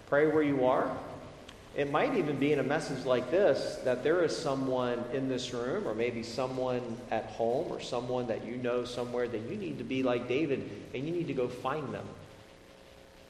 pray 0.08 0.26
where 0.28 0.42
you 0.42 0.64
are. 0.64 0.96
It 1.74 1.90
might 1.90 2.14
even 2.16 2.38
be 2.38 2.52
in 2.52 2.58
a 2.58 2.62
message 2.62 3.06
like 3.06 3.30
this 3.30 3.76
that 3.84 4.04
there 4.04 4.22
is 4.24 4.36
someone 4.36 5.02
in 5.14 5.28
this 5.28 5.54
room, 5.54 5.88
or 5.88 5.94
maybe 5.94 6.22
someone 6.22 6.82
at 7.10 7.24
home, 7.26 7.72
or 7.72 7.80
someone 7.80 8.26
that 8.26 8.44
you 8.44 8.56
know 8.56 8.84
somewhere 8.84 9.26
that 9.26 9.40
you 9.48 9.56
need 9.56 9.78
to 9.78 9.84
be 9.84 10.02
like 10.02 10.28
David 10.28 10.68
and 10.94 11.06
you 11.06 11.12
need 11.12 11.28
to 11.28 11.34
go 11.34 11.48
find 11.48 11.92
them. 11.94 12.06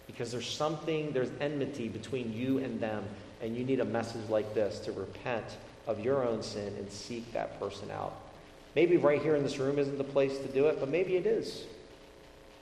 Because 0.08 0.32
there's 0.32 0.48
something, 0.48 1.12
there's 1.12 1.30
enmity 1.40 1.88
between 1.88 2.32
you 2.32 2.58
and 2.58 2.80
them, 2.80 3.04
and 3.40 3.56
you 3.56 3.64
need 3.64 3.80
a 3.80 3.84
message 3.84 4.28
like 4.28 4.54
this 4.54 4.80
to 4.80 4.92
repent 4.92 5.46
of 5.86 6.00
your 6.00 6.26
own 6.26 6.42
sin 6.42 6.74
and 6.78 6.90
seek 6.90 7.32
that 7.32 7.58
person 7.60 7.90
out. 7.90 8.14
Maybe 8.74 8.96
right 8.96 9.22
here 9.22 9.36
in 9.36 9.42
this 9.42 9.58
room 9.58 9.78
isn't 9.78 9.98
the 9.98 10.04
place 10.04 10.36
to 10.38 10.48
do 10.48 10.66
it, 10.66 10.80
but 10.80 10.88
maybe 10.88 11.16
it 11.16 11.26
is. 11.26 11.64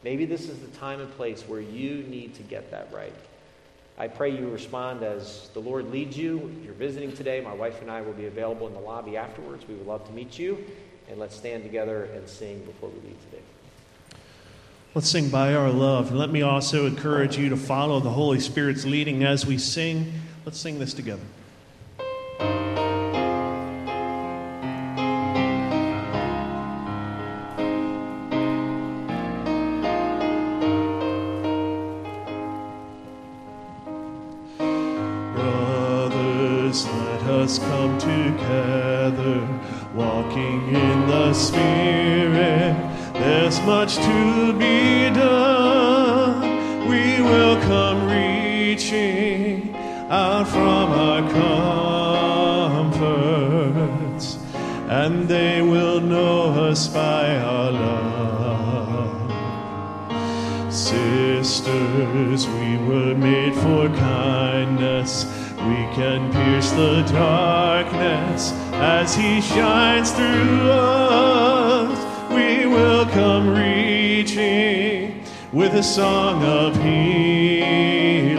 Maybe 0.05 0.27
this 0.27 0.49
is 0.49 0.59
the 0.59 0.77
time 0.79 1.01
and 1.01 1.11
place 1.17 1.43
where 1.43 1.61
you 1.61 2.03
need 2.05 2.35
to 2.35 2.43
get 2.43 2.71
that 2.71 2.89
right. 2.93 3.13
I 3.99 4.09
pray 4.09 4.31
you 4.31 4.49
respond 4.49 5.03
as 5.03 5.51
the 5.53 5.61
Lord 5.61 5.91
leads 5.91 6.17
you. 6.17 6.51
If 6.59 6.65
you're 6.65 6.75
visiting 6.75 7.13
today, 7.13 7.41
my 7.41 7.53
wife 7.53 7.83
and 7.83 7.91
I 7.91 8.01
will 8.01 8.15
be 8.15 8.27
available 8.27 8.67
in 8.67 8.73
the 8.73 8.81
lobby 8.81 9.17
afterwards. 9.17 9.69
We 9.69 9.75
would 9.75 9.87
love 9.87 10.07
to 10.07 10.13
meet 10.13 10.39
you. 10.39 10.65
And 11.09 11.19
let's 11.19 11.37
stand 11.37 11.65
together 11.65 12.05
and 12.05 12.29
sing 12.29 12.65
before 12.65 12.89
we 12.89 13.09
leave 13.09 13.19
today. 13.31 13.43
Let's 14.95 15.09
sing 15.09 15.29
by 15.29 15.55
our 15.55 15.71
love. 15.71 16.13
Let 16.13 16.31
me 16.31 16.43
also 16.43 16.87
encourage 16.87 17.37
you 17.37 17.49
to 17.51 17.57
follow 17.57 18.01
the 18.01 18.11
Holy 18.11 18.41
Spirit's 18.41 18.85
leading 18.85 19.23
as 19.23 19.47
we 19.47 19.59
sing. 19.59 20.13
Let's 20.45 20.59
sing 20.59 20.79
this 20.79 20.95
together. 20.95 21.23
Darkness 67.91 68.53
as 68.75 69.15
He 69.15 69.41
shines 69.41 70.11
through 70.13 70.71
us. 70.71 71.99
We 72.33 72.67
will 72.67 73.07
come 73.07 73.49
reaching 73.51 75.23
with 75.53 75.75
a 75.75 75.83
song 75.83 76.43
of 76.45 76.77
healing, 76.77 78.37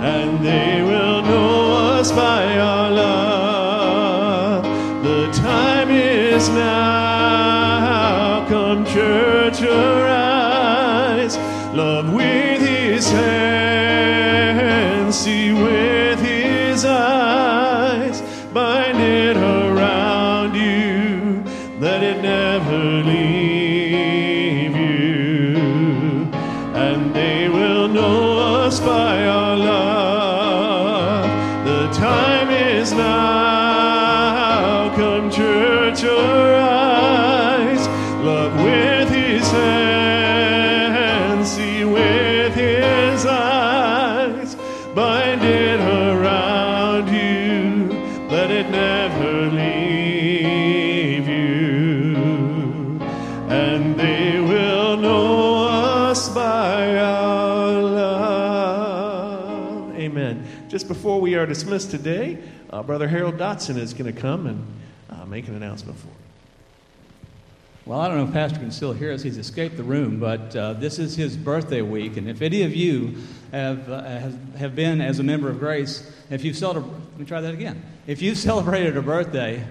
and 0.00 0.44
they 0.44 0.82
will 0.82 1.22
know 1.22 1.98
us 1.98 2.10
by 2.12 2.58
our 2.58 2.90
love. 2.90 4.64
The 5.04 5.30
time 5.32 5.90
is 5.90 6.48
now. 6.50 8.46
Come, 8.48 8.84
church, 8.86 9.62
arise. 9.62 11.36
Love 11.74 12.12
with 12.12 12.62
His 12.62 13.10
hands, 13.10 13.59
Just 60.80 60.88
before 60.88 61.20
we 61.20 61.34
are 61.34 61.44
dismissed 61.44 61.90
today, 61.90 62.38
uh, 62.70 62.82
Brother 62.82 63.06
Harold 63.06 63.36
Dotson 63.36 63.76
is 63.76 63.92
going 63.92 64.10
to 64.10 64.18
come 64.18 64.46
and 64.46 64.66
uh, 65.10 65.26
make 65.26 65.46
an 65.46 65.54
announcement 65.54 65.98
for 65.98 66.08
us. 66.08 66.14
Well, 67.84 68.00
I 68.00 68.08
don't 68.08 68.16
know 68.16 68.24
if 68.24 68.32
Pastor 68.32 68.58
can 68.60 68.70
still 68.70 68.94
hear 68.94 69.12
us. 69.12 69.22
He's 69.22 69.36
escaped 69.36 69.76
the 69.76 69.82
room, 69.82 70.18
but 70.18 70.56
uh, 70.56 70.72
this 70.72 70.98
is 70.98 71.14
his 71.14 71.36
birthday 71.36 71.82
week. 71.82 72.16
And 72.16 72.30
if 72.30 72.40
any 72.40 72.62
of 72.62 72.74
you 72.74 73.16
have, 73.52 73.90
uh, 73.90 74.04
have, 74.04 74.54
have 74.54 74.74
been, 74.74 75.02
as 75.02 75.18
a 75.18 75.22
member 75.22 75.50
of 75.50 75.58
Grace, 75.58 76.10
if 76.30 76.44
you've 76.44 76.56
celebrated, 76.56 76.98
let 77.10 77.18
me 77.18 77.26
try 77.26 77.42
that 77.42 77.52
again. 77.52 77.84
If 78.06 78.22
you've 78.22 78.38
celebrated 78.38 78.96
a 78.96 79.02
birthday 79.02 79.62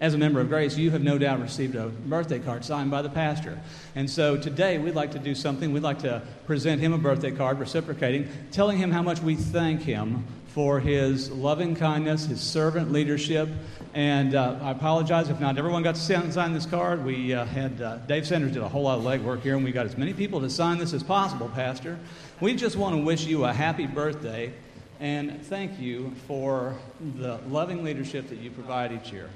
as 0.00 0.14
a 0.14 0.18
member 0.18 0.40
of 0.40 0.48
Grace, 0.48 0.74
you 0.78 0.90
have 0.90 1.02
no 1.02 1.18
doubt 1.18 1.42
received 1.42 1.74
a 1.74 1.88
birthday 1.88 2.38
card 2.38 2.64
signed 2.64 2.90
by 2.90 3.02
the 3.02 3.10
pastor. 3.10 3.60
And 3.94 4.08
so 4.08 4.38
today 4.38 4.78
we'd 4.78 4.94
like 4.94 5.10
to 5.10 5.18
do 5.18 5.34
something. 5.34 5.70
We'd 5.70 5.82
like 5.82 5.98
to 5.98 6.22
present 6.46 6.80
him 6.80 6.94
a 6.94 6.98
birthday 6.98 7.30
card, 7.30 7.58
reciprocating, 7.58 8.30
telling 8.52 8.78
him 8.78 8.90
how 8.90 9.02
much 9.02 9.20
we 9.20 9.34
thank 9.34 9.82
him 9.82 10.24
for 10.56 10.80
his 10.80 11.30
loving 11.30 11.76
kindness, 11.76 12.24
his 12.24 12.40
servant 12.40 12.90
leadership. 12.90 13.46
And 13.92 14.34
uh, 14.34 14.58
I 14.62 14.70
apologize 14.70 15.28
if 15.28 15.38
not 15.38 15.58
everyone 15.58 15.82
got 15.82 15.96
to 15.96 16.00
sign 16.32 16.54
this 16.54 16.64
card. 16.64 17.04
We 17.04 17.34
uh, 17.34 17.44
had 17.44 17.82
uh, 17.82 17.98
Dave 17.98 18.26
Sanders 18.26 18.52
did 18.52 18.62
a 18.62 18.68
whole 18.68 18.84
lot 18.84 18.96
of 18.96 19.04
legwork 19.04 19.42
here, 19.42 19.54
and 19.54 19.62
we 19.62 19.70
got 19.70 19.84
as 19.84 19.98
many 19.98 20.14
people 20.14 20.40
to 20.40 20.48
sign 20.48 20.78
this 20.78 20.94
as 20.94 21.02
possible, 21.02 21.50
Pastor. 21.50 21.98
We 22.40 22.56
just 22.56 22.76
want 22.76 22.96
to 22.96 23.02
wish 23.02 23.26
you 23.26 23.44
a 23.44 23.52
happy 23.52 23.86
birthday 23.86 24.54
and 24.98 25.44
thank 25.44 25.78
you 25.78 26.14
for 26.26 26.74
the 27.18 27.38
loving 27.50 27.84
leadership 27.84 28.30
that 28.30 28.38
you 28.38 28.50
provide 28.50 28.92
each 28.92 29.12
year. 29.12 29.28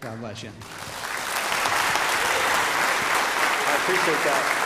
God 0.00 0.20
bless 0.20 0.44
you. 0.44 0.50
I 3.68 3.74
appreciate 3.82 4.24
that. 4.24 4.65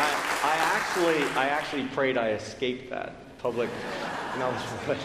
I, 0.00 0.40
I, 0.42 0.56
actually, 0.56 1.22
I 1.38 1.48
actually 1.48 1.84
prayed 1.88 2.16
I 2.16 2.30
escaped 2.30 2.90
that 2.90 3.38
public 3.38 3.68
announcement. 4.34 5.00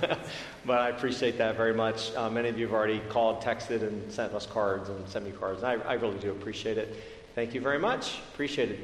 but 0.64 0.78
I 0.78 0.88
appreciate 0.88 1.36
that 1.38 1.56
very 1.56 1.74
much. 1.74 2.14
Uh, 2.14 2.30
many 2.30 2.48
of 2.48 2.58
you 2.58 2.66
have 2.66 2.74
already 2.74 3.00
called, 3.10 3.42
texted, 3.42 3.82
and 3.82 4.10
sent 4.10 4.32
us 4.32 4.46
cards 4.46 4.88
and 4.88 5.06
sent 5.08 5.24
me 5.24 5.32
cards. 5.32 5.62
I, 5.62 5.74
I 5.74 5.94
really 5.94 6.18
do 6.18 6.30
appreciate 6.30 6.78
it. 6.78 6.96
Thank 7.34 7.54
you 7.54 7.60
very 7.60 7.78
much. 7.78 8.18
Appreciate 8.32 8.70
it. 8.70 8.80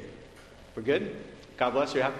We're 0.75 0.83
good? 0.83 1.15
God 1.57 1.71
bless 1.71 1.95
you. 1.95 2.01
Have- 2.01 2.13